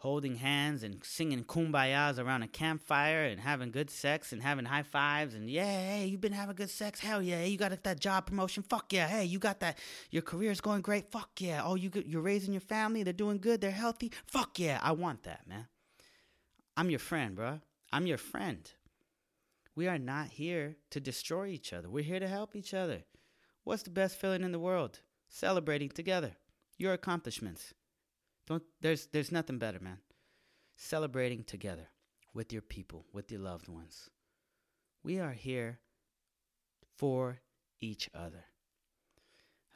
holding 0.04 0.36
hands 0.36 0.84
and 0.84 1.02
singing 1.06 1.46
kumbayas 1.46 2.20
around 2.20 2.44
a 2.44 2.48
campfire 2.48 3.24
and 3.24 3.40
having 3.40 3.72
good 3.72 3.90
sex 3.90 4.34
and 4.34 4.42
having 4.42 4.66
high 4.66 4.84
fives 4.84 5.34
and 5.34 5.50
yeah, 5.50 5.64
hey, 5.64 6.08
you've 6.08 6.20
been 6.20 6.34
having 6.34 6.56
good 6.56 6.70
sex. 6.70 7.00
Hell 7.00 7.22
yeah, 7.22 7.38
hey, 7.38 7.48
you 7.48 7.58
got 7.58 7.82
that 7.84 8.02
job 8.02 8.26
promotion. 8.26 8.64
Fuck 8.64 8.92
yeah, 8.92 9.08
hey, 9.08 9.24
you 9.24 9.40
got 9.40 9.62
that. 9.62 9.78
Your 10.12 10.22
career's 10.22 10.60
going 10.60 10.82
great. 10.82 11.10
Fuck 11.10 11.40
yeah. 11.40 11.62
Oh, 11.64 11.76
you 11.76 11.90
you're 12.06 12.22
raising 12.22 12.52
your 12.52 12.60
family. 12.60 13.04
They're 13.04 13.14
doing 13.14 13.38
good. 13.38 13.62
They're 13.62 13.72
healthy. 13.72 14.12
Fuck 14.26 14.60
yeah, 14.60 14.78
I 14.84 14.92
want 14.92 15.24
that, 15.24 15.48
man. 15.48 15.68
I'm 16.76 16.90
your 16.90 17.00
friend, 17.00 17.34
bro. 17.34 17.62
I'm 17.94 18.08
your 18.08 18.18
friend. 18.18 18.68
We 19.76 19.88
are 19.88 20.00
not 20.00 20.30
here 20.30 20.78
to 20.90 21.00
destroy 21.00 21.50
each 21.50 21.74
other. 21.74 21.92
We're 21.92 22.04
here 22.04 22.20
to 22.20 22.28
help 22.28 22.56
each 22.56 22.74
other. 22.74 23.04
What's 23.66 23.84
the 23.84 23.92
best 23.92 24.20
feeling 24.20 24.42
in 24.42 24.52
the 24.52 24.58
world? 24.58 25.02
Celebrating 25.30 25.90
together. 25.90 26.32
Your 26.80 26.94
accomplishments. 26.94 27.76
Don't 28.48 28.64
there's 28.82 29.06
there's 29.12 29.32
nothing 29.32 29.60
better, 29.60 29.80
man. 29.80 30.00
Celebrating 30.76 31.44
together 31.44 31.88
with 32.34 32.52
your 32.52 32.64
people, 32.64 33.06
with 33.14 33.32
your 33.32 33.42
loved 33.42 33.68
ones. 33.68 34.10
We 35.04 35.20
are 35.20 35.34
here 35.34 35.78
for 36.98 37.42
each 37.80 38.10
other. 38.16 38.46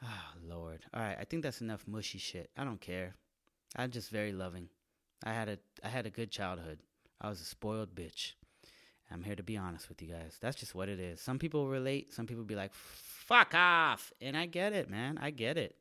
Oh, 0.02 0.32
Lord. 0.42 0.80
All 0.92 1.00
right, 1.00 1.16
I 1.20 1.24
think 1.24 1.44
that's 1.44 1.60
enough 1.60 1.86
mushy 1.86 2.18
shit. 2.18 2.50
I 2.56 2.64
don't 2.64 2.80
care. 2.80 3.14
I'm 3.76 3.92
just 3.92 4.10
very 4.10 4.32
loving. 4.32 4.70
I 5.22 5.32
had 5.32 5.48
a 5.48 5.58
I 5.84 5.88
had 5.88 6.06
a 6.06 6.10
good 6.10 6.32
childhood. 6.32 6.80
I 7.20 7.28
was 7.28 7.40
a 7.40 7.44
spoiled 7.44 7.94
bitch. 7.94 8.32
I'm 9.10 9.22
here 9.22 9.36
to 9.36 9.42
be 9.42 9.56
honest 9.56 9.88
with 9.88 10.02
you 10.02 10.08
guys. 10.08 10.36
That's 10.40 10.56
just 10.56 10.74
what 10.74 10.88
it 10.88 11.00
is. 11.00 11.20
Some 11.20 11.38
people 11.38 11.68
relate. 11.68 12.12
Some 12.12 12.26
people 12.26 12.44
be 12.44 12.54
like, 12.54 12.74
fuck 12.74 13.54
off. 13.54 14.12
And 14.20 14.36
I 14.36 14.46
get 14.46 14.72
it, 14.72 14.90
man. 14.90 15.18
I 15.20 15.30
get 15.30 15.56
it. 15.56 15.76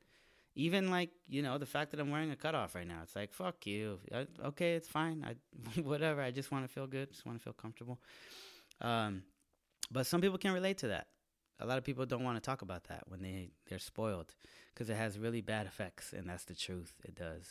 Even 0.56 0.90
like, 0.90 1.12
you 1.28 1.42
know, 1.42 1.58
the 1.58 1.66
fact 1.66 1.92
that 1.92 2.00
I'm 2.00 2.10
wearing 2.10 2.32
a 2.32 2.36
cutoff 2.36 2.74
right 2.74 2.88
now, 2.88 3.00
it's 3.04 3.16
like, 3.16 3.34
fuck 3.34 3.68
you. 3.68 4.00
I, 4.14 4.26
okay, 4.46 4.74
it's 4.74 4.88
fine. 4.88 5.26
I, 5.28 5.80
whatever. 5.82 6.22
I 6.22 6.32
just 6.32 6.52
want 6.52 6.66
to 6.66 6.74
feel 6.74 6.88
good. 6.88 7.12
Just 7.12 7.26
want 7.26 7.38
to 7.38 7.44
feel 7.44 7.54
comfortable. 7.54 8.00
Um, 8.82 9.24
but 9.92 10.08
some 10.08 10.22
people 10.22 10.38
can 10.38 10.54
relate 10.54 10.80
to 10.80 10.88
that. 10.88 11.08
A 11.60 11.66
lot 11.66 11.78
of 11.78 11.84
people 11.84 12.06
don't 12.06 12.24
want 12.24 12.38
to 12.38 12.42
talk 12.42 12.62
about 12.62 12.86
that 12.86 13.04
when 13.08 13.22
they, 13.22 13.50
they're 13.68 13.80
spoiled 13.80 14.34
because 14.74 14.90
it 14.90 14.96
has 14.96 15.20
really 15.20 15.42
bad 15.42 15.66
effects. 15.68 16.14
And 16.14 16.30
that's 16.30 16.46
the 16.46 16.56
truth. 16.56 16.94
It 17.04 17.16
does. 17.16 17.46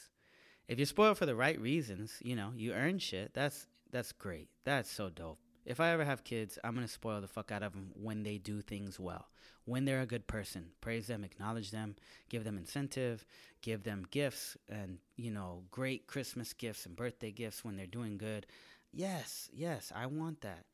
If 0.69 0.79
you're 0.79 0.87
spoiled 0.87 1.19
for 1.19 1.27
the 1.27 1.37
right 1.37 1.61
reasons, 1.61 2.15
you 2.23 2.35
know, 2.35 2.53
you 2.57 2.73
earn 2.73 2.99
shit. 2.99 3.35
That's 3.35 3.67
that's 3.97 4.13
great. 4.13 4.51
That's 4.67 4.93
so 4.93 5.09
dope. 5.09 5.39
If 5.65 5.81
I 5.81 5.89
ever 5.89 6.05
have 6.05 6.23
kids, 6.23 6.59
I'm 6.63 6.75
going 6.75 6.87
to 6.87 6.93
spoil 6.93 7.23
the 7.23 7.27
fuck 7.27 7.51
out 7.51 7.63
of 7.63 7.73
them 7.73 7.93
when 7.95 8.25
they 8.25 8.37
do 8.37 8.61
things 8.61 9.01
well. 9.01 9.31
When 9.65 9.87
they're 9.87 10.03
a 10.03 10.07
good 10.07 10.27
person, 10.27 10.67
praise 10.83 11.07
them, 11.07 11.25
acknowledge 11.25 11.71
them, 11.71 11.97
give 12.29 12.45
them 12.45 12.59
incentive, 12.59 13.25
give 13.63 13.85
them 13.85 14.05
gifts 14.11 14.55
and, 14.69 14.99
you 15.17 15.31
know, 15.31 15.63
great 15.71 16.07
Christmas 16.07 16.53
gifts 16.53 16.85
and 16.85 16.95
birthday 16.95 17.31
gifts 17.31 17.65
when 17.65 17.79
they're 17.79 17.87
doing 17.87 18.19
good. 18.19 18.47
Yes, 18.93 19.49
yes, 19.51 19.91
I 19.97 20.05
want 20.05 20.43
that. 20.43 20.67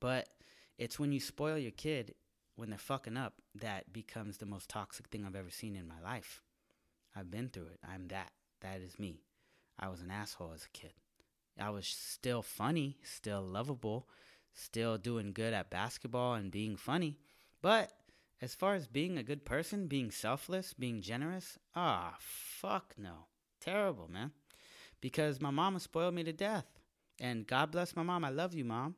But 0.00 0.30
it's 0.78 0.98
when 0.98 1.12
you 1.12 1.20
spoil 1.20 1.58
your 1.58 1.72
kid 1.72 2.14
when 2.56 2.70
they're 2.70 2.78
fucking 2.78 3.18
up 3.18 3.34
that 3.56 3.92
becomes 3.92 4.38
the 4.38 4.46
most 4.46 4.70
toxic 4.70 5.08
thing 5.08 5.26
I've 5.26 5.36
ever 5.36 5.50
seen 5.50 5.76
in 5.76 5.86
my 5.86 6.00
life. 6.02 6.40
I've 7.14 7.30
been 7.30 7.50
through 7.50 7.68
it. 7.74 7.80
I'm 7.86 8.08
that. 8.08 8.32
That 8.62 8.80
is 8.80 8.98
me. 8.98 9.20
I 9.78 9.88
was 9.88 10.00
an 10.00 10.10
asshole 10.10 10.52
as 10.54 10.64
a 10.64 10.70
kid. 10.70 10.94
I 11.60 11.70
was 11.70 11.86
still 11.86 12.42
funny, 12.42 12.98
still 13.02 13.42
lovable, 13.42 14.08
still 14.54 14.98
doing 14.98 15.32
good 15.32 15.52
at 15.52 15.70
basketball 15.70 16.34
and 16.34 16.50
being 16.50 16.76
funny. 16.76 17.18
But 17.62 17.92
as 18.40 18.54
far 18.54 18.74
as 18.74 18.86
being 18.86 19.18
a 19.18 19.22
good 19.22 19.44
person, 19.44 19.86
being 19.86 20.10
selfless, 20.10 20.72
being 20.72 21.02
generous, 21.02 21.58
ah, 21.74 22.16
fuck 22.18 22.94
no. 22.96 23.26
Terrible, 23.60 24.08
man. 24.10 24.32
Because 25.00 25.40
my 25.40 25.50
mama 25.50 25.80
spoiled 25.80 26.14
me 26.14 26.24
to 26.24 26.32
death. 26.32 26.66
And 27.20 27.46
God 27.46 27.70
bless 27.70 27.94
my 27.94 28.02
mom. 28.02 28.24
I 28.24 28.30
love 28.30 28.54
you, 28.54 28.64
mom. 28.64 28.94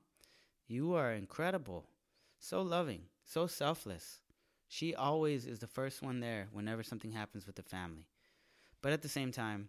You 0.69 0.95
are 0.95 1.13
incredible. 1.13 1.89
So 2.39 2.63
loving, 2.63 3.03
so 3.25 3.47
selfless. 3.47 4.21
She 4.69 4.95
always 4.95 5.45
is 5.45 5.59
the 5.59 5.67
first 5.67 6.03
one 6.03 6.21
there 6.21 6.49
whenever 6.53 6.83
something 6.83 7.13
happens 7.13 7.47
with 7.47 7.57
the 7.57 7.63
family. 7.63 8.07
But 8.81 8.93
at 8.93 9.03
the 9.03 9.09
same 9.09 9.33
time, 9.33 9.69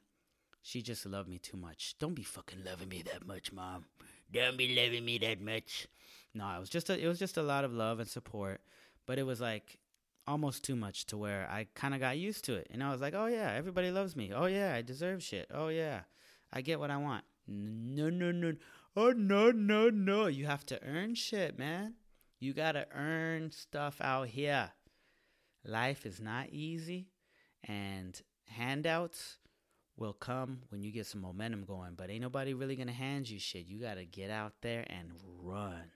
she 0.64 0.82
just 0.82 1.06
loved 1.06 1.28
me 1.28 1.38
too 1.40 1.58
much. 1.58 1.96
Don't 2.00 2.14
be 2.14 2.24
fucking 2.24 2.64
loving 2.66 2.88
me 2.88 3.04
that 3.12 3.28
much, 3.28 3.52
mom. 3.52 3.84
Don't 4.32 4.58
be 4.58 4.74
loving 4.74 5.04
me 5.04 5.18
that 5.18 5.42
much. 5.42 5.88
No, 6.34 6.48
it 6.56 6.60
was 6.60 6.70
just 6.70 6.90
a, 6.90 6.98
it 6.98 7.06
was 7.06 7.20
just 7.20 7.36
a 7.36 7.44
lot 7.44 7.66
of 7.66 7.74
love 7.74 8.00
and 8.00 8.10
support, 8.10 8.62
but 9.06 9.20
it 9.20 9.24
was 9.24 9.42
like 9.42 9.78
almost 10.26 10.64
too 10.64 10.78
much 10.78 11.06
to 11.08 11.18
where 11.18 11.50
I 11.52 11.68
kind 11.76 11.94
of 11.94 12.00
got 12.00 12.18
used 12.18 12.46
to 12.46 12.56
it. 12.56 12.68
And 12.72 12.82
I 12.82 12.92
was 12.92 13.02
like, 13.02 13.14
"Oh 13.14 13.26
yeah, 13.26 13.52
everybody 13.52 13.92
loves 13.92 14.16
me. 14.16 14.32
Oh 14.34 14.46
yeah, 14.46 14.74
I 14.74 14.82
deserve 14.82 15.22
shit. 15.22 15.48
Oh 15.54 15.68
yeah, 15.68 16.04
I 16.52 16.62
get 16.62 16.80
what 16.80 16.90
I 16.90 16.98
want." 16.98 17.26
No, 17.46 18.10
no, 18.10 18.32
no. 18.32 18.54
Oh 18.96 19.12
no, 19.12 19.52
no, 19.52 19.90
no. 19.90 20.28
You 20.28 20.46
have 20.46 20.66
to 20.68 20.82
earn 20.82 21.16
shit, 21.16 21.60
man. 21.60 21.96
You 22.40 22.54
got 22.54 22.72
to 22.72 22.88
earn 22.96 23.52
stuff 23.52 23.98
out 24.00 24.30
here. 24.30 24.72
Life 25.66 26.06
is 26.06 26.22
not 26.22 26.50
easy 26.52 27.10
and 27.66 28.22
handouts 28.48 29.38
will 29.98 30.14
come 30.14 30.60
when 30.70 30.82
you 30.82 30.92
get 30.92 31.06
some 31.06 31.22
momentum 31.22 31.66
going. 31.66 31.94
But 31.96 32.10
ain't 32.10 32.22
nobody 32.22 32.54
really 32.54 32.76
gonna 32.76 32.92
hand 32.92 33.30
you 33.30 33.40
shit. 33.40 33.66
You 33.66 33.80
gotta 33.80 34.06
get 34.06 34.30
out 34.30 34.54
there 34.62 34.86
and 34.90 35.12
run. 35.42 35.92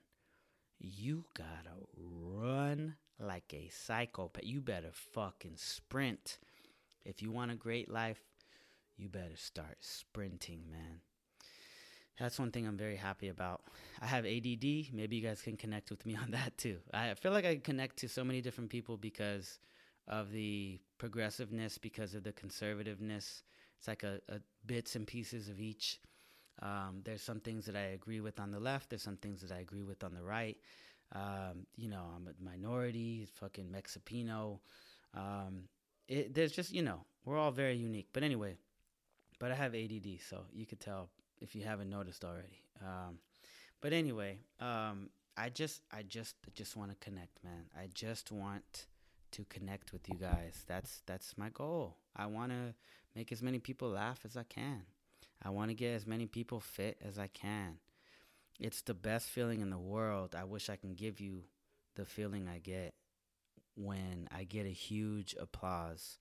You 0.78 1.24
gotta 1.34 1.76
run 1.96 2.96
like 3.18 3.52
a 3.52 3.68
psychopath. 3.68 4.44
You 4.44 4.60
better 4.60 4.92
fucking 4.92 5.56
sprint. 5.56 6.38
If 7.04 7.22
you 7.22 7.32
want 7.32 7.50
a 7.50 7.56
great 7.56 7.90
life, 7.90 8.20
you 8.96 9.08
better 9.08 9.36
start 9.36 9.78
sprinting, 9.80 10.64
man. 10.70 11.00
That's 12.18 12.38
one 12.38 12.50
thing 12.50 12.66
I'm 12.66 12.76
very 12.76 12.96
happy 12.96 13.28
about. 13.28 13.62
I 14.02 14.06
have 14.06 14.26
ADD. 14.26 14.92
Maybe 14.92 15.16
you 15.16 15.22
guys 15.22 15.40
can 15.40 15.56
connect 15.56 15.90
with 15.90 16.04
me 16.04 16.16
on 16.22 16.32
that 16.32 16.56
too. 16.58 16.78
I 16.92 17.14
feel 17.14 17.32
like 17.32 17.44
I 17.44 17.56
connect 17.56 17.98
to 17.98 18.08
so 18.08 18.24
many 18.24 18.40
different 18.40 18.70
people 18.70 18.96
because 18.96 19.58
of 20.08 20.32
the 20.32 20.80
progressiveness, 20.98 21.78
because 21.78 22.14
of 22.14 22.24
the 22.24 22.32
conservativeness, 22.32 23.42
it's 23.78 23.88
like 23.88 24.02
a, 24.02 24.20
a 24.28 24.40
bits 24.66 24.96
and 24.96 25.06
pieces 25.06 25.48
of 25.48 25.60
each. 25.60 26.00
Um, 26.60 27.02
there's 27.04 27.22
some 27.22 27.40
things 27.40 27.66
that 27.66 27.76
I 27.76 27.92
agree 27.94 28.20
with 28.20 28.40
on 28.40 28.50
the 28.50 28.58
left. 28.58 28.90
There's 28.90 29.02
some 29.02 29.16
things 29.16 29.40
that 29.42 29.52
I 29.52 29.60
agree 29.60 29.84
with 29.84 30.02
on 30.02 30.14
the 30.14 30.22
right. 30.22 30.56
Um, 31.14 31.66
you 31.76 31.88
know, 31.88 32.04
I'm 32.14 32.28
a 32.28 32.44
minority, 32.44 33.26
fucking 33.34 33.66
Mexipino. 33.66 34.58
Um, 35.14 35.68
it, 36.08 36.34
there's 36.34 36.52
just, 36.52 36.72
you 36.72 36.82
know, 36.82 37.04
we're 37.24 37.38
all 37.38 37.52
very 37.52 37.76
unique. 37.76 38.08
But 38.12 38.24
anyway, 38.24 38.56
but 39.38 39.52
I 39.52 39.54
have 39.54 39.74
ADD, 39.74 40.18
so 40.28 40.42
you 40.52 40.66
could 40.66 40.80
tell 40.80 41.10
if 41.40 41.54
you 41.54 41.62
haven't 41.62 41.88
noticed 41.88 42.24
already. 42.24 42.64
Um, 42.84 43.18
but 43.80 43.92
anyway, 43.92 44.38
um, 44.60 45.10
I 45.36 45.50
just, 45.50 45.82
I 45.92 46.02
just, 46.02 46.34
just 46.54 46.76
want 46.76 46.90
to 46.90 46.96
connect, 46.96 47.42
man. 47.44 47.66
I 47.76 47.88
just 47.94 48.32
want 48.32 48.86
to 49.32 49.44
connect 49.44 49.92
with 49.92 50.08
you 50.08 50.16
guys. 50.16 50.64
That's 50.66 51.02
that's 51.06 51.36
my 51.36 51.48
goal. 51.50 51.96
I 52.16 52.26
want 52.26 52.52
to 52.52 52.74
make 53.14 53.32
as 53.32 53.42
many 53.42 53.58
people 53.58 53.90
laugh 53.90 54.20
as 54.24 54.36
I 54.36 54.44
can. 54.44 54.82
I 55.42 55.50
want 55.50 55.70
to 55.70 55.74
get 55.74 55.94
as 55.94 56.06
many 56.06 56.26
people 56.26 56.60
fit 56.60 56.98
as 57.06 57.18
I 57.18 57.28
can. 57.28 57.78
It's 58.58 58.82
the 58.82 58.94
best 58.94 59.28
feeling 59.28 59.60
in 59.60 59.70
the 59.70 59.78
world. 59.78 60.34
I 60.36 60.44
wish 60.44 60.68
I 60.68 60.76
can 60.76 60.94
give 60.94 61.20
you 61.20 61.44
the 61.94 62.04
feeling 62.04 62.48
I 62.48 62.58
get 62.58 62.94
when 63.76 64.28
I 64.34 64.44
get 64.44 64.66
a 64.66 64.70
huge 64.70 65.36
applause 65.38 66.18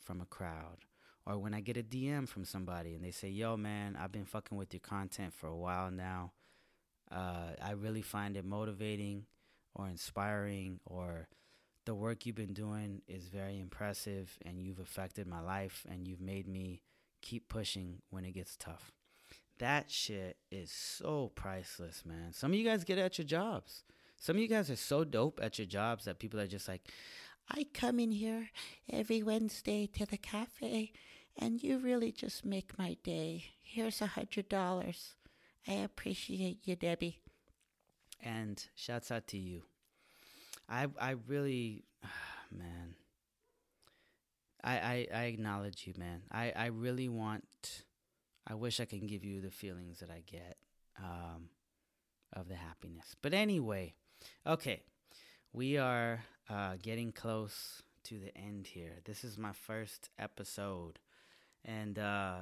from 0.00 0.20
a 0.20 0.26
crowd 0.26 0.78
or 1.24 1.38
when 1.38 1.54
I 1.54 1.60
get 1.60 1.76
a 1.76 1.82
DM 1.82 2.28
from 2.28 2.44
somebody 2.44 2.94
and 2.94 3.04
they 3.04 3.12
say, 3.12 3.28
"Yo, 3.28 3.56
man, 3.56 3.96
I've 3.96 4.12
been 4.12 4.24
fucking 4.24 4.58
with 4.58 4.72
your 4.72 4.80
content 4.80 5.34
for 5.34 5.46
a 5.46 5.56
while 5.56 5.90
now. 5.90 6.32
Uh, 7.10 7.52
I 7.62 7.72
really 7.72 8.02
find 8.02 8.36
it 8.36 8.44
motivating 8.44 9.26
or 9.74 9.88
inspiring 9.88 10.80
or 10.84 11.28
the 11.88 11.94
work 11.94 12.26
you've 12.26 12.36
been 12.36 12.52
doing 12.52 13.00
is 13.08 13.28
very 13.28 13.58
impressive 13.58 14.36
and 14.44 14.60
you've 14.60 14.78
affected 14.78 15.26
my 15.26 15.40
life 15.40 15.86
and 15.90 16.06
you've 16.06 16.20
made 16.20 16.46
me 16.46 16.82
keep 17.22 17.48
pushing 17.48 18.02
when 18.10 18.26
it 18.26 18.32
gets 18.32 18.58
tough. 18.58 18.92
That 19.58 19.90
shit 19.90 20.36
is 20.50 20.70
so 20.70 21.32
priceless, 21.34 22.04
man. 22.04 22.34
Some 22.34 22.52
of 22.52 22.58
you 22.58 22.64
guys 22.66 22.84
get 22.84 22.98
at 22.98 23.16
your 23.16 23.24
jobs. 23.24 23.84
Some 24.18 24.36
of 24.36 24.42
you 24.42 24.48
guys 24.48 24.68
are 24.70 24.76
so 24.76 25.02
dope 25.02 25.40
at 25.42 25.58
your 25.58 25.66
jobs 25.66 26.04
that 26.04 26.18
people 26.18 26.38
are 26.38 26.46
just 26.46 26.68
like, 26.68 26.82
I 27.48 27.64
come 27.72 27.98
in 27.98 28.12
here 28.12 28.50
every 28.92 29.22
Wednesday 29.22 29.86
to 29.94 30.04
the 30.04 30.18
cafe 30.18 30.92
and 31.38 31.62
you 31.62 31.78
really 31.78 32.12
just 32.12 32.44
make 32.44 32.78
my 32.78 32.98
day. 33.02 33.46
Here's 33.62 34.02
a 34.02 34.08
hundred 34.08 34.50
dollars. 34.50 35.14
I 35.66 35.72
appreciate 35.72 36.68
you, 36.68 36.76
Debbie. 36.76 37.20
And 38.22 38.62
shouts 38.74 39.10
out 39.10 39.26
to 39.28 39.38
you. 39.38 39.62
I 40.68 40.86
I 41.00 41.14
really, 41.26 41.84
man. 42.52 42.94
I, 44.62 44.72
I 44.72 45.06
I 45.14 45.22
acknowledge 45.24 45.86
you, 45.86 45.94
man. 45.96 46.22
I 46.30 46.52
I 46.54 46.66
really 46.66 47.08
want. 47.08 47.84
I 48.46 48.54
wish 48.54 48.80
I 48.80 48.84
can 48.86 49.06
give 49.06 49.24
you 49.24 49.40
the 49.40 49.50
feelings 49.50 50.00
that 50.00 50.10
I 50.10 50.22
get 50.26 50.56
um, 50.98 51.50
of 52.32 52.48
the 52.48 52.54
happiness. 52.54 53.14
But 53.20 53.34
anyway, 53.34 53.94
okay, 54.46 54.82
we 55.52 55.76
are 55.76 56.20
uh, 56.48 56.76
getting 56.82 57.12
close 57.12 57.82
to 58.04 58.18
the 58.18 58.36
end 58.36 58.68
here. 58.68 59.00
This 59.04 59.22
is 59.22 59.36
my 59.36 59.52
first 59.52 60.08
episode, 60.18 60.98
and 61.64 61.98
uh, 61.98 62.36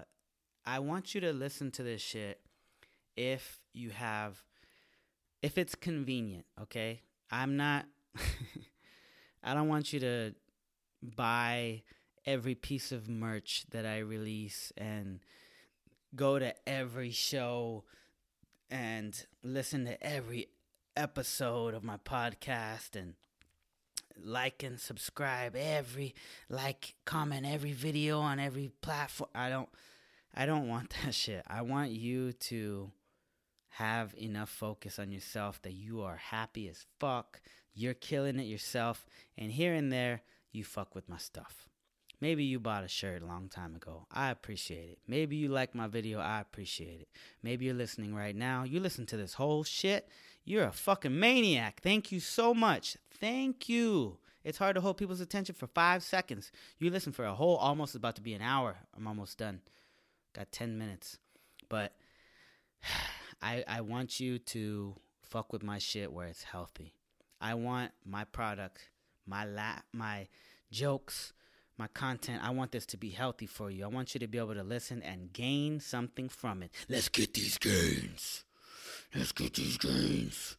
I 0.64 0.78
want 0.78 1.14
you 1.14 1.20
to 1.22 1.32
listen 1.32 1.70
to 1.72 1.82
this 1.82 2.02
shit 2.02 2.40
if 3.16 3.60
you 3.72 3.90
have, 3.90 4.42
if 5.42 5.58
it's 5.58 5.74
convenient. 5.74 6.46
Okay, 6.62 7.02
I'm 7.30 7.56
not 7.56 7.86
I 9.44 9.54
don't 9.54 9.68
want 9.68 9.92
you 9.92 10.00
to 10.00 10.34
buy 11.02 11.82
every 12.24 12.54
piece 12.54 12.92
of 12.92 13.08
merch 13.08 13.64
that 13.70 13.86
I 13.86 13.98
release 13.98 14.72
and 14.76 15.20
go 16.14 16.38
to 16.38 16.54
every 16.68 17.10
show 17.10 17.84
and 18.70 19.26
listen 19.42 19.84
to 19.84 20.02
every 20.04 20.48
episode 20.96 21.74
of 21.74 21.84
my 21.84 21.98
podcast 21.98 22.96
and 22.96 23.14
like 24.18 24.62
and 24.62 24.80
subscribe 24.80 25.54
every 25.54 26.14
like 26.48 26.94
comment 27.04 27.46
every 27.46 27.72
video 27.72 28.18
on 28.18 28.40
every 28.40 28.70
platform. 28.80 29.28
I 29.34 29.50
don't 29.50 29.68
i 30.34 30.46
don't 30.46 30.68
want 30.68 30.94
that 31.04 31.14
shit. 31.14 31.44
I 31.46 31.62
want 31.62 31.90
you 31.90 32.32
to 32.32 32.90
have 33.78 34.14
enough 34.16 34.50
focus 34.50 34.98
on 34.98 35.10
yourself 35.10 35.60
that 35.62 35.72
you 35.72 36.02
are 36.02 36.16
happy 36.16 36.68
as 36.68 36.86
fuck 36.98 37.40
you're 37.76 37.94
killing 37.94 38.40
it 38.40 38.44
yourself, 38.44 39.06
and 39.36 39.52
here 39.52 39.74
and 39.74 39.92
there, 39.92 40.22
you 40.50 40.64
fuck 40.64 40.94
with 40.94 41.10
my 41.10 41.18
stuff. 41.18 41.68
Maybe 42.22 42.42
you 42.42 42.58
bought 42.58 42.84
a 42.84 42.88
shirt 42.88 43.22
a 43.22 43.26
long 43.26 43.50
time 43.50 43.76
ago. 43.76 44.06
I 44.10 44.30
appreciate 44.30 44.88
it. 44.88 44.98
Maybe 45.06 45.36
you 45.36 45.48
like 45.48 45.74
my 45.74 45.86
video. 45.86 46.18
I 46.18 46.40
appreciate 46.40 47.02
it. 47.02 47.08
Maybe 47.42 47.66
you're 47.66 47.74
listening 47.74 48.14
right 48.14 48.34
now. 48.34 48.64
You 48.64 48.80
listen 48.80 49.04
to 49.06 49.18
this 49.18 49.34
whole 49.34 49.62
shit. 49.62 50.08
You're 50.42 50.64
a 50.64 50.72
fucking 50.72 51.20
maniac. 51.20 51.80
Thank 51.82 52.10
you 52.10 52.18
so 52.18 52.54
much. 52.54 52.96
Thank 53.20 53.68
you. 53.68 54.16
It's 54.42 54.56
hard 54.56 54.76
to 54.76 54.80
hold 54.80 54.96
people's 54.96 55.20
attention 55.20 55.54
for 55.54 55.66
five 55.66 56.02
seconds. 56.02 56.50
You 56.78 56.88
listen 56.88 57.12
for 57.12 57.26
a 57.26 57.34
whole, 57.34 57.56
almost 57.56 57.94
about 57.94 58.16
to 58.16 58.22
be 58.22 58.32
an 58.32 58.40
hour. 58.40 58.76
I'm 58.96 59.06
almost 59.06 59.36
done. 59.36 59.60
Got 60.34 60.50
10 60.50 60.78
minutes. 60.78 61.18
But 61.68 61.92
I, 63.42 63.64
I 63.68 63.80
want 63.80 64.20
you 64.20 64.38
to 64.38 64.96
fuck 65.22 65.52
with 65.52 65.62
my 65.62 65.78
shit 65.78 66.12
where 66.12 66.26
it's 66.26 66.44
healthy. 66.44 66.94
I 67.40 67.54
want 67.54 67.92
my 68.04 68.24
product, 68.24 68.88
my 69.26 69.44
la- 69.44 69.82
my 69.92 70.28
jokes, 70.70 71.32
my 71.78 71.86
content. 71.88 72.42
I 72.42 72.50
want 72.50 72.72
this 72.72 72.86
to 72.86 72.96
be 72.96 73.10
healthy 73.10 73.46
for 73.46 73.70
you. 73.70 73.84
I 73.84 73.88
want 73.88 74.14
you 74.14 74.20
to 74.20 74.26
be 74.26 74.38
able 74.38 74.54
to 74.54 74.62
listen 74.62 75.02
and 75.02 75.32
gain 75.32 75.80
something 75.80 76.28
from 76.28 76.62
it. 76.62 76.72
Let's 76.88 77.08
get 77.08 77.34
these 77.34 77.58
gains. 77.58 78.44
let's 79.14 79.32
get 79.32 79.54
these 79.54 79.76
gains. 79.78 80.56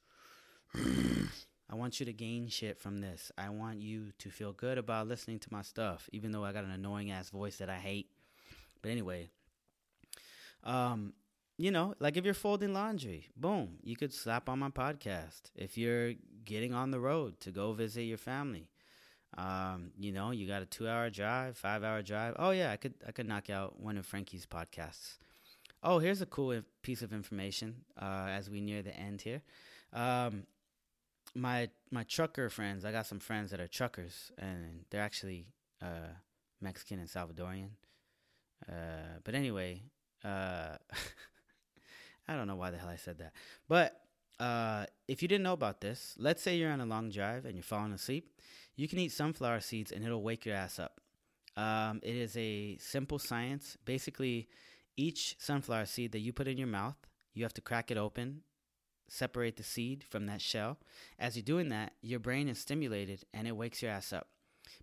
I 1.70 1.76
want 1.76 2.00
you 2.00 2.06
to 2.06 2.14
gain 2.14 2.48
shit 2.48 2.80
from 2.80 3.02
this. 3.02 3.32
I 3.38 3.50
want 3.50 3.82
you 3.82 4.12
to 4.20 4.30
feel 4.30 4.54
good 4.54 4.78
about 4.78 5.08
listening 5.08 5.40
to 5.40 5.48
my 5.52 5.64
stuff, 5.64 6.10
even 6.14 6.32
though 6.32 6.46
I 6.46 6.54
got 6.54 6.64
an 6.64 6.72
annoying 6.72 7.12
ass 7.12 7.30
voice 7.30 7.58
that 7.58 7.70
I 7.70 7.78
hate. 7.78 8.10
But 8.82 8.92
anyway, 8.92 9.30
um, 10.64 11.14
you 11.58 11.72
know, 11.72 11.95
like 11.99 12.18
if 12.18 12.26
you're 12.26 12.34
folding 12.34 12.74
laundry, 12.74 13.30
boom, 13.36 13.78
you 13.84 13.95
could 13.95 14.14
slap 14.14 14.47
on 14.47 14.60
my 14.60 14.70
podcast. 14.70 15.41
If 15.55 15.78
you're 15.78 16.14
getting 16.45 16.74
on 16.74 16.91
the 16.91 16.99
road 16.99 17.39
to 17.41 17.51
go 17.51 17.74
visit 17.74 18.03
your 18.03 18.18
family, 18.18 18.70
um, 19.38 19.91
you 19.97 20.12
know, 20.12 20.32
you 20.32 20.47
got 20.47 20.62
a 20.62 20.66
two 20.66 20.88
hour 20.88 21.10
drive, 21.10 21.58
five 21.58 21.84
hour 21.84 22.01
drive. 22.01 22.36
Oh 22.38 22.51
yeah, 22.51 22.72
I 22.72 22.78
could 22.78 22.93
I 23.08 23.12
could 23.12 23.28
knock 23.28 23.49
out 23.49 23.80
one 23.80 23.97
of 23.97 24.05
Frankie's 24.05 24.45
podcasts. 24.45 25.18
Oh, 25.84 25.99
here's 25.99 26.22
a 26.22 26.26
cool 26.26 26.62
piece 26.82 27.01
of 27.01 27.14
information 27.14 27.84
uh, 28.01 28.28
as 28.30 28.49
we 28.49 28.62
near 28.62 28.82
the 28.82 28.95
end 28.95 29.22
here. 29.22 29.41
Um, 29.93 30.43
my 31.36 31.70
my 31.91 32.03
trucker 32.03 32.49
friends, 32.49 32.86
I 32.86 32.91
got 32.91 33.08
some 33.08 33.20
friends 33.20 33.51
that 33.51 33.60
are 33.60 33.68
truckers, 33.68 34.32
and 34.38 34.86
they're 34.89 35.01
actually 35.01 35.47
uh, 35.82 36.14
Mexican 36.62 36.99
and 36.99 37.10
Salvadorian. 37.10 37.70
Uh, 38.68 39.20
but 39.24 39.36
anyway, 39.36 39.84
uh, 40.24 40.78
I 42.28 42.36
don't 42.36 42.48
know 42.48 42.56
why 42.56 42.72
the 42.72 42.78
hell 42.78 42.90
I 42.90 42.98
said 42.98 43.20
that. 43.20 43.34
But 43.68 44.02
uh, 44.40 44.86
if 45.08 45.22
you 45.22 45.28
didn't 45.28 45.44
know 45.44 45.54
about 45.54 45.82
this, 45.82 46.16
let's 46.18 46.42
say 46.42 46.58
you're 46.58 46.72
on 46.72 46.82
a 46.82 46.86
long 46.86 47.10
drive 47.10 47.46
and 47.46 47.56
you're 47.56 47.64
falling 47.64 47.94
asleep, 47.94 48.40
you 48.76 48.88
can 48.88 49.00
eat 49.00 49.12
sunflower 49.12 49.62
seeds 49.62 49.92
and 49.92 50.06
it'll 50.06 50.22
wake 50.22 50.46
your 50.46 50.56
ass 50.56 50.80
up. 50.80 51.00
Um, 51.56 52.00
it 52.04 52.16
is 52.16 52.38
a 52.38 52.78
simple 52.78 53.18
science. 53.18 53.78
Basically, 53.84 54.48
each 54.96 55.36
sunflower 55.40 55.86
seed 55.86 56.12
that 56.12 56.20
you 56.20 56.32
put 56.32 56.48
in 56.48 56.58
your 56.58 56.68
mouth, 56.68 56.98
you 57.34 57.44
have 57.44 57.54
to 57.56 57.62
crack 57.62 57.90
it 57.90 57.98
open, 57.98 58.42
separate 59.08 59.58
the 59.58 59.64
seed 59.64 60.04
from 60.08 60.26
that 60.28 60.42
shell. 60.42 60.78
As 61.18 61.36
you're 61.36 61.44
doing 61.44 61.70
that, 61.70 61.94
your 62.02 62.20
brain 62.20 62.48
is 62.48 62.60
stimulated 62.60 63.24
and 63.34 63.48
it 63.48 63.56
wakes 63.56 63.82
your 63.82 63.92
ass 63.92 64.14
up. 64.14 64.28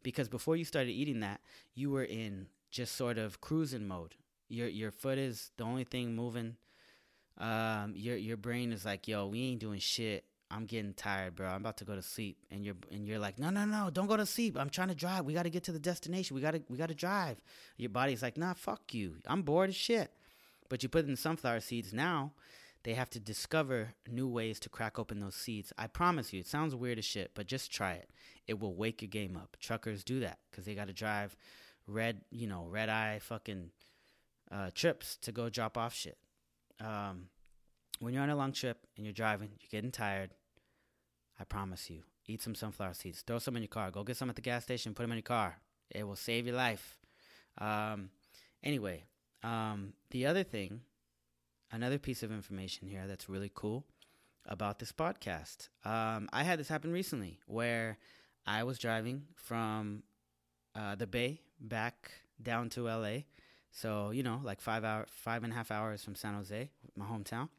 Because 0.03 0.29
before 0.29 0.57
you 0.57 0.65
started 0.65 0.91
eating 0.91 1.21
that, 1.21 1.41
you 1.75 1.91
were 1.91 2.05
in 2.05 2.47
just 2.71 2.97
sort 2.97 3.19
of 3.19 3.41
cruising 3.41 3.87
mode. 3.87 4.15
Your 4.49 4.69
your 4.69 4.91
foot 4.91 5.19
is 5.19 5.51
the 5.57 5.65
only 5.65 5.85
thing 5.85 6.15
moving. 6.15 6.57
Um, 7.39 7.95
your 7.97 8.17
your 8.17 8.37
brain 8.37 8.73
is 8.73 8.85
like, 8.85 9.09
yo, 9.09 9.27
we 9.27 9.43
ain't 9.43 9.61
doing 9.61 9.81
shit. 9.81 10.25
I'm 10.51 10.67
getting 10.67 10.95
tired, 10.95 11.35
bro. 11.35 11.49
I'm 11.49 11.63
about 11.63 11.79
to 11.79 11.85
go 11.85 11.97
to 11.97 12.03
sleep, 12.03 12.39
and 12.51 12.65
you're 12.65 12.77
and 12.93 13.07
you're 13.07 13.19
like, 13.19 13.39
no, 13.39 13.51
no, 13.51 13.65
no, 13.65 13.91
don't 13.91 14.07
go 14.07 14.17
to 14.17 14.27
sleep. 14.27 14.57
I'm 14.59 14.71
trying 14.71 14.89
to 14.89 14.95
drive. 14.95 15.25
We 15.25 15.35
got 15.35 15.45
to 15.45 15.51
get 15.51 15.65
to 15.65 15.73
the 15.73 15.79
destination. 15.79 16.37
We 16.37 16.43
got 16.43 16.53
to 16.53 16.63
we 16.69 16.77
got 16.77 16.89
to 16.89 16.95
drive. 16.95 17.41
Your 17.77 17.91
body's 17.91 18.23
like, 18.23 18.37
nah, 18.37 18.55
fuck 18.55 18.95
you. 18.95 19.17
I'm 19.27 19.43
bored 19.43 19.71
as 19.71 19.77
shit. 19.77 20.13
But 20.69 20.83
you 20.83 20.89
put 20.89 21.07
in 21.07 21.17
sunflower 21.17 21.61
seeds 21.61 21.93
now. 21.93 22.33
They 22.85 22.95
have 22.95 23.11
to 23.11 23.21
discover 23.21 23.95
new 24.11 24.29
ways 24.29 24.61
to 24.61 24.69
crack 24.69 24.99
open 24.99 25.19
those 25.19 25.35
seeds. 25.35 25.73
I 25.79 25.87
promise 25.87 26.33
you, 26.33 26.41
it 26.41 26.47
sounds 26.47 26.75
weird 26.75 26.99
as 26.99 27.05
shit, 27.07 27.31
but 27.35 27.47
just 27.47 27.73
try 27.73 27.95
it. 27.95 28.11
It 28.47 28.61
will 28.61 28.75
wake 28.75 29.01
your 29.01 29.09
game 29.09 29.37
up. 29.37 29.57
Truckers 29.59 30.05
do 30.05 30.21
that 30.21 30.39
because 30.51 30.67
they 30.67 30.75
got 30.75 30.89
to 30.89 30.93
drive 30.93 31.35
red, 31.87 32.21
you 32.31 32.47
know, 32.47 32.67
red 32.69 32.91
eye 32.91 33.21
fucking 33.23 33.71
uh, 34.53 34.71
trips 34.75 35.17
to 35.23 35.33
go 35.33 35.49
drop 35.49 35.79
off 35.79 35.95
shit. 35.95 36.19
Um, 36.81 37.29
when 38.01 38.13
you're 38.13 38.23
on 38.23 38.31
a 38.31 38.37
long 38.37 38.53
trip 38.53 38.87
and 38.97 39.07
you're 39.07 39.13
driving, 39.13 39.51
you're 39.61 39.71
getting 39.71 39.91
tired. 39.93 40.31
I 41.39 41.45
promise 41.45 41.91
you, 41.91 42.03
eat 42.27 42.43
some 42.43 42.55
sunflower 42.55 42.95
seeds. 42.95 43.23
Throw 43.23 43.39
some 43.39 43.57
in 43.57 43.63
your 43.63 43.69
car. 43.69 43.91
Go 43.91 44.05
get 44.05 44.17
some 44.17 44.31
at 44.31 44.37
the 44.37 44.43
gas 44.43 44.65
station. 44.65 44.95
Put 44.95 45.03
them 45.03 45.13
in 45.13 45.19
your 45.19 45.23
car. 45.23 45.59
It 45.91 46.05
will 46.05 46.17
save 46.17 46.47
your 46.47 46.57
life. 46.57 46.99
Um, 47.59 48.11
anyway, 48.63 49.05
um, 49.43 49.93
the 50.11 50.27
other 50.27 50.43
thing, 50.43 50.81
another 51.71 51.99
piece 51.99 52.23
of 52.23 52.33
information 52.33 52.89
here 52.89 53.05
that's 53.07 53.29
really 53.29 53.51
cool 53.55 53.85
about 54.47 54.79
this 54.79 54.93
podcast. 54.93 55.69
Um, 55.85 56.29
I 56.33 56.43
had 56.43 56.59
this 56.59 56.69
happen 56.69 56.93
recently 56.93 57.41
where 57.47 57.99
I 58.47 58.65
was 58.65 58.79
driving 58.79 59.25
from 59.37 60.03
uh, 60.75 60.95
the 60.95 61.07
Bay 61.07 61.41
back 61.61 62.11
down 62.43 62.69
to 62.71 62.89
LA. 62.89 63.23
So 63.75 64.11
you 64.13 64.23
know, 64.23 64.41
like 64.43 64.61
five 64.61 64.85
hour, 64.85 65.05
five 65.11 65.45
and 65.45 65.53
a 65.53 65.57
half 65.57 65.71
hours 65.71 66.03
from 66.03 66.15
San 66.15 66.35
Jose, 66.35 66.71
my 66.97 67.05
hometown. 67.05 67.51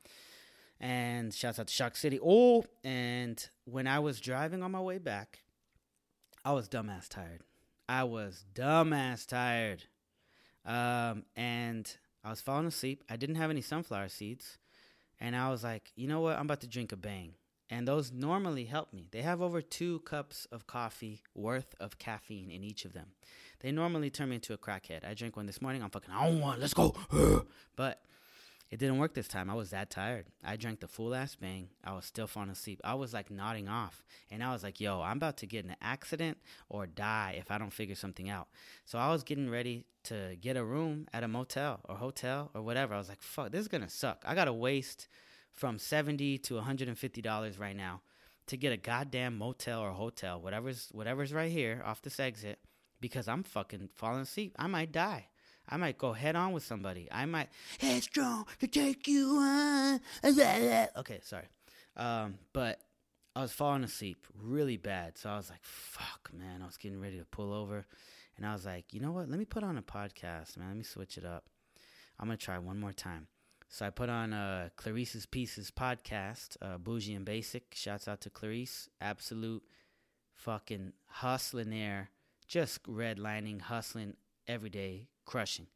And 0.80 1.34
shouts 1.34 1.60
out 1.60 1.68
to 1.68 1.74
Shock 1.74 1.96
City. 1.96 2.20
Oh, 2.22 2.66
and 2.84 3.48
when 3.64 3.88
I 3.88 4.00
was 4.00 4.20
driving 4.20 4.62
on 4.62 4.72
my 4.72 4.82
way 4.82 4.98
back, 4.98 5.40
I 6.44 6.52
was 6.52 6.68
dumbass 6.68 7.08
tired. 7.08 7.42
I 7.88 8.04
was 8.04 8.44
dumbass 8.54 9.26
tired. 9.26 9.84
Um, 10.66 11.24
and 11.36 11.96
I 12.24 12.30
was 12.30 12.42
falling 12.42 12.68
asleep. 12.68 13.04
I 13.10 13.16
didn't 13.16 13.36
have 13.36 13.50
any 13.50 13.62
sunflower 13.62 14.10
seeds. 14.10 14.58
And 15.20 15.36
I 15.36 15.50
was 15.50 15.64
like, 15.64 15.92
you 15.96 16.08
know 16.08 16.22
what? 16.22 16.38
I'm 16.38 16.46
about 16.46 16.62
to 16.62 16.68
drink 16.68 16.92
a 16.92 16.98
bang. 16.98 17.36
And 17.70 17.88
those 17.88 18.12
normally 18.12 18.66
help 18.66 18.94
me. 18.94 19.08
They 19.12 19.22
have 19.22 19.42
over 19.42 19.62
two 19.62 20.00
cups 20.00 20.46
of 20.52 20.68
coffee 20.68 21.24
worth 21.34 21.74
of 21.80 21.98
caffeine 21.98 22.52
in 22.52 22.64
each 22.64 22.86
of 22.86 22.94
them. 22.94 23.08
They 23.66 23.72
normally 23.72 24.12
turn 24.12 24.30
me 24.30 24.36
into 24.36 24.54
a 24.54 24.60
crackhead. 24.60 25.04
I 25.04 25.16
drank 25.16 25.36
one 25.36 25.48
this 25.48 25.60
morning. 25.60 25.82
I'm 25.82 25.90
fucking, 25.90 26.14
I 26.14 26.28
don't 26.28 26.40
want, 26.40 26.60
let's 26.62 26.76
go. 26.76 26.96
but 27.76 28.00
it 28.70 28.78
didn't 28.78 29.00
work 29.00 29.16
this 29.16 29.28
time. 29.28 29.50
I 29.50 29.56
was 29.56 29.72
that 29.72 29.90
tired. 29.90 30.28
I 30.44 30.56
drank 30.56 30.82
the 30.82 30.88
full 30.88 31.16
ass 31.16 31.36
bang. 31.36 31.70
I 31.84 31.94
was 31.94 32.06
still 32.06 32.28
falling 32.28 32.52
asleep. 32.52 32.80
I 32.84 32.94
was 32.94 33.12
like 33.12 33.32
nodding 33.32 33.68
off. 33.68 34.06
And 34.30 34.44
I 34.44 34.54
was 34.54 34.62
like, 34.62 34.80
yo, 34.80 35.02
I'm 35.02 35.18
about 35.18 35.38
to 35.38 35.48
get 35.48 35.66
in 35.66 35.72
an 35.72 35.78
accident 35.82 36.38
or 36.70 36.86
die 36.86 37.38
if 37.40 37.50
I 37.50 37.58
don't 37.58 37.74
figure 37.74 37.96
something 37.96 38.30
out. 38.30 38.50
So 38.86 39.00
I 39.00 39.10
was 39.10 39.24
getting 39.24 39.50
ready 39.50 39.88
to 40.04 40.38
get 40.40 40.58
a 40.58 40.64
room 40.64 41.08
at 41.12 41.24
a 41.24 41.28
motel 41.28 41.80
or 41.86 41.96
hotel 41.96 42.52
or 42.54 42.62
whatever. 42.62 42.94
I 42.94 43.00
was 43.00 43.10
like, 43.10 43.24
fuck, 43.24 43.52
this 43.52 43.62
is 43.62 43.68
going 43.68 43.84
to 43.84 43.90
suck. 43.90 44.22
I 44.28 44.36
got 44.36 44.46
to 44.46 44.54
waste 44.54 45.08
from 45.52 45.80
70 45.80 46.38
to 46.38 46.54
$150 46.54 47.60
right 47.60 47.76
now 47.76 48.02
to 48.46 48.58
get 48.58 48.74
a 48.74 48.78
goddamn 48.78 49.40
motel 49.40 49.82
or 49.82 49.90
hotel, 49.90 50.40
whatever's 50.40 50.90
whatever's 50.92 51.34
right 51.34 51.52
here 51.52 51.82
off 51.84 52.04
this 52.04 52.20
exit 52.20 52.60
because 53.06 53.28
I'm 53.28 53.44
fucking 53.44 53.90
falling 53.94 54.22
asleep. 54.22 54.56
I 54.58 54.66
might 54.66 54.92
die. 54.92 55.28
I 55.70 55.78
might 55.78 56.00
go 56.00 56.14
head 56.14 56.36
on 56.36 56.54
with 56.54 56.64
somebody. 56.64 57.08
I 57.12 57.28
might 57.28 57.50
headstrong 57.78 58.48
to 58.62 58.66
take 58.66 59.08
you 59.08 59.38
on. 59.38 60.00
Okay, 60.24 61.20
sorry. 61.22 61.46
Um, 61.96 62.40
but 62.52 62.82
I 63.36 63.44
was 63.44 63.52
falling 63.52 63.84
asleep 63.84 64.26
really 64.42 64.78
bad. 64.78 65.20
So 65.20 65.30
I 65.30 65.38
was 65.38 65.52
like, 65.52 65.62
fuck, 65.62 66.32
man. 66.34 66.64
I 66.64 66.66
was 66.66 66.78
getting 66.78 67.00
ready 67.00 67.20
to 67.20 67.26
pull 67.26 67.54
over. 67.54 67.86
And 68.38 68.44
I 68.44 68.54
was 68.54 68.66
like, 68.66 68.92
you 68.92 69.00
know 69.00 69.12
what? 69.12 69.30
Let 69.30 69.38
me 69.38 69.46
put 69.46 69.64
on 69.64 69.78
a 69.78 69.84
podcast, 69.84 70.58
man. 70.58 70.70
Let 70.70 70.78
me 70.78 70.84
switch 70.84 71.16
it 71.20 71.26
up. 71.26 71.46
I'm 72.20 72.26
going 72.26 72.40
to 72.40 72.44
try 72.44 72.58
one 72.58 72.80
more 72.80 72.92
time. 72.92 73.28
So 73.70 73.86
I 73.86 73.92
put 73.92 74.10
on 74.10 74.34
uh, 74.34 74.70
Clarice's 74.78 75.28
Pieces 75.28 75.70
podcast, 75.70 76.58
uh, 76.60 76.80
Bougie 76.80 77.14
and 77.14 77.24
Basic. 77.24 77.66
Shouts 77.76 78.08
out 78.08 78.22
to 78.22 78.32
Clarice. 78.32 78.90
Absolute 79.00 79.62
fucking 80.34 80.94
hustling 81.06 81.70
there. 81.70 82.10
Just 82.48 82.84
redlining, 82.84 83.62
hustling 83.62 84.16
every 84.48 84.70
day, 84.70 85.08
crushing. 85.26 85.68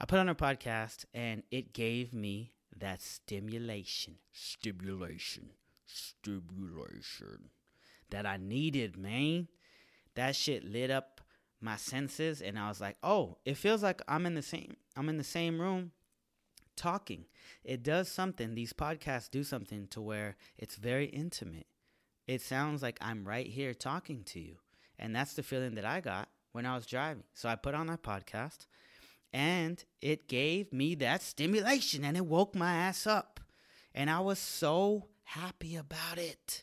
I 0.00 0.06
put 0.06 0.18
on 0.18 0.28
her 0.28 0.34
podcast 0.34 1.04
and 1.12 1.42
it 1.50 1.72
gave 1.72 2.14
me 2.14 2.52
that 2.76 3.02
stimulation. 3.02 4.16
Stimulation. 4.32 5.50
Stimulation. 5.84 7.50
That 8.10 8.26
I 8.26 8.38
needed, 8.38 8.96
man. 8.96 9.48
That 10.14 10.34
shit 10.34 10.64
lit 10.64 10.90
up 10.90 11.20
my 11.60 11.76
senses 11.76 12.40
and 12.40 12.58
I 12.58 12.68
was 12.68 12.80
like, 12.80 12.96
"Oh, 13.02 13.36
it 13.44 13.56
feels 13.56 13.82
like 13.82 14.00
I'm 14.08 14.24
in 14.24 14.34
the 14.34 14.42
same 14.42 14.76
I'm 14.96 15.08
in 15.08 15.18
the 15.18 15.24
same 15.24 15.60
room 15.60 15.92
talking. 16.76 17.26
It 17.62 17.82
does 17.82 18.08
something, 18.08 18.54
these 18.54 18.72
podcasts 18.72 19.30
do 19.30 19.44
something 19.44 19.86
to 19.88 20.00
where 20.00 20.36
it's 20.56 20.76
very 20.76 21.06
intimate. 21.06 21.66
It 22.26 22.40
sounds 22.40 22.82
like 22.82 22.98
I'm 23.02 23.26
right 23.28 23.46
here 23.46 23.74
talking 23.74 24.24
to 24.24 24.40
you. 24.40 24.56
And 25.00 25.16
that's 25.16 25.34
the 25.34 25.42
feeling 25.42 25.74
that 25.74 25.84
I 25.84 26.00
got 26.00 26.28
when 26.52 26.64
I 26.64 26.76
was 26.76 26.86
driving. 26.86 27.24
So 27.34 27.48
I 27.48 27.56
put 27.56 27.74
on 27.74 27.88
that 27.88 28.04
podcast 28.04 28.66
and 29.32 29.82
it 30.00 30.28
gave 30.28 30.72
me 30.72 30.94
that 30.96 31.22
stimulation 31.22 32.04
and 32.04 32.16
it 32.16 32.26
woke 32.26 32.54
my 32.54 32.72
ass 32.72 33.04
up. 33.06 33.40
And 33.92 34.08
I 34.08 34.20
was 34.20 34.38
so 34.38 35.08
happy 35.24 35.74
about 35.74 36.18
it. 36.18 36.62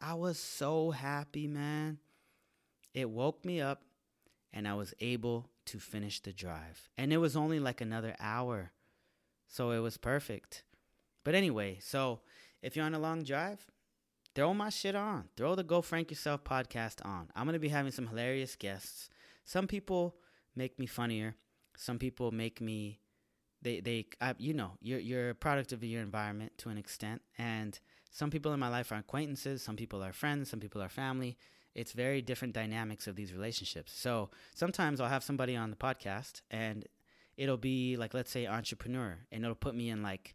I 0.00 0.14
was 0.14 0.38
so 0.38 0.92
happy, 0.92 1.46
man. 1.46 1.98
It 2.94 3.10
woke 3.10 3.44
me 3.44 3.60
up 3.60 3.82
and 4.50 4.66
I 4.66 4.72
was 4.72 4.94
able 5.00 5.50
to 5.66 5.78
finish 5.78 6.20
the 6.20 6.32
drive. 6.32 6.88
And 6.96 7.12
it 7.12 7.18
was 7.18 7.36
only 7.36 7.60
like 7.60 7.82
another 7.82 8.16
hour 8.18 8.72
so 9.48 9.70
it 9.70 9.78
was 9.78 9.96
perfect. 9.96 10.64
But 11.24 11.34
anyway, 11.34 11.78
so 11.80 12.20
if 12.62 12.76
you're 12.76 12.84
on 12.84 12.94
a 12.94 12.98
long 12.98 13.22
drive, 13.22 13.66
throw 14.36 14.52
my 14.52 14.68
shit 14.68 14.94
on. 14.94 15.24
Throw 15.34 15.54
the 15.54 15.64
Go 15.64 15.80
Frank 15.80 16.10
Yourself 16.10 16.44
podcast 16.44 17.04
on. 17.04 17.28
I'm 17.34 17.46
going 17.46 17.54
to 17.54 17.58
be 17.58 17.70
having 17.70 17.90
some 17.90 18.06
hilarious 18.06 18.54
guests. 18.54 19.08
Some 19.46 19.66
people 19.66 20.14
make 20.54 20.78
me 20.78 20.84
funnier. 20.84 21.36
Some 21.78 21.98
people 21.98 22.30
make 22.30 22.60
me 22.60 23.00
they 23.62 23.80
they 23.80 24.06
I, 24.20 24.34
you 24.38 24.52
know, 24.52 24.72
you're 24.82 24.98
you're 24.98 25.30
a 25.30 25.34
product 25.34 25.72
of 25.72 25.82
your 25.82 26.02
environment 26.02 26.52
to 26.58 26.68
an 26.68 26.76
extent 26.76 27.22
and 27.38 27.80
some 28.10 28.30
people 28.30 28.52
in 28.52 28.60
my 28.60 28.68
life 28.68 28.92
are 28.92 28.96
acquaintances, 28.96 29.62
some 29.62 29.76
people 29.76 30.04
are 30.04 30.12
friends, 30.12 30.50
some 30.50 30.60
people 30.60 30.82
are 30.82 30.90
family. 30.90 31.38
It's 31.74 31.92
very 31.92 32.20
different 32.20 32.54
dynamics 32.54 33.06
of 33.06 33.16
these 33.16 33.32
relationships. 33.32 33.92
So 33.94 34.30
sometimes 34.54 35.00
I'll 35.00 35.08
have 35.08 35.24
somebody 35.24 35.56
on 35.56 35.70
the 35.70 35.76
podcast 35.76 36.42
and 36.50 36.86
it'll 37.38 37.56
be 37.56 37.96
like 37.96 38.12
let's 38.12 38.30
say 38.30 38.46
entrepreneur 38.46 39.16
and 39.32 39.44
it'll 39.44 39.54
put 39.54 39.74
me 39.74 39.88
in 39.88 40.02
like 40.02 40.34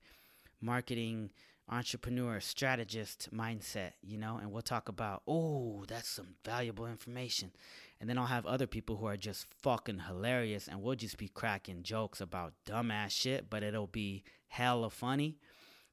marketing 0.60 1.30
entrepreneur, 1.72 2.40
strategist 2.42 3.30
mindset, 3.34 3.92
you 4.02 4.18
know, 4.18 4.38
and 4.42 4.52
we'll 4.52 4.62
talk 4.62 4.90
about, 4.90 5.24
oh, 5.26 5.86
that's 5.88 6.10
some 6.10 6.36
valuable 6.44 6.86
information. 6.86 7.52
And 8.00 8.10
then 8.10 8.18
I'll 8.18 8.26
have 8.26 8.46
other 8.46 8.68
people 8.68 8.98
who 8.98 9.06
are 9.06 9.16
just 9.16 9.46
fucking 9.62 10.02
hilarious 10.08 10.68
and 10.68 10.82
we'll 10.82 10.96
just 10.96 11.18
be 11.18 11.30
cracking 11.30 11.84
jokes 11.84 12.20
about 12.20 12.54
dumbass 12.66 13.12
shit, 13.12 13.50
but 13.50 13.64
it'll 13.64 13.88
be 13.88 14.24
hella 14.48 14.90
funny. 14.90 15.38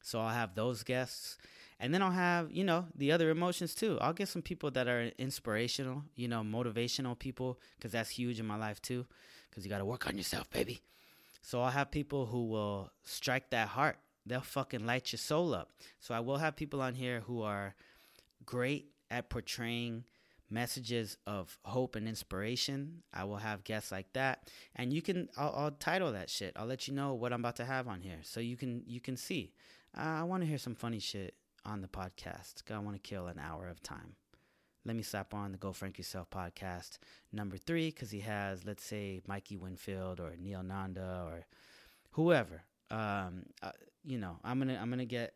So 0.03 0.19
I'll 0.21 0.35
have 0.35 0.55
those 0.55 0.83
guests. 0.83 1.39
And 1.79 1.95
then 1.95 2.03
I'll 2.03 2.11
have, 2.11 2.51
you 2.51 2.65
know, 2.65 2.87
the 2.97 3.13
other 3.13 3.31
emotions 3.31 3.75
too. 3.75 3.99
I'll 4.01 4.13
get 4.13 4.29
some 4.29 4.43
people 4.43 4.73
that 4.73 4.89
are 4.89 5.13
inspirational, 5.17 6.03
you 6.17 6.27
know, 6.27 6.41
motivational 6.41 7.17
people, 7.17 7.61
because 7.77 7.93
that's 7.93 8.11
huge 8.11 8.41
in 8.41 8.47
my 8.47 8.57
life 8.57 8.83
too, 8.83 9.07
because 9.49 9.65
you 9.65 9.71
got 9.71 9.79
to 9.79 9.85
work 9.85 10.09
on 10.09 10.17
yourself, 10.17 10.51
baby. 10.51 10.81
So 11.41 11.63
I'll 11.63 11.71
have 11.71 11.93
people 11.93 12.27
who 12.27 12.49
will 12.49 12.91
strike 13.05 13.51
that 13.51 13.69
heart. 13.69 13.97
They'll 14.29 14.41
fucking 14.41 14.87
light 14.87 15.13
your 15.13 15.19
soul 15.19 15.55
up. 15.55 15.71
So 16.01 16.15
I 16.15 16.21
will 16.21 16.39
have 16.39 16.57
people 16.57 16.81
on 16.81 16.95
here 16.95 17.21
who 17.21 17.43
are 17.43 17.75
great 18.45 18.93
at 19.11 19.31
portraying 19.31 20.05
messages 20.51 21.17
of 21.27 21.59
hope 21.65 21.97
and 21.97 22.09
inspiration. 22.09 23.03
I 23.13 23.25
will 23.25 23.37
have 23.37 23.65
guests 23.65 23.93
like 23.93 24.13
that, 24.15 24.51
and 24.77 24.93
you 24.93 25.03
can. 25.03 25.29
I'll, 25.37 25.55
I'll 25.57 25.71
title 25.71 26.13
that 26.13 26.31
shit. 26.31 26.53
I'll 26.57 26.67
let 26.67 26.89
you 26.89 26.95
know 26.95 27.15
what 27.15 27.33
I'm 27.33 27.41
about 27.41 27.57
to 27.57 27.65
have 27.65 27.89
on 27.89 28.01
here, 28.01 28.21
so 28.23 28.41
you 28.41 28.57
can 28.57 28.83
you 28.87 29.01
can 29.01 29.17
see. 29.17 29.53
Uh, 29.97 30.21
I 30.21 30.23
want 30.25 30.43
to 30.43 30.49
hear 30.49 30.59
some 30.59 30.75
funny 30.75 30.99
shit 30.99 31.35
on 31.65 31.81
the 31.81 31.89
podcast. 31.89 32.63
I 32.71 32.79
want 32.79 33.03
to 33.03 33.09
kill 33.09 33.27
an 33.27 33.39
hour 33.39 33.69
of 33.69 33.83
time. 33.83 34.15
Let 34.85 34.97
me 34.97 35.03
slap 35.03 35.35
on 35.35 35.53
the 35.53 35.59
Go 35.59 35.73
Frank 35.73 35.99
Yourself 35.99 36.31
podcast 36.31 36.99
number 37.33 37.59
three 37.59 37.91
because 37.91 38.11
he 38.11 38.21
has, 38.21 38.65
let's 38.65 38.85
say, 38.85 39.21
Mikey 39.27 39.57
Winfield 39.57 40.19
or 40.21 40.35
Neil 40.39 40.63
Nanda 40.63 41.25
or 41.27 41.47
whoever. 42.13 42.63
Um, 42.91 43.47
uh, 43.63 43.73
you 44.09 44.19
know, 44.19 44.39
I'm 44.43 44.59
gonna 44.59 44.79
I'm 44.81 44.89
gonna 44.89 45.05
get 45.05 45.35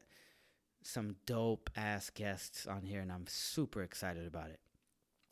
some 0.83 1.17
dope 1.27 1.71
ass 1.77 2.11
guests 2.11 2.67
on 2.67 2.83
here, 2.83 3.01
and 3.01 3.13
I'm 3.13 3.27
super 3.29 3.83
excited 3.83 4.27
about 4.27 4.49
it. 4.49 4.61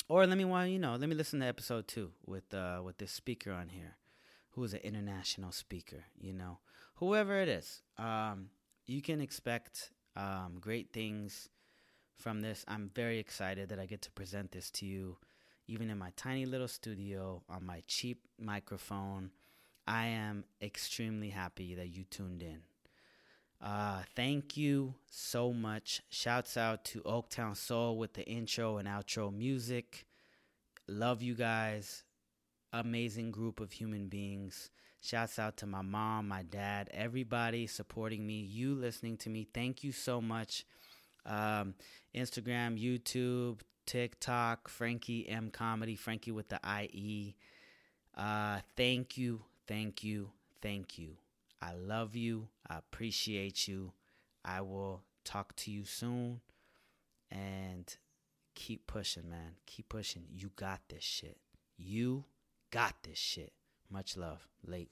Or 0.08 0.26
let 0.26 0.36
me 0.36 0.44
want 0.44 0.70
you 0.70 0.78
know, 0.78 0.96
let 0.96 1.08
me 1.08 1.14
listen 1.14 1.40
to 1.40 1.46
episode 1.46 1.88
two 1.88 2.12
with 2.26 2.52
uh 2.52 2.82
with 2.84 2.98
this 2.98 3.12
speaker 3.12 3.52
on 3.52 3.70
here, 3.70 3.96
who 4.50 4.64
is 4.64 4.74
an 4.74 4.80
international 4.80 5.52
speaker. 5.52 6.04
You 6.20 6.34
know, 6.34 6.58
whoever 6.96 7.40
it 7.40 7.48
is, 7.48 7.82
um, 7.96 8.50
you 8.86 9.00
can 9.00 9.22
expect 9.22 9.90
um, 10.16 10.58
great 10.60 10.92
things 10.92 11.48
from 12.16 12.42
this. 12.42 12.62
I'm 12.68 12.90
very 12.94 13.18
excited 13.18 13.70
that 13.70 13.78
I 13.78 13.86
get 13.86 14.02
to 14.02 14.10
present 14.10 14.52
this 14.52 14.70
to 14.72 14.86
you, 14.86 15.16
even 15.66 15.88
in 15.88 15.96
my 15.96 16.12
tiny 16.14 16.44
little 16.44 16.68
studio 16.68 17.42
on 17.48 17.64
my 17.64 17.82
cheap 17.86 18.28
microphone. 18.38 19.30
I 19.86 20.06
am 20.08 20.44
extremely 20.60 21.30
happy 21.30 21.74
that 21.74 21.88
you 21.88 22.04
tuned 22.04 22.42
in. 22.42 22.60
Uh, 23.62 24.00
thank 24.16 24.56
you 24.56 24.94
so 25.10 25.52
much. 25.52 26.00
Shouts 26.08 26.56
out 26.56 26.84
to 26.86 27.00
Oaktown 27.02 27.56
Soul 27.56 27.98
with 27.98 28.14
the 28.14 28.24
intro 28.26 28.78
and 28.78 28.88
outro 28.88 29.32
music. 29.32 30.06
Love 30.88 31.22
you 31.22 31.34
guys. 31.34 32.04
Amazing 32.72 33.32
group 33.32 33.60
of 33.60 33.72
human 33.72 34.08
beings. 34.08 34.70
Shouts 35.02 35.38
out 35.38 35.56
to 35.58 35.66
my 35.66 35.82
mom, 35.82 36.28
my 36.28 36.42
dad, 36.42 36.90
everybody 36.92 37.66
supporting 37.66 38.26
me, 38.26 38.40
you 38.40 38.74
listening 38.74 39.16
to 39.18 39.30
me. 39.30 39.46
Thank 39.52 39.82
you 39.82 39.92
so 39.92 40.20
much. 40.20 40.66
Um, 41.24 41.74
Instagram, 42.14 42.78
YouTube, 42.78 43.60
TikTok, 43.86 44.68
Frankie 44.68 45.26
M 45.28 45.50
Comedy, 45.50 45.96
Frankie 45.96 46.32
with 46.32 46.48
the 46.48 46.60
IE. 46.64 47.34
Uh, 48.16 48.60
thank 48.76 49.16
you, 49.16 49.42
thank 49.66 50.04
you, 50.04 50.30
thank 50.60 50.98
you. 50.98 51.19
I 51.62 51.74
love 51.74 52.16
you. 52.16 52.48
I 52.68 52.78
appreciate 52.78 53.68
you. 53.68 53.92
I 54.44 54.62
will 54.62 55.02
talk 55.24 55.54
to 55.56 55.70
you 55.70 55.84
soon. 55.84 56.40
And 57.30 57.94
keep 58.54 58.86
pushing, 58.86 59.28
man. 59.28 59.56
Keep 59.66 59.88
pushing. 59.88 60.24
You 60.30 60.50
got 60.56 60.80
this 60.88 61.04
shit. 61.04 61.38
You 61.76 62.24
got 62.70 62.94
this 63.02 63.18
shit. 63.18 63.52
Much 63.90 64.16
love. 64.16 64.48
Late. 64.66 64.90